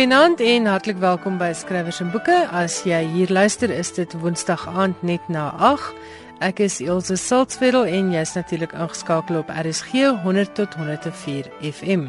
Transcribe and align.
Goeienaand 0.00 0.40
en 0.40 0.64
hartlik 0.64 0.96
welkom 0.96 1.34
by 1.36 1.50
Skrywers 1.52 1.98
en 2.00 2.08
Boeke. 2.08 2.32
As 2.56 2.78
jy 2.88 3.02
hier 3.12 3.28
luister, 3.28 3.68
is 3.68 3.90
dit 3.92 4.14
Woensdag 4.22 4.62
aand 4.64 5.02
net 5.04 5.26
na 5.28 5.50
8. 5.60 5.90
Ek 6.40 6.62
is 6.64 6.78
Elsje 6.80 7.18
Saltzwedel 7.20 7.84
en 7.84 8.08
jy's 8.14 8.32
natuurlik 8.32 8.72
ingeskakel 8.72 9.42
op 9.42 9.52
RSG 9.52 10.06
100 10.22 10.54
tot 10.56 10.78
104 10.80 11.50
FM. 11.68 12.06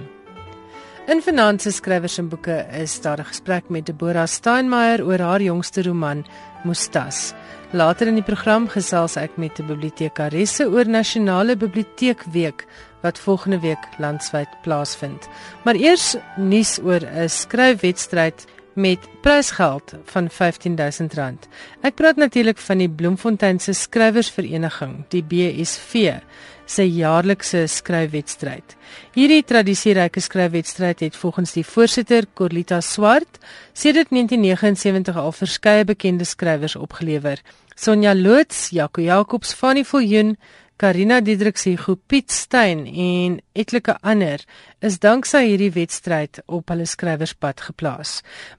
In 1.11 1.19
Finanse 1.19 1.75
Skrywers 1.75 2.15
en 2.23 2.31
Boeke 2.31 2.61
is 2.79 2.95
daar 3.03 3.19
'n 3.19 3.27
gesprek 3.27 3.67
met 3.67 3.85
Deborah 3.85 4.27
Steinmeier 4.27 5.03
oor 5.03 5.19
haar 5.19 5.41
jongste 5.41 5.83
roman 5.83 6.23
Mustas. 6.63 7.33
Later 7.71 8.09
in 8.11 8.17
die 8.19 8.25
program 8.27 8.65
gesels 8.67 9.13
ek 9.15 9.37
met 9.39 9.59
'n 9.59 9.67
bibliotekaresse 9.67 10.65
oor 10.67 10.83
Nasionale 10.85 11.55
Biblioteekweek 11.55 12.65
wat 13.01 13.19
volgende 13.19 13.59
week 13.59 13.87
landwyd 13.97 14.49
plaasvind. 14.61 15.29
Maar 15.63 15.75
eers 15.75 16.17
nuus 16.35 16.79
oor 16.83 16.99
'n 16.99 17.29
skryfwedstryd 17.29 18.45
met 18.73 18.99
prysgeld 19.21 19.93
van 20.03 20.29
R15000. 20.29 21.47
Ek 21.81 21.95
praat 21.95 22.15
natuurlik 22.15 22.57
van 22.57 22.77
die 22.77 22.89
Bloemfontein 22.89 23.59
se 23.59 23.73
skrywersvereniging, 23.73 25.05
die 25.07 25.23
BSV 25.23 26.19
se 26.65 26.85
jaarlikse 26.87 27.65
skryfwedstryd. 27.67 28.75
Hierdie 29.15 29.43
tradisieryke 29.43 30.21
skryfwedstryd 30.21 30.99
het 30.99 31.15
volgens 31.15 31.55
die 31.57 31.65
voorsitter 31.65 32.27
Corlita 32.33 32.81
Swart 32.81 33.39
sedert 33.73 34.09
1979 34.09 35.17
al 35.17 35.31
verskeie 35.31 35.85
bekende 35.85 36.25
skrywers 36.25 36.75
opgelewer. 36.75 37.41
Sonja 37.75 38.13
Loots, 38.15 38.69
Jaco 38.69 39.01
Jacobs, 39.01 39.53
Fanny 39.53 39.83
Viljoen, 39.83 40.35
Karina 40.81 41.19
Diedriks, 41.21 41.67
Hugo 41.67 41.93
Piet 41.95 42.31
Steyn 42.33 42.87
en 42.89 43.35
etlike 43.53 43.93
ander 44.01 44.41
is 44.81 44.95
danksy 44.97 45.43
hierdie 45.45 45.69
wedstryd 45.75 46.39
op 46.49 46.73
hulle 46.73 46.87
skrywerspad 46.89 47.61
geplaas. 47.67 48.15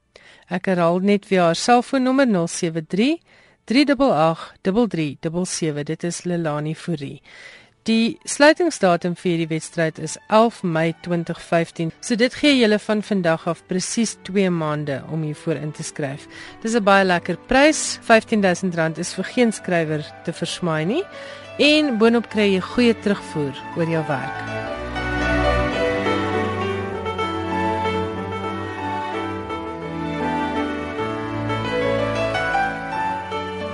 Ek 0.49 0.65
herhaal 0.65 0.97
net 1.05 1.27
weer 1.29 1.45
haar 1.45 1.55
selfoonnommer 1.55 2.25
073 2.25 3.19
388 3.69 4.55
3377. 4.65 5.83
Dit 5.85 6.03
is 6.03 6.23
Lelani 6.25 6.73
Fourie. 6.75 7.21
Die 7.87 8.17
sluitingsdatum 8.27 9.13
vir 9.17 9.29
hierdie 9.31 9.49
wedstryd 9.53 10.01
is 10.03 10.17
11 10.27 10.63
Mei 10.65 10.91
2015. 11.05 11.93
So 12.01 12.17
dit 12.19 12.33
gee 12.41 12.57
julle 12.57 12.79
van 12.81 13.05
vandag 13.05 13.47
af 13.47 13.63
presies 13.69 14.17
2 14.27 14.49
maande 14.49 14.99
om 15.13 15.23
hiervoor 15.23 15.61
in 15.61 15.71
te 15.71 15.85
skryf. 15.85 16.27
Dis 16.61 16.75
'n 16.75 16.83
baie 16.83 17.05
lekker 17.05 17.37
prys. 17.47 17.99
R15000 18.01 18.97
is 18.97 19.13
vir 19.13 19.23
geen 19.23 19.51
skrywer 19.51 20.03
te 20.23 20.33
versmaai 20.33 20.85
nie. 20.85 21.03
En 21.59 21.97
boonop 21.97 22.29
kry 22.29 22.53
jy 22.53 22.61
goeie 22.61 22.93
terugvoer 22.99 23.55
oor 23.77 23.89
jou 23.89 24.03
werk. 24.07 24.88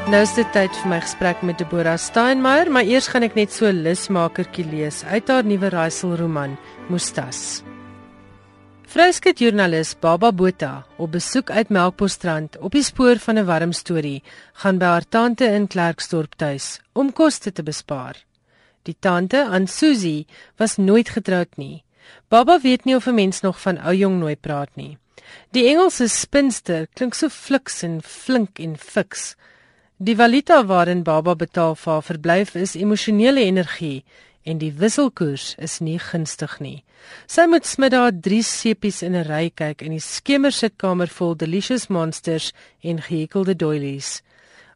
Nou 0.05 0.19
is 0.21 0.35
dit 0.37 0.45
tyd 0.53 0.69
vir 0.83 0.89
my 0.91 0.97
gesprek 1.01 1.39
met 1.41 1.57
Deborah 1.57 1.95
Steinmeier, 1.97 2.69
maar 2.69 2.85
eers 2.85 3.07
gaan 3.09 3.23
ek 3.25 3.33
net 3.33 3.49
so 3.49 3.71
lusmakertjie 3.73 4.67
lees 4.69 4.99
uit 5.01 5.31
haar 5.33 5.47
nuwe 5.49 5.71
raaiselroman 5.73 6.51
Mustas. 6.93 7.63
Vryskut 8.85 9.41
joernalis 9.41 9.95
Baba 9.97 10.29
Botha 10.29 10.83
op 11.01 11.15
besoek 11.15 11.49
uit 11.49 11.73
Melkbosstrand 11.73 12.59
op 12.61 12.77
die 12.77 12.83
spoor 12.85 13.17
van 13.23 13.39
'n 13.41 13.47
warm 13.49 13.73
storie, 13.73 14.21
gaan 14.61 14.77
by 14.77 14.85
haar 14.85 15.07
tante 15.09 15.45
in 15.45 15.65
Klerksdorp 15.67 16.37
tuis 16.37 16.79
om 16.93 17.09
koste 17.11 17.51
te 17.51 17.63
bespaar. 17.63 18.15
Die 18.83 18.95
tante, 18.99 19.41
aan 19.45 19.67
Susie, 19.67 20.27
was 20.57 20.77
nooit 20.77 21.09
getroud 21.09 21.57
nie. 21.57 21.83
Baba 22.29 22.59
weet 22.61 22.85
nie 22.85 22.95
of 22.95 23.07
'n 23.07 23.15
mens 23.15 23.41
nog 23.41 23.59
van 23.61 23.81
ou 23.81 23.93
jong 23.93 24.19
nooit 24.19 24.41
praat 24.41 24.75
nie. 24.75 24.97
Die 25.51 25.67
Engelse 25.67 26.07
spinster 26.07 26.87
klink 26.93 27.13
so 27.13 27.27
fliks 27.29 27.83
en 27.83 28.01
flink 28.03 28.59
en 28.59 28.77
fiks. 28.77 29.35
Die 29.97 30.17
valuta 30.17 30.65
waarin 30.67 31.05
baba 31.07 31.37
betaal 31.39 31.77
vir 31.79 31.93
haar 31.93 32.03
verblyf 32.03 32.55
is 32.59 32.73
emosionele 32.75 33.45
energie 33.47 34.03
en 34.43 34.57
die 34.59 34.73
wisselkoers 34.75 35.53
is 35.55 35.77
nie 35.79 35.95
gunstig 36.03 36.57
nie. 36.59 36.83
Sy 37.31 37.45
moet 37.47 37.63
smiddag 37.63 38.19
drie 38.25 38.41
sepies 38.43 38.99
in 39.07 39.15
'n 39.15 39.23
ry 39.23 39.49
kyk 39.55 39.81
in 39.81 39.95
die 39.95 40.03
skemersitkamer 40.03 41.07
vol 41.07 41.33
delicious 41.35 41.87
monsters 41.87 42.51
en 42.83 42.99
gehekelde 42.99 43.55
doilies. 43.55 44.21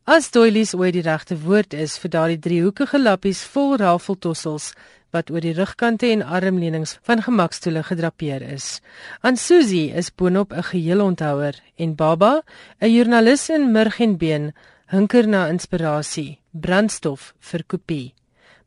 As 0.08 0.32
doilies 0.32 0.74
ooit 0.74 0.94
die 0.94 1.04
regte 1.04 1.36
woord 1.36 1.74
is 1.74 1.98
vir 1.98 2.10
daardie 2.10 2.40
driehoekige 2.40 2.98
lappies 2.98 3.44
vol 3.44 3.76
rafeltossels 3.76 4.74
wat 5.12 5.30
oor 5.32 5.42
die 5.42 5.54
rugkante 5.54 6.08
en 6.08 6.24
armleunings 6.24 6.98
van 7.04 7.22
gemakstoele 7.22 7.84
gedrapeer 7.84 8.42
is. 8.42 8.80
Aan 9.22 9.36
Susie 9.36 9.92
is 9.92 10.16
boonop 10.16 10.54
'n 10.54 10.64
geheel 10.64 11.02
onthouer 11.02 11.56
en 11.76 11.96
Baba, 11.96 12.42
'n 12.80 12.90
joernalis 12.90 13.50
in 13.50 13.72
murg 13.72 14.00
en 14.00 14.18
been, 14.18 14.54
hunker 14.90 15.28
na 15.30 15.44
inspirasie, 15.52 16.40
brandstof 16.52 17.34
vir 17.52 17.64
kopie. 17.70 18.14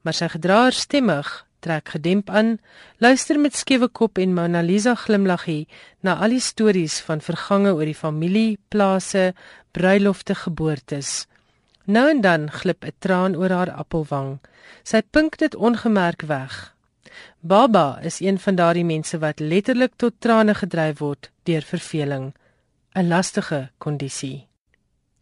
Maar 0.07 0.15
sy 0.15 0.29
gedraer 0.31 0.77
stemmig, 0.77 1.31
trek 1.63 1.95
gedemp 1.97 2.31
aan, 2.31 2.57
luister 3.03 3.39
met 3.43 3.59
skewe 3.59 3.89
kop 3.91 4.21
en 4.23 4.35
Mona 4.35 4.63
Lisa 4.63 4.95
glimlaggie 4.99 5.67
na 6.03 6.15
al 6.23 6.37
die 6.37 6.43
stories 6.43 7.01
van 7.07 7.23
vergange 7.23 7.73
oor 7.75 7.87
die 7.87 7.99
familie, 7.99 8.59
plase, 8.71 9.33
bruilofte, 9.75 10.37
geboortes. 10.45 11.27
Nou 11.91 12.07
en 12.11 12.23
dan 12.23 12.51
glip 12.51 12.85
'n 12.85 12.95
traan 12.99 13.37
oor 13.37 13.51
haar 13.51 13.71
appelwang. 13.71 14.39
Sy 14.85 15.03
pink 15.11 15.39
dit 15.39 15.55
ongemerk 15.55 16.23
weg. 16.23 16.75
Baba 17.41 17.99
is 18.03 18.21
een 18.21 18.39
van 18.39 18.55
daardie 18.55 18.85
mense 18.85 19.19
wat 19.19 19.41
letterlik 19.41 19.93
tot 19.97 20.15
trane 20.19 20.55
gedryf 20.55 20.99
word 20.99 21.31
deur 21.43 21.63
verveling, 21.63 22.35
'n 22.95 23.09
lastige 23.09 23.71
kondisie. 23.79 24.52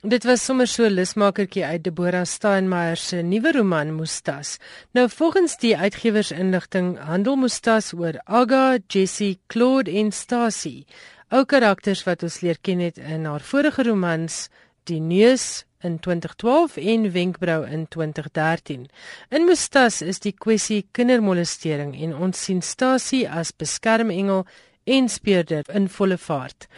Dit 0.00 0.24
was 0.24 0.40
sommer 0.40 0.66
so 0.66 0.84
'n 0.84 0.94
lusmakertjie 0.94 1.64
uit 1.64 1.84
Deborah 1.84 2.24
Steinmeier 2.24 2.96
se 2.96 3.16
nuwe 3.22 3.52
roman 3.52 3.94
Mustas. 3.94 4.56
Nou 4.92 5.08
volgens 5.08 5.56
die 5.56 5.76
uitgewersinligting 5.76 6.98
handel 6.98 7.36
Mustas 7.36 7.92
oor 7.92 8.20
Aga, 8.24 8.78
Jessie, 8.86 9.38
Claude 9.46 9.90
en 9.90 10.12
Stacy, 10.12 10.84
ou 11.28 11.44
karakters 11.44 12.04
wat 12.04 12.22
ons 12.22 12.40
leer 12.40 12.56
ken 12.60 12.78
het 12.78 12.98
in 12.98 13.24
haar 13.24 13.40
vorige 13.40 13.82
romans 13.82 14.48
Die 14.84 15.00
Neus 15.00 15.64
in 15.80 15.98
2012 15.98 16.76
en 16.76 17.12
Wenkbrau 17.12 17.66
in 17.66 17.86
2013. 17.88 18.88
In 19.28 19.44
Mustas 19.44 20.02
is 20.02 20.18
die 20.18 20.32
kwessie 20.32 20.86
kindermolestering 20.92 22.02
en 22.02 22.16
ons 22.16 22.42
sien 22.42 22.62
Stacy 22.62 23.26
as 23.26 23.52
beskermengel 23.52 24.46
en 24.84 25.08
speurder 25.08 25.64
in 25.68 25.88
volle 25.88 26.18
vaart. 26.18 26.68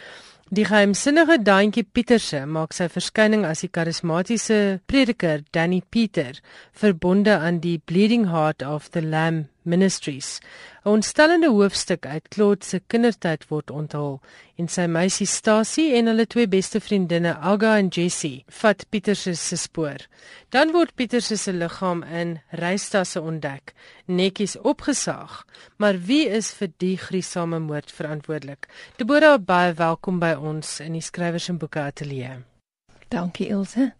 Die 0.53 0.65
geheimsinnige 0.69 1.39
Daantjie 1.41 1.81
Pieterse 1.81 2.43
maak 2.45 2.75
sy 2.77 2.85
verskyning 2.93 3.41
as 3.49 3.63
die 3.63 3.71
karismatiese 3.73 4.57
prediker 4.85 5.41
Danny 5.49 5.79
Pieter, 5.81 6.37
verbonde 6.77 7.39
aan 7.39 7.57
die 7.63 7.79
Bleeding 7.79 8.27
Heart 8.29 8.61
of 8.61 8.91
the 8.93 9.01
Lamb 9.01 9.47
Ministries. 9.63 10.39
'n 10.85 10.89
Ontstellende 10.89 11.49
hoofstuk 11.49 12.05
uit 12.05 12.27
Claude 12.27 12.65
se 12.65 12.81
kindertyd 12.87 13.47
word 13.47 13.71
onthul 13.71 14.21
en 14.55 14.67
sy 14.67 14.85
meisie 14.85 15.27
Stasie 15.27 15.95
en 15.95 16.11
hulle 16.11 16.27
twee 16.27 16.47
beste 16.47 16.79
vriendinne 16.79 17.33
Aga 17.39 17.77
en 17.77 17.87
Jessie 17.87 18.45
vat 18.61 18.85
Pieter 18.89 19.15
se 19.15 19.57
spoor. 19.57 20.07
Dan 20.49 20.71
word 20.71 20.95
Pieter 20.95 21.21
se 21.21 21.51
liggaam 21.51 22.03
in 22.03 22.39
reistasse 22.49 23.21
ontdek, 23.21 23.73
netjies 24.05 24.57
opgesaag. 24.59 25.45
Maar 25.77 25.99
wie 25.99 26.29
is 26.29 26.53
vir 26.53 26.71
die 26.77 26.97
gruisame 26.97 27.59
moord 27.59 27.91
verantwoordelik? 27.91 28.67
Deborah 28.97 29.39
baie 29.39 29.73
welkom 29.73 30.19
by 30.19 30.33
ons 30.33 30.79
in 30.79 30.93
die 30.93 31.01
skrywers 31.01 31.49
en 31.49 31.57
boeke 31.57 31.79
ateljee. 31.79 32.52
Dankie 33.13 33.45
Ilse. 33.53 33.91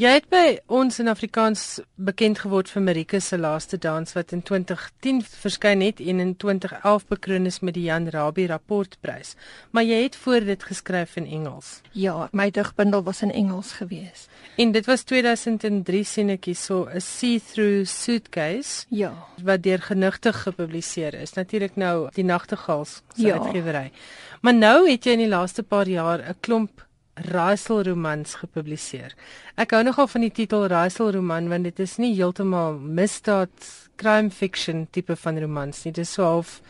Jy 0.00 0.10
het 0.14 0.28
by 0.32 0.56
ons 0.72 0.96
in 1.02 1.10
Afrikaans 1.12 1.82
bekend 2.00 2.38
geword 2.40 2.70
vir 2.72 2.84
Marika 2.86 3.18
se 3.20 3.36
laaste 3.36 3.76
dans 3.76 4.14
wat 4.16 4.30
in 4.32 4.40
2010 4.48 5.18
verskyn 5.28 5.82
het 5.84 5.98
en 6.00 6.22
in 6.24 6.30
2011 6.40 7.04
bekroon 7.10 7.50
is 7.50 7.60
met 7.60 7.76
die 7.76 7.84
Jan 7.90 8.08
Rabie 8.14 8.46
rapportprys. 8.48 9.34
Maar 9.76 9.84
jy 9.84 9.98
het 10.06 10.16
voor 10.16 10.46
dit 10.48 10.64
geskryf 10.64 11.18
in 11.20 11.26
Engels. 11.26 11.82
Ja, 11.92 12.30
my 12.32 12.48
digbundel 12.50 13.04
was 13.04 13.20
in 13.22 13.32
Engels 13.32 13.74
gewees. 13.76 14.24
En 14.56 14.72
dit 14.72 14.88
was 14.88 15.04
2003 15.04 16.04
sienetjie 16.04 16.54
so 16.56 16.88
'n 16.88 17.00
see-through 17.00 17.84
suitcase. 17.86 18.86
Ja. 18.88 19.12
Wat 19.42 19.62
deur 19.62 19.82
genigtig 19.82 20.42
gepubliseer 20.42 21.14
is. 21.14 21.32
Natuurlik 21.32 21.76
nou 21.76 22.08
die 22.14 22.24
Nagtegaals 22.24 23.02
se 23.14 23.26
ja. 23.26 23.38
uitgewery. 23.38 23.92
Maar 24.40 24.54
nou 24.54 24.90
het 24.90 25.04
jy 25.04 25.12
in 25.12 25.18
die 25.18 25.28
laaste 25.28 25.62
paar 25.62 25.88
jaar 25.88 26.18
'n 26.18 26.36
klomp 26.40 26.90
raaiselromans 27.14 28.38
gepubliseer. 28.40 29.12
Ek 29.60 29.74
hou 29.76 29.82
nogal 29.84 30.08
van 30.08 30.24
die 30.24 30.32
titel 30.32 30.66
raaiselroman 30.72 31.50
want 31.52 31.68
dit 31.68 31.82
is 31.84 31.98
nie 32.00 32.14
heeltemal 32.14 32.78
misdaad 32.80 33.52
crime 34.00 34.30
fiction 34.30 34.86
tipe 34.90 35.16
van 35.16 35.40
romans 35.40 35.84
nie. 35.84 35.92
Dit 35.92 36.06
is 36.06 36.14
so 36.16 36.24
half 36.24 36.60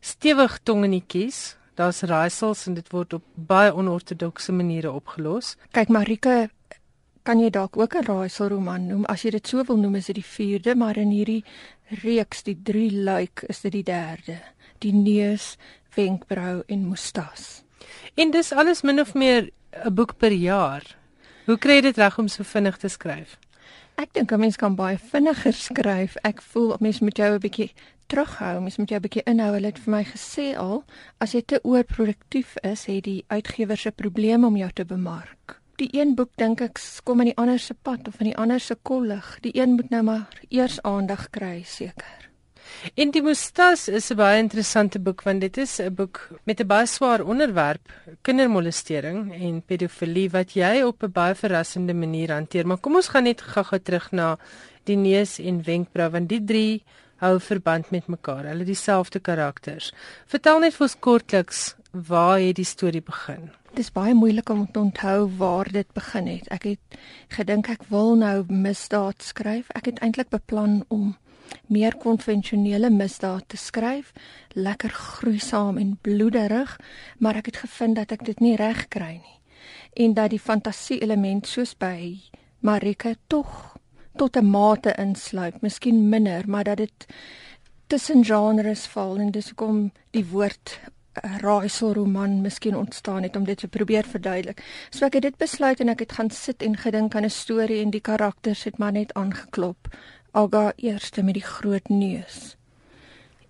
stewig 0.00 0.58
tongenetjies. 0.66 1.56
Daar's 1.78 2.02
raaisels 2.06 2.66
en 2.68 2.74
dit 2.74 2.90
word 2.94 3.16
op 3.18 3.24
baie 3.34 3.72
onortodokse 3.74 4.52
maniere 4.54 4.92
opgelos. 4.94 5.54
Kyk 5.74 5.90
Marika, 5.90 6.44
kan 7.24 7.40
jy 7.40 7.50
dalk 7.50 7.76
ook 7.76 7.94
'n 7.94 8.04
raaiselroman 8.04 8.86
noem 8.86 9.04
as 9.04 9.22
jy 9.22 9.30
dit 9.30 9.46
so 9.46 9.64
wil 9.64 9.76
noem 9.76 9.94
is 9.94 10.06
dit 10.06 10.16
die 10.16 10.30
4de, 10.36 10.74
maar 10.74 10.96
in 10.96 11.10
hierdie 11.10 11.44
reeks 12.02 12.42
die 12.42 12.58
3 12.62 12.92
luik 12.92 13.44
is 13.48 13.60
dit 13.60 13.72
die 13.72 13.82
3de. 13.82 14.38
Die 14.78 14.92
neus, 14.92 15.56
wenkbrau 15.94 16.62
en 16.66 16.88
mustas. 16.88 17.64
En 18.14 18.30
dis 18.30 18.52
alles 18.52 18.82
min 18.82 19.00
of 19.00 19.14
meer 19.14 19.50
'n 19.84 19.94
boek 19.94 20.16
per 20.16 20.32
jaar. 20.32 20.84
Hoe 21.46 21.58
kry 21.58 21.74
jy 21.74 21.80
dit 21.80 21.96
reg 21.96 22.18
om 22.18 22.28
so 22.28 22.42
vinnig 22.42 22.76
te 22.76 22.88
skryf? 22.88 23.38
Ek 23.96 24.12
dink 24.12 24.32
'n 24.32 24.40
mens 24.40 24.56
kan 24.56 24.74
baie 24.74 24.98
vinniger 24.98 25.52
skryf. 25.52 26.16
Ek 26.22 26.42
voel 26.42 26.76
mens 26.80 27.00
moet 27.00 27.16
jou 27.16 27.34
'n 27.34 27.40
bietjie 27.40 27.72
terughou, 28.06 28.60
mens 28.60 28.76
moet 28.76 28.88
jou 28.88 28.98
'n 28.98 29.02
bietjie 29.02 29.22
inhou. 29.26 29.52
Hulle 29.52 29.66
het 29.66 29.78
vir 29.78 29.90
my 29.90 30.04
gesê 30.04 30.56
al, 30.56 30.84
as 31.18 31.32
jy 31.32 31.42
te 31.42 31.60
oorproduktief 31.62 32.56
is, 32.62 32.84
het 32.84 33.04
die 33.04 33.24
uitgewer 33.28 33.76
se 33.76 33.90
probleme 33.90 34.46
om 34.46 34.56
jou 34.56 34.70
te 34.72 34.84
bemark. 34.84 35.60
Die 35.76 35.88
een 35.90 36.14
boek 36.14 36.30
dink 36.36 36.60
ek 36.60 36.78
kom 37.04 37.20
in 37.20 37.26
die 37.26 37.36
ander 37.36 37.58
se 37.58 37.74
pad 37.74 38.08
of 38.08 38.20
in 38.20 38.26
die 38.26 38.36
ander 38.36 38.60
se 38.60 38.76
kollig. 38.82 39.38
Die 39.40 39.56
een 39.60 39.74
moet 39.74 39.90
nou 39.90 40.02
maar 40.02 40.28
eers 40.48 40.82
aandag 40.82 41.30
kry, 41.30 41.62
seker. 41.62 42.30
En 42.94 43.10
die 43.10 43.22
Mustas 43.22 43.88
is 43.88 44.10
'n 44.10 44.16
baie 44.16 44.38
interessante 44.38 44.98
boek 44.98 45.22
want 45.22 45.40
dit 45.40 45.56
is 45.56 45.80
'n 45.80 45.94
boek 45.94 46.28
met 46.44 46.60
'n 46.60 46.66
baie 46.66 46.86
swaar 46.86 47.20
onderwerp, 47.20 47.92
kindermolestering 48.22 49.32
en 49.32 49.62
pedofilie 49.62 50.30
wat 50.30 50.52
jy 50.52 50.82
op 50.82 51.02
'n 51.02 51.12
baie 51.12 51.34
verrassende 51.34 51.94
manier 51.94 52.32
hanteer. 52.32 52.66
Maar 52.66 52.78
kom 52.78 52.94
ons 52.94 53.08
gaan 53.08 53.24
net 53.24 53.40
gou-gou 53.40 53.80
terug 53.80 54.12
na 54.12 54.38
die 54.84 54.96
neus 54.96 55.38
en 55.38 55.62
wenkbrau 55.62 56.10
want 56.10 56.28
die 56.28 56.44
drie 56.44 56.82
hou 57.16 57.40
verband 57.40 57.90
met 57.90 58.06
mekaar. 58.06 58.44
Hulle 58.44 58.64
dieselfde 58.64 59.20
karakters. 59.20 59.92
Vertel 60.26 60.58
net 60.58 60.74
vir 60.74 60.86
ons 60.88 60.98
kortliks 60.98 61.74
waar 61.90 62.38
het 62.38 62.56
die 62.56 62.64
storie 62.64 63.02
begin? 63.02 63.50
Dit 63.74 63.78
is 63.78 63.92
baie 63.92 64.14
moeilik 64.14 64.48
om 64.48 64.66
te 64.70 64.78
onthou 64.78 65.30
waar 65.38 65.70
dit 65.72 65.88
begin 65.92 66.26
het. 66.30 66.48
Ek 66.54 66.62
het 66.68 66.98
gedink 67.34 67.68
ek 67.68 67.88
wil 67.90 68.14
nou 68.14 68.44
misdaad 68.46 69.22
skryf. 69.22 69.70
Ek 69.74 69.90
het 69.90 69.98
eintlik 69.98 70.30
beplan 70.30 70.84
om 70.88 71.16
meer 71.66 71.96
konvensionele 71.96 72.90
misdaad 72.90 73.44
te 73.46 73.56
skryf, 73.56 74.12
lekker 74.54 74.90
gruisam 74.90 75.78
en 75.78 75.98
bloederig, 76.00 76.80
maar 77.18 77.36
ek 77.36 77.46
het 77.46 77.62
gevind 77.66 77.96
dat 77.96 78.12
ek 78.12 78.24
dit 78.24 78.40
nie 78.40 78.56
reg 78.56 78.88
kry 78.88 79.12
nie. 79.20 79.38
En 79.94 80.14
dat 80.14 80.30
die 80.30 80.40
fantasie 80.42 80.98
element 81.02 81.46
soos 81.46 81.74
by 81.78 82.18
Marika 82.60 83.14
tog 83.26 83.76
tot 84.16 84.36
'n 84.36 84.50
mate 84.50 84.94
insluit, 84.98 85.60
miskien 85.60 86.08
minder, 86.08 86.48
maar 86.48 86.64
dat 86.64 86.76
dit 86.76 87.06
tussen 87.86 88.24
genres 88.24 88.86
val 88.86 89.16
en 89.16 89.30
dis 89.30 89.48
hoekom 89.48 89.92
die 90.10 90.26
woord 90.26 90.80
raaiselroman 91.22 92.40
miskien 92.40 92.76
ontstaan 92.76 93.22
het 93.22 93.36
om 93.36 93.44
dit 93.44 93.58
te 93.58 93.68
probeer 93.68 94.04
verduidelik. 94.04 94.62
So 94.90 95.06
ek 95.06 95.12
het 95.12 95.22
dit 95.22 95.36
besluit 95.36 95.80
en 95.80 95.88
ek 95.88 95.98
het 95.98 96.12
gaan 96.12 96.30
sit 96.30 96.62
en 96.62 96.76
gedink 96.76 97.14
aan 97.14 97.24
'n 97.24 97.30
storie 97.30 97.82
en 97.82 97.90
die 97.90 98.00
karakters 98.00 98.64
het 98.64 98.78
maar 98.78 98.92
net 98.92 99.14
aangeklop. 99.14 99.88
Alga 100.34 100.72
eerste 100.76 101.22
met 101.22 101.38
die 101.38 101.46
groot 101.46 101.88
neus. 101.88 102.56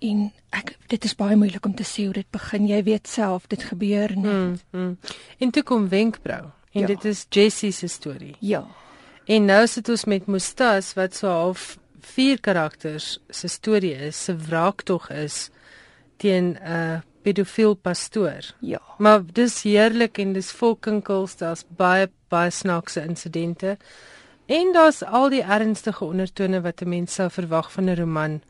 En 0.04 0.26
ek 0.52 0.74
dit 0.92 1.04
is 1.08 1.16
baie 1.16 1.36
moeilik 1.36 1.64
om 1.64 1.74
te 1.74 1.86
sê 1.86 2.04
hoe 2.04 2.16
dit 2.18 2.28
begin. 2.34 2.66
Jy 2.68 2.82
weet 2.84 3.08
self, 3.08 3.46
dit 3.48 3.62
gebeur 3.70 4.12
net. 4.16 4.60
Mm, 4.70 4.80
mm. 4.80 4.98
En 5.38 5.50
toe 5.50 5.62
kom 5.64 5.88
Wenkbrau 5.88 6.50
en 6.74 6.84
ja. 6.84 6.90
dit 6.90 7.04
is 7.08 7.24
Jessie 7.30 7.72
se 7.72 7.88
storie. 7.88 8.34
Ja. 8.44 8.66
En 9.24 9.48
nou 9.48 9.62
sit 9.70 9.88
ons 9.88 10.04
met 10.04 10.26
Mustas 10.28 10.92
wat 10.98 11.16
so 11.16 11.32
half 11.32 11.78
vier 12.04 12.40
karakters 12.40 13.18
se 13.32 13.48
storie 13.48 13.94
is, 14.10 14.18
se 14.26 14.36
wraaktog 14.36 15.08
is 15.10 15.48
teen 16.20 16.52
'n 16.52 16.58
uh, 16.68 17.00
pedofiel 17.24 17.74
pastoor. 17.74 18.52
Ja. 18.60 18.80
Maar 18.98 19.22
dis 19.32 19.62
heerlik 19.62 20.18
en 20.18 20.32
dis 20.32 20.50
vol 20.52 20.76
kinkels, 20.76 21.36
daar's 21.36 21.64
baie 21.76 22.10
baie 22.28 22.50
snaakse 22.50 23.00
insidente. 23.04 23.76
En 24.46 24.72
daar's 24.72 25.00
al 25.02 25.30
die 25.32 25.42
ernstige 25.42 26.04
ondertone 26.04 26.60
wat 26.60 26.82
'n 26.82 26.88
mens 26.88 27.14
sou 27.14 27.30
verwag 27.30 27.72
van 27.72 27.84
'n 27.84 27.96
roman 27.96 28.42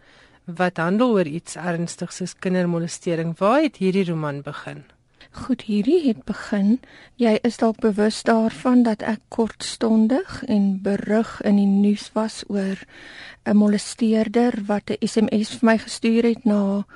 wat 0.44 0.76
handel 0.76 1.12
oor 1.12 1.26
iets 1.26 1.56
ernstigs 1.56 2.16
soos 2.16 2.34
kindermolestering. 2.38 3.38
Waar 3.38 3.62
het 3.62 3.76
hierdie 3.76 4.04
roman 4.04 4.42
begin? 4.42 4.84
Goed, 5.30 5.62
hierdie 5.62 6.06
het 6.06 6.24
begin. 6.24 6.80
Jy 7.14 7.38
is 7.42 7.56
dalk 7.56 7.78
bewus 7.78 8.22
daarvan 8.22 8.82
dat 8.82 9.02
ek 9.02 9.20
kortstondig 9.28 10.44
en 10.44 10.82
berig 10.82 11.40
in 11.42 11.56
die 11.56 11.66
nuus 11.66 12.10
was 12.12 12.44
oor 12.48 12.78
'n 13.44 13.56
molesteerder 13.56 14.52
wat 14.66 14.90
'n 14.90 15.06
SMS 15.06 15.48
vir 15.48 15.64
my 15.70 15.78
gestuur 15.78 16.22
het 16.22 16.44
na 16.44 16.86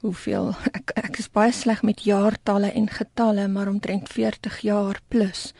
hoeveel 0.00 0.54
ek 0.72 0.90
ek 0.94 1.18
is 1.18 1.28
baie 1.28 1.52
sleg 1.52 1.82
met 1.82 2.04
jaartalle 2.04 2.72
en 2.72 2.88
getalle, 2.88 3.48
maar 3.48 3.68
omtrent 3.68 4.08
40 4.08 4.60
jaar 4.60 5.00
plus 5.08 5.54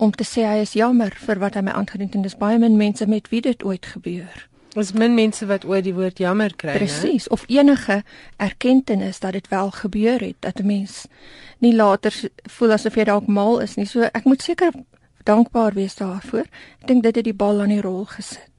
om 0.00 0.12
te 0.16 0.24
sê 0.24 0.46
hy 0.48 0.62
is 0.64 0.72
jammer 0.78 1.12
vir 1.26 1.40
wat 1.42 1.58
hy 1.58 1.64
my 1.66 1.74
aangedoen 1.76 2.08
het 2.08 2.16
en 2.16 2.24
dis 2.24 2.38
baie 2.40 2.58
min 2.58 2.78
mense 2.80 3.06
met 3.06 3.28
wie 3.28 3.42
dit 3.44 3.64
ooit 3.64 3.86
gebeur. 3.86 4.46
Ons 4.78 4.92
min 4.94 5.14
mense 5.14 5.44
wat 5.50 5.66
ooit 5.66 5.84
die 5.84 5.94
woord 5.94 6.22
jammer 6.22 6.54
kry, 6.56 6.76
Presies, 6.78 7.26
of 7.28 7.42
enige 7.50 8.02
erkenning 8.38 9.02
dat 9.18 9.32
dit 9.32 9.48
wel 9.50 9.70
gebeur 9.70 10.20
het, 10.22 10.36
dat 10.40 10.60
'n 10.60 10.66
mens 10.66 11.06
nie 11.58 11.74
later 11.74 12.14
voel 12.48 12.72
asof 12.72 12.94
jy 12.94 13.04
dalk 13.04 13.26
mal 13.26 13.60
is 13.60 13.74
nie. 13.76 13.86
So 13.86 14.00
ek 14.00 14.24
moet 14.24 14.42
seker 14.42 14.72
dankbaar 15.24 15.74
wees 15.74 15.94
daarvoor. 15.94 16.46
Ek 16.80 16.86
dink 16.86 17.02
dit 17.02 17.16
het 17.16 17.24
die 17.24 17.34
bal 17.34 17.60
aan 17.60 17.68
die 17.68 17.80
rol 17.80 18.04
gesit. 18.04 18.49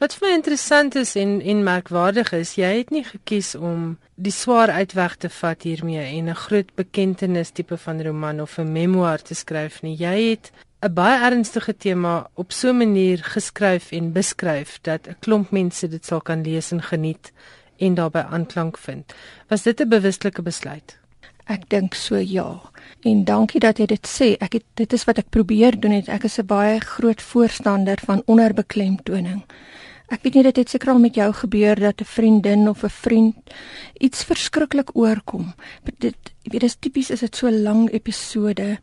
Wat 0.00 0.14
vir 0.16 0.30
my 0.30 0.36
interessant 0.38 0.94
is 0.96 1.10
en 1.20 1.32
en 1.44 1.58
merkwaardig 1.60 2.30
is, 2.32 2.54
jy 2.56 2.68
het 2.78 2.88
nie 2.88 3.02
gekies 3.04 3.50
om 3.52 3.98
die 4.16 4.32
swaar 4.32 4.70
uitweg 4.72 5.18
te 5.20 5.28
vat 5.28 5.66
hiermee 5.68 6.06
en 6.16 6.30
'n 6.32 6.40
groot 6.44 6.70
bekentenis 6.74 7.50
tipe 7.50 7.76
van 7.76 8.00
roman 8.02 8.40
of 8.40 8.56
'n 8.58 8.72
memoir 8.72 9.20
te 9.22 9.34
skryf 9.34 9.82
nie. 9.82 9.96
Jy 9.96 10.30
het 10.30 10.52
'n 10.82 10.94
baie 10.94 11.20
ernstige 11.28 11.76
tema 11.76 12.30
op 12.34 12.52
so 12.52 12.70
'n 12.70 12.78
manier 12.78 13.18
geskryf 13.18 13.92
en 13.92 14.12
beskryf 14.12 14.78
dat 14.82 15.06
'n 15.06 15.16
klomp 15.20 15.50
mense 15.50 15.88
dit 15.88 16.06
sal 16.06 16.20
kan 16.20 16.42
lees 16.42 16.72
en 16.72 16.82
geniet 16.82 17.32
en 17.76 17.94
daarbey 17.94 18.22
aanklank 18.22 18.78
vind. 18.78 19.14
Was 19.48 19.62
dit 19.62 19.80
'n 19.80 19.88
bewuslike 19.88 20.42
besluit? 20.42 20.98
Ek 21.44 21.68
dink 21.68 21.94
so 21.94 22.16
ja. 22.16 22.60
En 23.02 23.24
dankie 23.24 23.60
dat 23.60 23.78
jy 23.78 23.86
dit 23.86 24.08
sê. 24.08 24.36
Ek 24.38 24.52
het 24.52 24.64
dit 24.74 24.92
is 24.92 25.04
wat 25.04 25.18
ek 25.18 25.28
probeer 25.30 25.80
doen 25.80 25.90
het. 25.90 26.08
Ek 26.08 26.24
is 26.24 26.38
'n 26.38 26.46
baie 26.46 26.80
groot 26.80 27.22
voorstander 27.22 27.98
van 28.04 28.22
onderbeklemtoning. 28.26 29.44
Ek 30.10 30.24
weet 30.24 30.34
nie 30.34 30.42
dit 30.42 30.56
het 30.58 30.72
seker 30.72 30.90
al 30.90 30.98
met 30.98 31.14
jou 31.14 31.28
gebeur 31.32 31.78
dat 31.78 32.00
'n 32.00 32.04
vriendin 32.04 32.68
of 32.68 32.82
'n 32.82 32.90
vriend 32.90 33.36
iets 33.98 34.24
verskriklik 34.24 34.90
oorkom. 34.96 35.54
Dit 35.98 36.16
jy 36.42 36.50
weet 36.50 36.60
dis 36.60 36.76
tipies 36.80 37.10
is 37.10 37.20
dit 37.20 37.36
so 37.36 37.50
lang 37.50 37.90
episode 37.92 38.78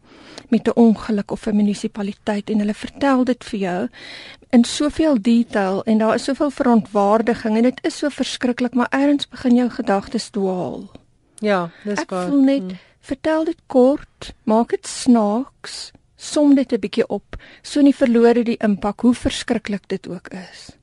met 0.49 0.67
'n 0.67 0.75
ongeluk 0.75 1.31
of 1.31 1.47
'n 1.47 1.55
munisipaliteit 1.55 2.49
en 2.49 2.59
hulle 2.59 2.73
vertel 2.73 3.23
dit 3.23 3.43
vir 3.43 3.59
jou 3.59 3.87
in 4.49 4.63
soveel 4.63 5.21
detail 5.21 5.83
en 5.83 5.97
daar 5.97 6.15
is 6.15 6.23
soveel 6.23 6.49
verontwaardiging 6.49 7.57
en 7.57 7.63
dit 7.63 7.79
is 7.83 7.97
so 7.97 8.09
verskriklik 8.09 8.73
maar 8.73 8.87
eers 8.89 9.29
begin 9.29 9.55
jou 9.55 9.69
gedagtes 9.69 10.29
dwaal. 10.29 10.91
Ja, 11.39 11.69
dis 11.83 12.03
waar. 12.07 12.23
Ek 12.23 12.29
voel 12.29 12.41
net 12.41 12.61
hmm. 12.61 12.77
vertel 12.99 13.43
dit 13.43 13.59
kort, 13.67 14.33
maak 14.43 14.69
dit 14.69 14.87
snaaks, 14.87 15.91
som 16.15 16.55
dit 16.55 16.71
'n 16.73 16.79
bietjie 16.79 17.07
op, 17.07 17.35
so 17.61 17.81
nie 17.81 17.95
verlore 17.95 18.43
die 18.43 18.57
impak 18.57 19.01
hoe 19.01 19.13
verskriklik 19.13 19.87
dit 19.87 20.07
ook 20.07 20.27
is. 20.27 20.76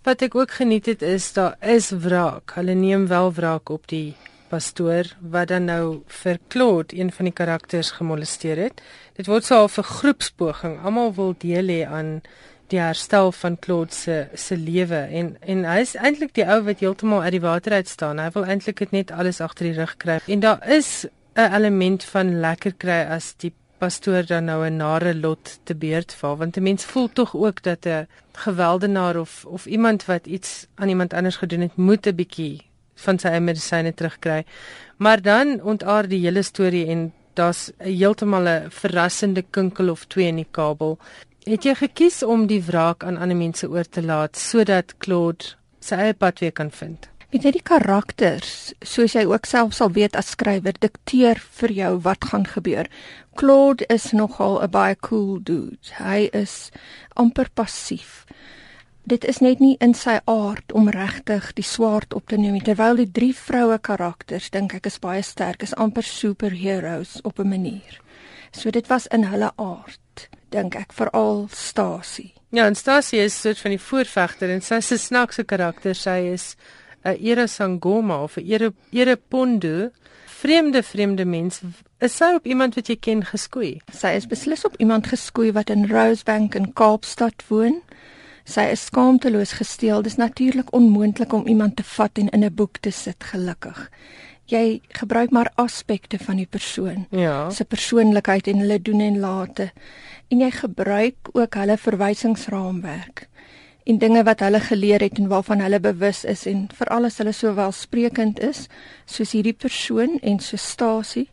Wat 0.00 0.22
ek 0.24 0.32
ook 0.34 0.54
geniet 0.56 0.86
het 0.88 1.02
is 1.04 1.26
daar 1.36 1.58
is 1.60 1.90
wraak. 1.92 2.54
Hulle 2.56 2.72
neem 2.72 3.02
wel 3.06 3.32
wraak 3.36 3.68
op 3.68 3.82
die 3.90 4.14
pastoor 4.48 5.10
wat 5.20 5.50
dan 5.52 5.66
nou 5.68 6.00
vir 6.22 6.38
Claude, 6.48 6.96
een 6.96 7.12
van 7.12 7.28
die 7.28 7.34
karakters 7.36 7.90
gemolesteer 7.98 8.56
het. 8.56 8.80
Dit 9.20 9.28
word 9.28 9.44
so 9.44 9.64
'n 9.64 9.82
groepspoging. 9.82 10.80
Almal 10.84 11.14
wil 11.14 11.34
deel 11.38 11.68
hê 11.68 11.84
aan 11.84 12.22
die 12.68 12.80
herstel 12.80 13.32
van 13.32 13.58
Claude 13.58 13.92
se 13.92 14.28
se 14.34 14.56
lewe 14.56 14.96
en 15.20 15.36
en 15.40 15.64
hy 15.64 15.78
is 15.80 15.94
eintlik 15.94 16.34
die 16.34 16.48
ou 16.48 16.62
wat 16.62 16.80
heeltemal 16.80 17.22
uit 17.22 17.32
die 17.32 17.40
water 17.40 17.72
uit 17.72 17.88
staan. 17.88 18.18
Hy 18.18 18.30
wil 18.32 18.44
eintlik 18.44 18.90
net 18.90 19.10
alles 19.10 19.40
agter 19.40 19.64
die 19.66 19.78
rug 19.78 19.96
kry. 19.96 20.18
En 20.26 20.40
daar 20.40 20.68
is 20.68 21.06
'n 21.34 21.54
element 21.54 22.04
van 22.04 22.40
lekker 22.40 22.72
kry 22.74 23.04
as 23.10 23.34
die 23.36 23.52
pastoor 23.80 24.26
dan 24.26 24.44
nou 24.44 24.60
'n 24.66 24.76
nare 24.76 25.14
lot 25.14 25.58
te 25.64 25.74
beurt 25.74 26.12
val 26.20 26.36
want 26.36 26.56
'n 26.56 26.62
mens 26.62 26.84
voel 26.84 27.08
tog 27.08 27.34
ook 27.36 27.62
dat 27.62 27.86
'n 27.86 28.06
geweldenaar 28.32 29.16
of 29.16 29.44
of 29.44 29.66
iemand 29.66 30.04
wat 30.04 30.26
iets 30.26 30.66
aan 30.74 30.88
iemand 30.88 31.12
anders 31.12 31.36
gedoen 31.36 31.60
het 31.60 31.76
moet 31.76 32.06
'n 32.06 32.14
bietjie 32.14 32.70
van 32.94 33.18
sy 33.18 33.28
eie 33.28 33.40
medisyne 33.40 33.94
terugkry. 33.94 34.44
Maar 34.96 35.22
dan 35.22 35.60
ontaar 35.62 36.08
die 36.08 36.20
hele 36.20 36.42
storie 36.42 36.86
en 36.86 37.12
daar's 37.34 37.70
heeltemal 37.78 38.48
'n 38.48 38.70
verrassende 38.70 39.44
kinkel 39.50 39.90
of 39.90 40.04
twee 40.04 40.26
in 40.26 40.36
die 40.36 40.50
kabel. 40.50 40.98
Het 41.44 41.62
jy 41.64 41.74
gekies 41.74 42.22
om 42.22 42.46
die 42.46 42.62
wraak 42.62 43.04
aan 43.04 43.16
ander 43.16 43.36
mense 43.36 43.68
oor 43.68 43.88
te 43.88 44.02
laat 44.02 44.36
sodat 44.36 44.94
Claude 44.98 45.44
sy 45.80 45.94
eie 45.94 46.14
pad 46.14 46.38
weer 46.38 46.52
kan 46.52 46.70
vind? 46.70 47.09
Weet 47.30 47.44
jy 47.46 47.50
die 47.54 47.62
karakters, 47.62 48.72
soos 48.82 49.12
jy 49.14 49.22
ook 49.30 49.44
self 49.46 49.76
sal 49.76 49.92
weet 49.94 50.16
as 50.18 50.32
skrywer, 50.34 50.74
dikteer 50.82 51.38
vir 51.60 51.72
jou 51.76 51.90
wat 52.02 52.26
gaan 52.32 52.42
gebeur. 52.42 52.88
Claude 53.38 53.86
is 53.86 54.10
nogal 54.10 54.58
'n 54.58 54.70
baie 54.70 54.96
cool 54.98 55.38
dude. 55.38 55.94
Hy 55.98 56.28
is 56.32 56.70
amper 57.14 57.46
passief. 57.54 58.26
Dit 59.06 59.24
is 59.24 59.38
net 59.38 59.60
nie 59.60 59.76
in 59.80 59.94
sy 59.94 60.18
aard 60.24 60.72
om 60.72 60.88
regtig 60.88 61.54
die 61.54 61.64
swaard 61.64 62.14
op 62.14 62.26
te 62.28 62.36
neem 62.36 62.60
terwyl 62.60 62.96
die 62.96 63.10
drie 63.10 63.34
vroue 63.34 63.78
karakters 63.78 64.50
dink 64.50 64.74
ek 64.74 64.86
is 64.86 64.98
baie 64.98 65.22
sterk, 65.22 65.62
is 65.62 65.74
amper 65.74 66.02
superheroes 66.02 67.20
op 67.22 67.38
'n 67.38 67.48
manier. 67.48 68.00
So 68.52 68.70
dit 68.70 68.86
was 68.86 69.06
in 69.06 69.24
hulle 69.24 69.52
aard, 69.56 70.28
dink 70.48 70.74
ek, 70.74 70.92
veral 70.92 71.48
Stasie. 71.52 72.34
Ja, 72.50 72.66
en 72.66 72.74
Stasie 72.74 73.20
is 73.20 73.40
soort 73.40 73.58
van 73.58 73.70
die 73.70 73.78
voorvegter 73.78 74.50
en 74.50 74.60
sy 74.60 74.74
is 74.74 74.92
'n 74.92 74.98
snaakse 74.98 75.44
karakter. 75.44 75.94
Sy 75.94 76.32
is 76.32 76.56
'n 77.04 77.16
Era 77.20 77.46
Sangoma 77.46 78.22
of 78.22 78.36
'n 78.36 78.44
Era 78.46 78.72
Era 78.92 79.16
Pondo, 79.16 79.90
vreemde 80.26 80.82
vreemde 80.82 81.24
mens. 81.24 81.60
Is 81.98 82.16
sy 82.16 82.34
op 82.34 82.46
iemand 82.46 82.74
wat 82.74 82.88
jy 82.88 82.96
ken 82.96 83.24
geskoei? 83.24 83.80
Sy 83.92 84.14
is 84.16 84.26
beslis 84.26 84.64
op 84.64 84.76
iemand 84.80 85.06
geskoei 85.06 85.52
wat 85.52 85.70
in 85.70 85.86
Rosebank 85.90 86.54
in 86.54 86.72
Kaapstad 86.72 87.44
woon. 87.48 87.82
Sy 88.44 88.60
is 88.72 88.84
skaamteloos 88.88 89.52
gesteel. 89.52 90.02
Dis 90.02 90.16
natuurlik 90.16 90.72
onmoontlik 90.72 91.32
om 91.32 91.46
iemand 91.46 91.76
te 91.76 91.84
vat 91.84 92.18
en 92.18 92.28
in 92.28 92.44
'n 92.44 92.54
boek 92.54 92.78
te 92.80 92.90
sit 92.90 93.24
gelukkig. 93.24 93.90
Jy 94.44 94.80
gebruik 94.88 95.30
maar 95.30 95.52
aspekte 95.54 96.18
van 96.18 96.36
die 96.36 96.46
persoon. 96.46 97.06
Ja. 97.10 97.50
Se 97.50 97.64
persoonlikheid 97.64 98.46
en 98.46 98.58
hulle 98.58 98.82
doen 98.82 99.00
en 99.00 99.18
late. 99.18 99.72
En 100.28 100.38
jy 100.38 100.50
gebruik 100.50 101.16
ook 101.32 101.54
hulle 101.54 101.76
verwysingsraamwerk 101.76 103.28
en 103.84 103.98
dinge 103.98 104.22
wat 104.22 104.40
hulle 104.40 104.60
geleer 104.60 105.00
het 105.00 105.18
en 105.18 105.28
waarvan 105.28 105.60
hulle 105.60 105.80
bewus 105.80 106.24
is 106.24 106.46
en 106.46 106.68
veral 106.74 107.08
as 107.08 107.18
hulle 107.18 107.32
so 107.32 107.54
welsprekend 107.54 108.40
is 108.44 108.66
soos 109.04 109.32
hierdie 109.32 109.56
persoon 109.56 110.18
en 110.22 110.40
so 110.40 110.56
stasie. 110.56 111.28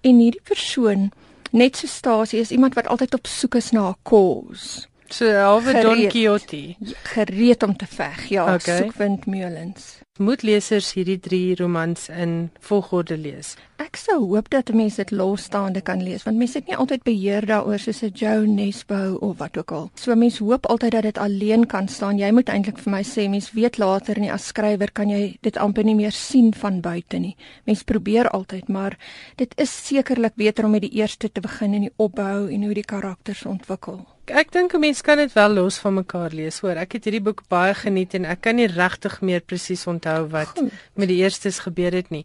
En 0.00 0.20
hierdie 0.22 0.44
persoon 0.44 1.10
net 1.50 1.76
so 1.76 1.86
stasie 1.86 2.40
is 2.40 2.50
iemand 2.50 2.74
wat 2.74 2.86
altyd 2.86 3.14
op 3.14 3.26
soek 3.26 3.54
is 3.54 3.70
na 3.70 3.88
'n 3.90 4.00
cause 4.02 4.86
so 5.08 5.32
halwe 5.32 5.80
Don 5.82 6.08
Quixote. 6.08 6.74
Gereed 7.02 7.62
om 7.62 7.76
te 7.76 7.86
veg. 7.86 8.28
Ja 8.28 8.54
okay. 8.54 8.76
soek 8.78 8.92
windmeulens 8.92 10.05
moet 10.18 10.42
lesers 10.42 10.92
hierdie 10.96 11.18
drie 11.20 11.54
romans 11.58 12.08
in 12.08 12.50
volgorde 12.60 13.16
lees. 13.18 13.54
Ek 13.82 13.98
sou 14.00 14.16
hoop 14.22 14.48
dat 14.50 14.72
mense 14.72 14.96
dit 15.02 15.12
losstaande 15.12 15.82
kan 15.84 16.00
lees 16.02 16.24
want 16.24 16.40
mense 16.40 16.56
het 16.58 16.70
nie 16.70 16.76
altyd 16.76 17.04
beheer 17.04 17.46
daaroor 17.46 17.78
soos 17.78 18.02
'n 18.02 18.12
Joe 18.14 18.46
Nesbo 18.46 19.18
of 19.20 19.36
wat 19.38 19.56
ook 19.56 19.72
al. 19.72 19.90
So 19.94 20.14
mense 20.14 20.44
hoop 20.44 20.66
altyd 20.66 20.92
dat 20.92 21.02
dit 21.02 21.18
alleen 21.18 21.66
kan 21.66 21.88
staan. 21.88 22.18
Jy 22.18 22.30
moet 22.32 22.48
eintlik 22.48 22.78
vir 22.78 22.92
my 22.92 23.02
sê 23.02 23.28
mense 23.28 23.52
weet 23.54 23.78
later 23.78 24.20
nie 24.20 24.32
as 24.32 24.46
skrywer 24.46 24.92
kan 24.92 25.10
jy 25.10 25.36
dit 25.42 25.56
amper 25.56 25.84
nie 25.84 25.94
meer 25.94 26.12
sien 26.12 26.54
van 26.54 26.80
buite 26.80 27.18
nie. 27.18 27.36
Mense 27.64 27.84
probeer 27.84 28.28
altyd, 28.30 28.68
maar 28.68 28.98
dit 29.36 29.52
is 29.56 29.86
sekerlik 29.86 30.34
beter 30.34 30.64
om 30.64 30.70
met 30.70 30.82
die 30.82 30.96
eerste 31.00 31.32
te 31.32 31.40
begin 31.40 31.74
en 31.74 31.80
die 31.80 31.94
opbou 31.96 32.48
en 32.50 32.62
hoe 32.62 32.74
die 32.74 32.84
karakters 32.84 33.44
ontwikkel. 33.44 34.15
Ek 34.26 34.50
dink 34.50 34.74
'n 34.74 34.80
mens 34.80 35.00
kan 35.02 35.16
dit 35.16 35.32
wel 35.32 35.52
los 35.54 35.78
van 35.78 35.94
mekaar 35.94 36.30
lees, 36.30 36.58
hoor. 36.60 36.76
Ek 36.76 36.92
het 36.92 37.04
hierdie 37.04 37.22
boek 37.22 37.42
baie 37.48 37.74
geniet 37.74 38.14
en 38.14 38.24
ek 38.24 38.40
kan 38.40 38.56
nie 38.56 38.66
regtig 38.66 39.20
meer 39.20 39.40
presies 39.40 39.86
onthou 39.86 40.28
wat 40.28 40.58
Goed. 40.58 40.72
met 40.94 41.08
die 41.08 41.22
eerstes 41.22 41.58
gebeur 41.58 41.92
het 41.92 42.10
nie. 42.10 42.24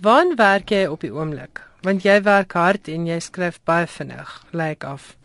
Waar 0.00 0.34
werk 0.36 0.70
jy 0.70 0.86
op 0.86 1.00
die 1.00 1.12
oomblik? 1.12 1.60
Want 1.82 2.02
jy 2.02 2.22
werk 2.22 2.52
hard 2.52 2.88
en 2.88 3.06
jy 3.06 3.20
skryf 3.20 3.60
baie 3.64 3.86
vinnig, 3.86 4.44
lyk 4.52 4.60
like 4.60 4.86
af. 4.86 5.16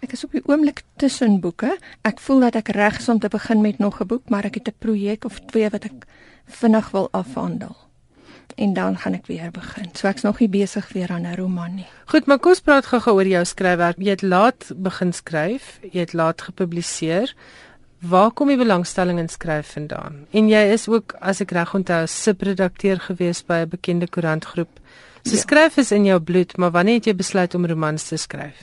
Ek 0.00 0.12
is 0.12 0.24
op 0.24 0.32
die 0.32 0.42
oomblik 0.46 0.82
tussen 0.96 1.40
boeke. 1.40 1.76
Ek 2.02 2.20
voel 2.20 2.40
dat 2.40 2.56
ek 2.56 2.68
reg 2.68 2.98
is 2.98 3.08
om 3.08 3.18
te 3.18 3.28
begin 3.28 3.60
met 3.60 3.78
nog 3.78 4.00
'n 4.00 4.06
boek, 4.06 4.30
maar 4.30 4.44
ek 4.44 4.54
het 4.54 4.68
'n 4.68 4.74
projek 4.78 5.24
of 5.24 5.40
twee 5.40 5.68
wat 5.68 5.84
ek 5.84 6.06
vinnig 6.46 6.90
wil 6.90 7.08
afhandel 7.12 7.85
en 8.56 8.72
dan 8.72 8.96
gaan 8.96 9.14
ek 9.18 9.26
weer 9.26 9.50
begin. 9.52 9.90
So 9.92 10.08
ek's 10.08 10.24
nog 10.24 10.40
nie 10.40 10.48
besig 10.48 10.88
weer 10.92 11.12
aan 11.12 11.26
'n 11.26 11.36
roman 11.36 11.74
nie. 11.74 11.86
Goed, 12.06 12.26
maar 12.26 12.38
kom 12.38 12.50
ons 12.50 12.60
praat 12.60 12.86
gou-gou 12.86 13.14
oor 13.14 13.26
jou 13.26 13.44
skryfwerk. 13.44 13.96
Jy 13.98 14.10
het 14.10 14.22
laat 14.22 14.72
begin 14.76 15.12
skryf, 15.12 15.78
jy 15.92 16.00
het 16.00 16.12
laat 16.12 16.42
gepubliseer. 16.42 17.34
Waar 18.00 18.30
kom 18.30 18.48
die 18.48 18.56
belangstelling 18.56 19.18
in 19.18 19.28
skryf 19.28 19.72
vandaan? 19.72 20.26
En 20.30 20.48
jy 20.48 20.72
is 20.72 20.88
ook, 20.88 21.14
as 21.20 21.40
ek 21.40 21.50
reg 21.50 21.74
onthou, 21.74 22.06
subredakteur 22.06 23.00
gewees 23.00 23.42
by 23.44 23.64
'n 23.64 23.68
bekende 23.68 24.08
koerantgroep. 24.08 24.80
So 25.26 25.34
ja. 25.34 25.42
skryf 25.42 25.76
is 25.82 25.90
in 25.90 26.04
jou 26.06 26.20
bloed, 26.20 26.56
maar 26.56 26.70
wanneer 26.70 27.00
het 27.00 27.06
jy 27.10 27.14
besluit 27.18 27.54
om 27.54 27.66
romans 27.66 28.04
te 28.06 28.16
skryf? 28.16 28.60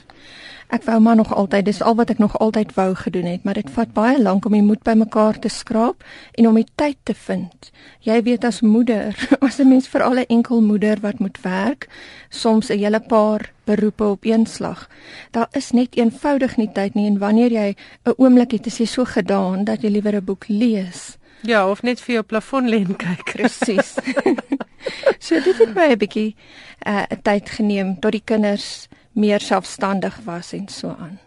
Ek 0.72 0.86
wou 0.88 0.96
maar 1.04 1.16
nog 1.16 1.34
altyd, 1.36 1.66
dis 1.68 1.82
al 1.84 1.92
wat 1.98 2.08
ek 2.14 2.22
nog 2.22 2.38
altyd 2.40 2.72
wou 2.74 2.94
gedoen 2.96 3.26
het, 3.28 3.42
maar 3.44 3.58
dit 3.60 3.68
vat 3.70 3.90
baie 3.92 4.16
lank 4.16 4.46
om 4.48 4.56
die 4.56 4.64
moed 4.64 4.80
bymekaar 4.86 5.36
te 5.38 5.50
skraap 5.52 6.00
en 6.40 6.48
om 6.48 6.56
die 6.56 6.66
tyd 6.80 6.96
te 7.04 7.12
vind. 7.26 7.68
Jy 8.08 8.16
weet 8.24 8.48
as 8.48 8.62
moeder, 8.64 9.12
as 9.46 9.60
'n 9.60 9.68
mens 9.68 9.90
vir 9.92 10.06
alle 10.08 10.24
enkel 10.26 10.64
moeder 10.64 11.04
wat 11.04 11.20
moet 11.20 11.36
werk, 11.44 11.88
soms 12.30 12.72
'n 12.72 12.80
hele 12.80 13.00
paar 13.00 13.52
beroepe 13.68 14.04
op 14.04 14.24
een 14.24 14.46
slag. 14.46 14.88
Daar 15.30 15.48
is 15.52 15.70
net 15.70 15.96
eenvoudig 15.96 16.56
nie 16.56 16.72
tyd 16.72 16.94
nie 16.94 17.06
en 17.06 17.18
wanneer 17.18 17.52
jy 17.52 17.76
'n 18.08 18.16
oomblik 18.16 18.56
het, 18.56 18.66
is 18.66 18.78
jy 18.78 18.86
so 18.86 19.04
gedaan 19.04 19.64
dat 19.64 19.82
jy 19.82 19.90
liewer 19.90 20.16
'n 20.16 20.24
boek 20.24 20.48
lees. 20.48 21.18
Ja, 21.42 21.68
of 21.70 21.82
net 21.82 22.00
vir 22.00 22.14
jou 22.14 22.22
plafon 22.22 22.68
lê 22.68 22.80
en 22.80 22.96
kyk. 22.96 23.32
Presies. 23.36 23.94
so 25.26 25.40
dit 25.40 25.58
het 25.58 25.74
my 25.74 25.92
'n 25.92 25.98
bietjie 25.98 26.36
'n 26.86 26.90
uh, 26.90 27.02
tyd 27.22 27.50
geneem 27.50 28.00
tot 28.00 28.12
die 28.12 28.24
kinders 28.24 28.88
meer 29.12 29.40
selfstandig 29.40 30.18
was 30.24 30.52
en 30.52 30.68
so 30.68 30.88
aan. 30.88 31.18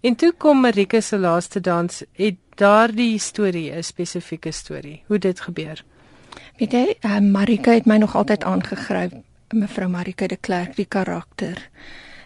En 0.00 0.14
toe 0.14 0.32
kom 0.32 0.60
Marika 0.60 1.00
se 1.00 1.18
laaste 1.18 1.60
dans, 1.60 2.02
het 2.12 2.36
daardie 2.54 3.18
storie 3.18 3.72
'n 3.72 3.82
spesifieke 3.82 4.50
storie, 4.50 5.02
hoe 5.06 5.18
dit 5.18 5.40
gebeur. 5.40 5.84
Weet 6.56 6.72
jy, 6.72 6.96
uh, 7.00 7.18
Marika 7.18 7.70
het 7.70 7.86
my 7.86 7.96
nog 7.96 8.16
altyd 8.16 8.44
aangegryp, 8.44 9.12
mevrou 9.50 9.88
Marika 9.88 10.26
de 10.26 10.36
Klerk, 10.36 10.76
die 10.76 10.86
karakter. 10.88 11.70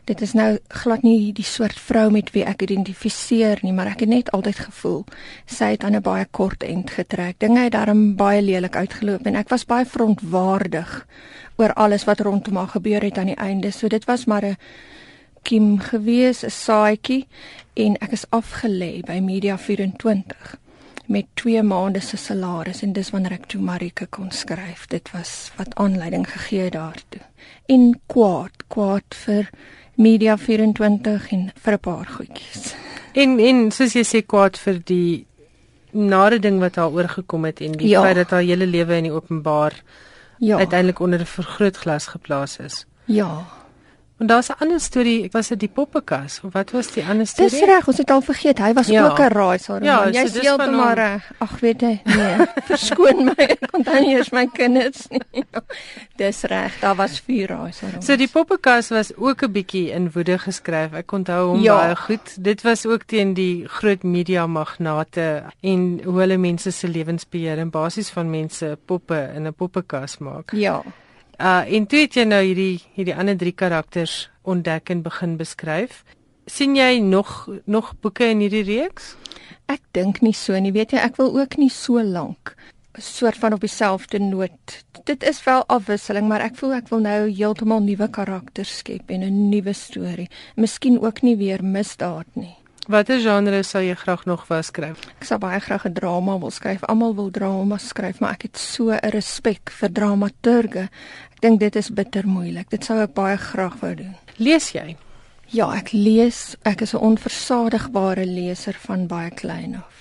Dit 0.04 0.21
is 0.21 0.33
nou 0.33 0.59
glad 0.69 1.02
nie 1.02 1.33
die 1.33 1.45
soort 1.45 1.78
vrou 1.78 2.11
met 2.11 2.30
wie 2.35 2.45
ek 2.45 2.62
identifiseer 2.62 3.61
nie, 3.62 3.73
maar 3.73 3.92
ek 3.92 4.00
het 4.00 4.09
net 4.09 4.30
altyd 4.37 4.62
gevoel 4.69 5.04
sy 5.47 5.73
het 5.75 5.85
aan 5.85 5.97
'n 5.97 6.02
baie 6.02 6.26
kort 6.30 6.62
end 6.62 6.90
getrek. 6.90 7.38
Dinge 7.38 7.61
het 7.61 7.73
daarom 7.73 8.16
baie 8.16 8.42
lelik 8.42 8.76
uitgeloop 8.76 9.26
en 9.26 9.37
ek 9.37 9.49
was 9.49 9.66
baie 9.66 9.85
verontwaardig 9.85 11.07
oor 11.57 11.73
alles 11.75 12.04
wat 12.04 12.21
rondom 12.21 12.57
haar 12.57 12.69
gebeur 12.69 13.02
het 13.02 13.19
aan 13.19 13.33
die 13.33 13.37
einde. 13.37 13.71
So 13.71 13.88
dit 13.88 14.04
was 14.04 14.25
maar 14.25 14.45
'n 14.45 14.57
kiem 15.42 15.78
gewees, 15.78 16.45
'n 16.45 16.50
saaitjie 16.50 17.26
en 17.75 17.97
ek 18.00 18.12
is 18.12 18.26
afgelê 18.30 19.02
by 19.07 19.21
Media 19.21 19.59
24 19.59 20.59
met 21.11 21.26
2 21.35 21.62
maande 21.62 22.00
se 22.00 22.16
salaris 22.16 22.83
en 22.83 22.92
dis 22.92 23.11
wanneer 23.11 23.33
ek 23.33 23.47
toe 23.47 23.61
Marika 23.61 24.07
kon 24.11 24.30
skryf. 24.30 24.87
Dit 24.87 25.11
was 25.11 25.50
wat 25.57 25.75
aanleiding 25.75 26.30
gegee 26.30 26.71
daartoe. 26.71 27.23
En 27.66 28.00
kwaad, 28.07 28.62
kwaad 28.69 29.16
vir 29.25 29.50
Media 30.00 30.37
24 30.37 31.33
en 31.37 31.50
vir 31.54 31.73
'n 31.75 31.78
paar 31.78 32.07
goedjies. 32.07 32.75
En 33.12 33.38
en 33.38 33.71
soos 33.71 33.92
jy 33.92 34.04
sê 34.04 34.26
kwaad 34.26 34.57
vir 34.57 34.80
die 34.85 35.26
nare 35.92 36.38
ding 36.38 36.61
wat 36.61 36.76
haar 36.76 36.90
oorgekom 36.90 37.45
het 37.45 37.61
en 37.61 37.73
die 37.73 37.88
ja. 37.88 38.02
feit 38.02 38.16
dat 38.16 38.30
haar 38.30 38.47
hele 38.47 38.66
lewe 38.66 38.97
in 38.97 39.09
die 39.09 39.12
openbaar 39.12 39.75
ja. 40.38 40.57
uiteindelik 40.57 41.00
onder 41.00 41.21
'n 41.21 41.26
vergrootglas 41.26 42.07
geplaas 42.07 42.57
is. 42.59 42.87
Ja. 43.04 43.45
En 44.20 44.26
daar's 44.26 44.48
'n 44.48 44.54
ander 44.58 44.80
storie, 44.80 45.28
was 45.30 45.48
dit 45.48 45.60
die 45.60 45.68
poppekas 45.68 46.40
of 46.44 46.52
wat 46.52 46.70
was 46.70 46.92
die 46.92 47.04
ander 47.04 47.26
storie? 47.26 47.50
Dis 47.50 47.60
reg, 47.60 47.86
ons 47.86 47.96
het 47.96 48.10
al 48.10 48.20
vergeet. 48.20 48.58
Hy 48.58 48.72
was 48.72 48.86
ja. 48.86 49.08
ook 49.08 49.18
'n 49.18 49.32
raaisaar. 49.32 49.82
Ja, 49.82 50.10
jy 50.10 50.26
so 50.26 50.38
sê 50.38 50.48
hom 50.48 50.74
maar 50.76 50.94
reg. 50.94 51.32
Ag, 51.38 51.60
weet 51.60 51.80
jy, 51.80 52.00
nee. 52.04 52.36
Verskoon 52.70 53.24
my, 53.24 53.34
ek 53.36 53.84
dan 53.84 54.02
nie 54.02 54.16
eens 54.16 54.30
my 54.30 54.46
kinders 54.52 55.06
nie. 55.08 55.44
Dis 56.20 56.42
reg, 56.42 56.78
daar 56.80 56.94
was 56.94 57.20
vier 57.20 57.48
raaisaar. 57.48 57.96
So 58.02 58.16
die 58.16 58.28
poppekas 58.28 58.88
was 58.88 59.16
ook 59.16 59.42
'n 59.42 59.52
bietjie 59.52 59.90
in 59.90 60.10
woede 60.12 60.38
geskryf. 60.38 60.92
Ek 60.92 61.12
onthou 61.12 61.48
hom 61.48 61.62
ja. 61.62 61.76
baie 61.76 61.96
goed. 61.96 62.44
Dit 62.44 62.62
was 62.62 62.86
ook 62.86 63.02
teen 63.02 63.34
die 63.34 63.68
groot 63.68 64.02
media 64.02 64.46
magnate 64.46 65.42
en 65.60 66.00
hoe 66.04 66.20
hulle 66.20 66.36
mense 66.36 66.70
se 66.70 66.88
lewens 66.88 67.28
beheer 67.28 67.58
en 67.58 67.70
basies 67.70 68.10
van 68.10 68.30
mense 68.30 68.78
poppe 68.84 69.30
in 69.34 69.46
'n 69.46 69.54
poppekas 69.54 70.18
maak. 70.18 70.52
Ja. 70.52 70.82
Uh 71.40 71.64
en 71.76 71.87
toe 71.87 72.02
het 72.04 72.16
jy 72.18 72.25
nou 72.28 72.42
hierdie 72.44 72.82
hierdie 72.97 73.16
ander 73.16 73.37
drie 73.37 73.54
karakters 73.56 74.28
ontdek 74.42 74.90
en 74.90 75.02
begin 75.02 75.37
beskryf. 75.37 76.04
sien 76.47 76.75
jy 76.76 76.99
nog 76.99 77.49
nog 77.64 77.94
boeke 78.00 78.25
in 78.25 78.40
hierdie 78.40 78.64
reeks? 78.64 79.14
Ek 79.66 79.80
dink 79.92 80.20
nie 80.20 80.35
so 80.35 80.59
nie. 80.59 80.73
Weet 80.73 80.92
jy, 80.92 80.99
ek 80.99 81.16
wil 81.16 81.38
ook 81.38 81.56
nie 81.56 81.70
so 81.70 82.02
lank 82.02 82.56
soort 83.00 83.38
van 83.38 83.52
op 83.52 83.61
dieselfde 83.61 84.18
noot. 84.18 84.85
Dit 85.04 85.23
is 85.23 85.44
wel 85.44 85.64
afwisseling, 85.66 86.28
maar 86.28 86.40
ek 86.44 86.56
voel 86.59 86.75
ek 86.75 86.88
wil 86.92 87.02
nou 87.04 87.18
heeltemal 87.30 87.82
nuwe 87.85 88.09
karakters 88.11 88.76
skep 88.82 89.11
en 89.11 89.25
'n 89.25 89.49
nuwe 89.49 89.73
storie. 89.73 90.28
Miskien 90.56 91.00
ook 91.00 91.23
nie 91.23 91.37
weer 91.37 91.64
misdaad 91.64 92.26
nie. 92.35 92.56
Watter 92.88 93.20
genre 93.20 93.62
sou 93.62 93.82
jy 93.84 93.94
graag 93.94 94.25
nog 94.25 94.46
wou 94.49 94.62
skryf? 94.64 95.02
Ek 95.20 95.26
sou 95.28 95.38
baie 95.38 95.60
graag 95.60 95.84
'n 95.87 95.92
drama 95.92 96.38
wil 96.38 96.50
skryf. 96.50 96.84
Almal 96.88 97.14
wil 97.14 97.30
drama 97.30 97.78
skryf, 97.78 98.20
maar 98.20 98.32
ek 98.32 98.42
het 98.42 98.58
so 98.58 98.90
'n 98.90 99.10
respek 99.10 99.70
vir 99.70 99.92
dramaturge. 99.92 100.88
Ek 101.32 101.40
dink 101.40 101.60
dit 101.60 101.76
is 101.76 101.90
bitter 101.90 102.26
moeilik. 102.26 102.70
Dit 102.70 102.84
sou 102.84 102.99
ek 102.99 103.14
baie 103.14 103.37
graag 103.37 103.80
wou 103.80 103.94
doen. 103.94 104.16
Lees 104.38 104.72
jy? 104.72 104.96
Ja, 105.46 105.75
ek 105.75 105.92
lees. 105.92 106.56
Ek 106.62 106.80
is 106.80 106.94
'n 106.94 106.99
onversadigbare 106.99 108.26
leser 108.26 108.75
van 108.75 109.06
baie 109.06 109.30
klein 109.30 109.76
af. 109.76 110.00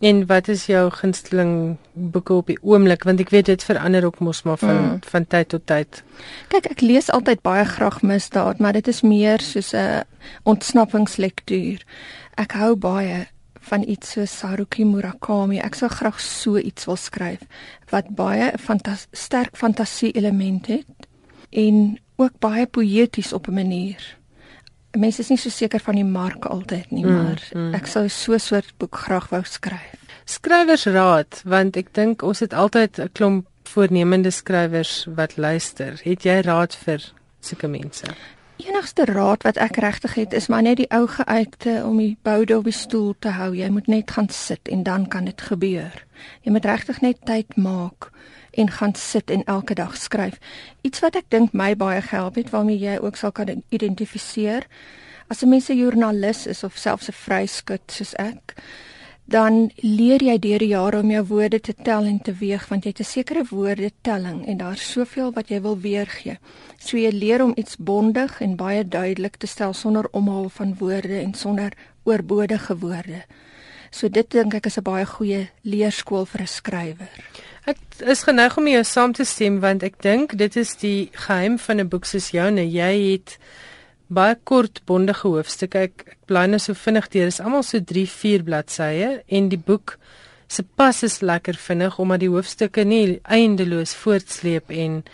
En 0.00 0.26
wat 0.26 0.48
is 0.48 0.66
jou 0.66 0.90
gunsteling 0.90 1.76
boeke 1.92 2.32
op 2.32 2.46
die 2.48 2.58
oomblik 2.64 3.04
want 3.04 3.20
ek 3.20 3.32
weet 3.34 3.50
dit 3.50 3.64
verander 3.64 4.06
ook 4.08 4.22
mos 4.24 4.42
maar 4.48 4.56
van 4.58 4.76
mm. 4.76 5.02
van 5.12 5.26
tyd 5.26 5.48
tot 5.52 5.66
tyd. 5.68 6.00
Kyk, 6.48 6.70
ek 6.72 6.80
lees 6.80 7.10
altyd 7.12 7.42
baie 7.44 7.66
graag 7.68 8.00
misdaad, 8.02 8.62
maar 8.64 8.72
dit 8.72 8.88
is 8.88 9.02
meer 9.04 9.44
soos 9.44 9.74
'n 9.76 10.04
ontsnappingslektuur. 10.48 11.84
Ek 12.40 12.56
hou 12.56 12.76
baie 12.76 13.26
van 13.60 13.84
iets 13.84 14.16
so 14.16 14.24
Haruki 14.46 14.84
Murakami. 14.84 15.58
Ek 15.58 15.74
sou 15.74 15.90
graag 15.90 16.20
so 16.20 16.56
iets 16.56 16.88
wil 16.88 16.96
skryf 16.96 17.44
wat 17.90 18.08
baie 18.08 18.52
fantas 18.58 19.06
sterk 19.12 19.56
fantasie 19.56 20.12
elemente 20.12 20.72
het 20.72 21.08
en 21.50 21.98
ook 22.16 22.38
baie 22.38 22.66
poëties 22.66 23.32
op 23.32 23.48
'n 23.48 23.54
manier 23.54 24.19
mense 24.98 25.20
is 25.20 25.30
nie 25.30 25.38
so 25.38 25.50
seker 25.50 25.80
van 25.80 25.94
die 25.94 26.06
mark 26.06 26.46
altyd 26.50 26.90
nie, 26.90 27.04
mm, 27.04 27.14
maar 27.14 27.42
mm. 27.54 27.74
ek 27.74 27.86
sou 27.86 28.08
so 28.08 28.32
'n 28.34 28.38
soort 28.40 28.72
boek 28.78 28.96
graag 28.96 29.28
wou 29.30 29.42
skryf. 29.44 29.96
Skrywersraad, 30.24 31.42
want 31.44 31.76
ek 31.76 31.94
dink 31.94 32.22
ons 32.22 32.40
het 32.40 32.52
altyd 32.54 32.98
'n 32.98 33.10
klomp 33.12 33.46
voornemende 33.70 34.30
skrywers 34.30 35.06
wat 35.14 35.36
luister. 35.36 36.00
Het 36.02 36.22
jy 36.22 36.40
raad 36.40 36.74
vir 36.74 37.12
sulke 37.40 37.68
mense? 37.68 38.06
Enigste 38.60 39.04
raad 39.04 39.42
wat 39.42 39.56
ek 39.56 39.76
regtig 39.76 40.14
het 40.14 40.32
is 40.32 40.48
maar 40.48 40.62
net 40.62 40.76
die 40.76 40.90
ou 40.90 41.06
geuite 41.06 41.82
om 41.84 41.96
die 41.96 42.16
boude 42.22 42.58
op 42.58 42.64
die 42.64 42.76
stoel 42.76 43.14
te 43.18 43.28
hou. 43.28 43.54
Jy 43.56 43.70
moet 43.70 43.86
net 43.86 44.10
gaan 44.10 44.28
sit 44.28 44.68
en 44.68 44.82
dan 44.82 45.08
kan 45.08 45.24
dit 45.24 45.40
gebeur. 45.40 46.04
Jy 46.42 46.52
moet 46.52 46.64
regtig 46.64 47.00
net 47.00 47.24
tyd 47.24 47.56
maak 47.56 48.10
en 48.60 48.70
gaan 48.70 48.94
sit 48.94 49.30
en 49.30 49.44
elke 49.44 49.74
dag 49.74 49.96
skryf. 49.96 50.36
Iets 50.86 51.00
wat 51.00 51.16
ek 51.16 51.28
dink 51.32 51.52
my 51.56 51.72
baie 51.76 52.02
gehelp 52.04 52.36
het 52.40 52.52
waarmee 52.52 52.78
jy 52.78 52.98
ook 53.00 53.16
sal 53.16 53.32
kan 53.32 53.62
identifiseer. 53.68 54.66
As 55.28 55.42
'n 55.42 55.48
mens 55.48 55.68
'n 55.70 55.76
joernalis 55.76 56.46
is 56.46 56.64
of 56.64 56.76
selfs 56.76 57.08
'n 57.08 57.12
vryskut 57.12 57.86
soos 57.86 58.14
ek, 58.14 58.54
dan 59.30 59.70
leer 59.76 60.22
jy 60.22 60.38
deur 60.42 60.58
die 60.58 60.72
jare 60.72 60.98
om 60.98 61.10
jou 61.10 61.22
woorde 61.28 61.60
te 61.60 61.74
tel 61.74 62.04
en 62.04 62.18
te 62.18 62.32
weeg 62.34 62.64
want 62.68 62.84
jy 62.84 62.90
het 62.90 63.00
'n 63.00 63.12
sekere 63.12 63.44
woordetelling 63.50 64.46
en 64.46 64.56
daar's 64.56 64.92
soveel 64.92 65.32
wat 65.32 65.48
jy 65.48 65.60
wil 65.60 65.78
weergee. 65.78 66.38
So 66.78 66.96
jy 66.96 67.10
leer 67.10 67.42
om 67.42 67.52
iets 67.56 67.76
bondig 67.76 68.40
en 68.40 68.56
baie 68.56 68.88
duidelik 68.88 69.36
te 69.36 69.46
stel 69.46 69.72
sonder 69.72 70.08
omhaal 70.10 70.48
van 70.48 70.74
woorde 70.78 71.20
en 71.20 71.34
sonder 71.34 71.72
oorbodige 72.02 72.76
woorde. 72.78 73.24
So 73.90 74.08
dit 74.08 74.30
dink 74.30 74.54
ek 74.54 74.66
is 74.66 74.78
'n 74.78 74.82
baie 74.82 75.06
goeie 75.06 75.48
leerskool 75.62 76.26
vir 76.26 76.40
'n 76.40 76.46
skrywer. 76.46 77.10
Ek 77.68 77.78
is 78.08 78.22
geneig 78.24 78.56
om 78.56 78.68
jou 78.68 78.84
saam 78.84 79.12
te 79.12 79.24
stem 79.24 79.58
want 79.60 79.82
ek 79.82 79.98
dink 80.02 80.36
dit 80.40 80.56
is 80.56 80.76
die 80.80 81.10
geheim 81.26 81.58
van 81.58 81.80
'n 81.80 81.88
boek 81.88 82.04
soos 82.04 82.30
joune. 82.30 82.64
Jy 82.64 83.12
het 83.12 83.38
baie 84.08 84.36
kort 84.44 84.80
bondige 84.86 85.28
hoofstukke. 85.28 85.78
Ek, 85.78 86.04
ek 86.06 86.18
bly 86.26 86.46
net 86.46 86.62
so 86.62 86.74
vinnig 86.74 87.08
deur. 87.08 87.28
Dit 87.28 87.34
is 87.34 87.40
almal 87.40 87.62
so 87.62 87.78
3-4 87.78 88.42
bladsye 88.42 89.22
en 89.28 89.48
die 89.48 89.58
boek 89.58 89.98
se 90.48 90.62
pas 90.62 91.02
is 91.02 91.20
lekker 91.20 91.54
vinnig 91.54 91.98
omdat 91.98 92.20
die 92.20 92.32
hoofstukke 92.32 92.84
nie 92.84 93.20
eindeloos 93.22 93.94
voortsleep 93.94 94.70
en 94.70 95.04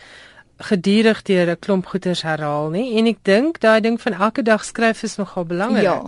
gedurig 0.71 1.23
deur 1.23 1.51
'n 1.51 1.59
klomp 1.61 1.87
goeters 1.87 2.23
herhaal 2.23 2.71
nie. 2.71 2.97
En 2.99 3.07
ek 3.07 3.19
dink 3.23 3.61
daai 3.61 3.81
ding 3.81 4.01
van 4.01 4.13
elke 4.13 4.43
dag 4.43 4.65
skryf 4.65 5.03
is 5.03 5.17
nogal 5.17 5.45
belangrik. 5.45 5.83
Ja. 5.83 6.05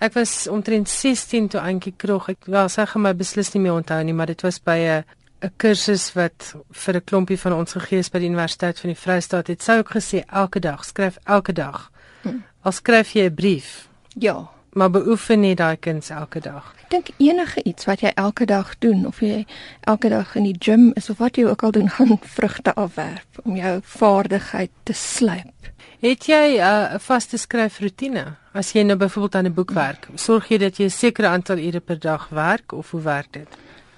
Ek 0.00 0.14
was 0.14 0.48
omtrent 0.48 0.88
16 0.88 1.48
toe 1.48 1.60
eintjie 1.60 1.94
krog. 1.96 2.28
Ek 2.28 2.46
wel 2.46 2.68
sê 2.68 2.86
gaan 2.86 3.02
my 3.02 3.14
beslis 3.14 3.52
nie 3.54 3.62
meer 3.62 3.72
onthou 3.72 4.02
nie, 4.02 4.14
maar 4.14 4.26
dit 4.26 4.42
was 4.42 4.58
by 4.58 4.78
'n 4.78 5.04
'n 5.40 5.52
kursus 5.56 6.12
wat 6.12 6.54
vir 6.70 6.94
'n 6.96 7.04
klompie 7.04 7.38
van 7.38 7.52
ons 7.52 7.72
gegee 7.72 7.98
is 7.98 8.10
by 8.10 8.18
die 8.18 8.28
Universiteit 8.28 8.80
van 8.80 8.90
die 8.90 9.00
Vrystaat. 9.00 9.46
Het 9.46 9.62
sou 9.62 9.78
ook 9.78 9.90
gesê 9.90 10.24
elke 10.26 10.60
dag 10.60 10.84
skryf 10.84 11.18
elke 11.24 11.52
dag. 11.52 11.90
Hm. 12.22 12.42
Al 12.62 12.72
skryf 12.72 13.12
jy 13.12 13.24
'n 13.24 13.34
brief. 13.34 13.88
Ja, 14.18 14.48
maar 14.72 14.90
beoefen 14.90 15.40
net 15.40 15.56
daai 15.56 15.76
kuns 15.76 16.10
elke 16.10 16.40
dag. 16.40 16.74
Ek 16.82 16.90
dink 16.90 17.08
enige 17.16 17.62
iets 17.62 17.84
wat 17.84 18.00
jy 18.00 18.12
elke 18.14 18.46
dag 18.46 18.78
doen 18.78 19.06
of 19.06 19.20
jy 19.20 19.46
elke 19.80 20.08
dag 20.08 20.34
in 20.34 20.42
die 20.42 20.56
gim 20.58 20.92
is 20.94 21.10
of 21.10 21.18
wat 21.18 21.36
jy 21.36 21.44
ook 21.44 21.62
al 21.62 21.70
doen 21.70 21.90
gaan 21.96 22.18
vrugte 22.22 22.74
afwerp 22.74 23.40
om 23.42 23.56
jou 23.56 23.80
vaardigheid 23.82 24.70
te 24.82 24.92
slyp. 24.92 25.54
Het 26.00 26.26
jy 26.26 26.58
uh, 26.58 26.64
'n 26.64 26.94
uh, 26.94 26.98
vaste 26.98 27.36
skryfroetine? 27.36 28.36
As 28.52 28.72
jy 28.72 28.82
nou 28.82 28.96
byvoorbeeld 28.96 29.34
aan 29.34 29.46
'n 29.46 29.54
boek 29.54 29.70
werk, 29.70 30.08
sorg 30.14 30.48
jy 30.48 30.58
dat 30.58 30.76
jy 30.76 30.84
'n 30.84 30.90
sekere 30.90 31.28
aantal 31.28 31.58
ure 31.58 31.80
per 31.80 31.98
dag 31.98 32.28
werk 32.28 32.72
of 32.72 32.90
hoe 32.90 33.02
werk 33.02 33.32
dit? 33.32 33.48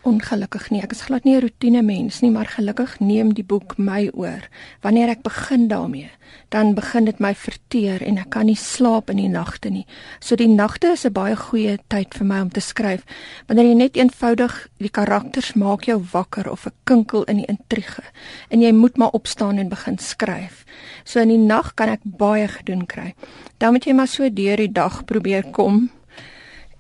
Ongelukkig 0.03 0.71
nie. 0.71 0.81
Ek 0.83 0.93
is 0.93 1.03
glad 1.07 1.25
nie 1.25 1.37
'n 1.37 1.41
rotine 1.41 1.83
mens 1.83 2.21
nie, 2.21 2.31
maar 2.31 2.47
gelukkig 2.47 3.01
neem 3.01 3.35
die 3.35 3.45
boek 3.45 3.79
my 3.79 4.11
oor. 4.13 4.49
Wanneer 4.81 5.09
ek 5.09 5.23
begin 5.23 5.69
daarmee, 5.69 6.11
dan 6.49 6.75
begin 6.75 7.05
dit 7.05 7.19
my 7.19 7.35
verteer 7.35 8.03
en 8.03 8.19
ek 8.19 8.31
kan 8.31 8.47
nie 8.47 8.57
slaap 8.57 9.11
in 9.11 9.17
die 9.17 9.29
nagte 9.29 9.71
nie. 9.71 9.87
So 10.21 10.37
die 10.37 10.49
nagte 10.49 10.93
is 10.93 11.05
'n 11.05 11.13
baie 11.13 11.37
goeie 11.37 11.79
tyd 11.89 12.15
vir 12.15 12.27
my 12.27 12.41
om 12.41 12.51
te 12.51 12.61
skryf. 12.61 13.05
Wanneer 13.47 13.67
jy 13.67 13.75
net 13.75 13.97
eenvoudig 13.97 14.69
die 14.79 14.91
karakters 14.91 15.55
maak 15.55 15.85
jou 15.85 16.03
wakker 16.13 16.51
of 16.51 16.67
'n 16.67 16.73
kinkel 16.85 17.25
in 17.25 17.37
die 17.37 17.47
intrige 17.47 18.03
en 18.51 18.61
jy 18.61 18.73
moet 18.73 18.97
maar 18.97 19.11
opstaan 19.11 19.59
en 19.59 19.69
begin 19.69 19.99
skryf. 19.99 20.65
So 21.05 21.21
in 21.21 21.29
die 21.29 21.39
nag 21.39 21.75
kan 21.75 21.89
ek 21.89 22.01
baie 22.05 22.49
gedoen 22.49 22.87
kry. 22.87 23.15
Dan 23.59 23.73
moet 23.73 23.85
jy 23.85 23.93
maar 23.93 24.09
so 24.09 24.29
deur 24.31 24.57
die 24.57 24.73
dag 24.73 25.05
probeer 25.05 25.45
kom 25.51 25.91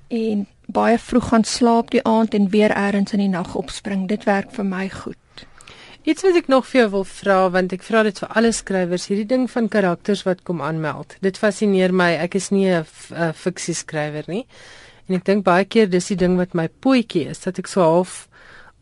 en 0.08 0.46
baie 0.72 0.98
vroeg 0.98 1.28
gaan 1.28 1.44
slaap 1.44 1.90
die 1.90 2.02
aand 2.04 2.34
en 2.34 2.50
weer 2.50 2.70
eers 2.70 3.12
in 3.12 3.24
die 3.24 3.28
nag 3.28 3.54
opspring. 3.54 4.08
Dit 4.08 4.24
werk 4.24 4.52
vir 4.52 4.64
my 4.64 4.88
goed. 4.88 5.46
Iets 6.08 6.22
wat 6.24 6.36
ek 6.36 6.48
nog 6.48 6.64
vir 6.66 6.80
jou 6.80 6.90
wil 6.90 7.04
vra 7.04 7.50
want 7.52 7.72
ek 7.76 7.82
vra 7.84 8.02
dit 8.02 8.18
vir 8.18 8.30
alle 8.38 8.52
skrywers, 8.56 9.06
hierdie 9.10 9.28
ding 9.28 9.50
van 9.50 9.68
karakters 9.68 10.24
wat 10.24 10.42
kom 10.48 10.62
aanmeld. 10.64 11.18
Dit 11.20 11.36
fascineer 11.36 11.92
my. 11.92 12.14
Ek 12.16 12.34
is 12.34 12.50
nie 12.50 12.70
'n 12.70 12.84
fiksie 13.34 13.74
skrywer 13.74 14.24
nie. 14.26 14.46
En 15.08 15.16
ek 15.16 15.24
dink 15.24 15.44
baie 15.44 15.64
keer 15.64 15.90
dis 15.90 16.06
die 16.06 16.16
ding 16.16 16.36
wat 16.36 16.54
my 16.54 16.68
pootjie 16.68 17.28
is 17.28 17.40
dat 17.40 17.58
ek 17.58 17.66
so 17.66 17.82
half 17.82 18.29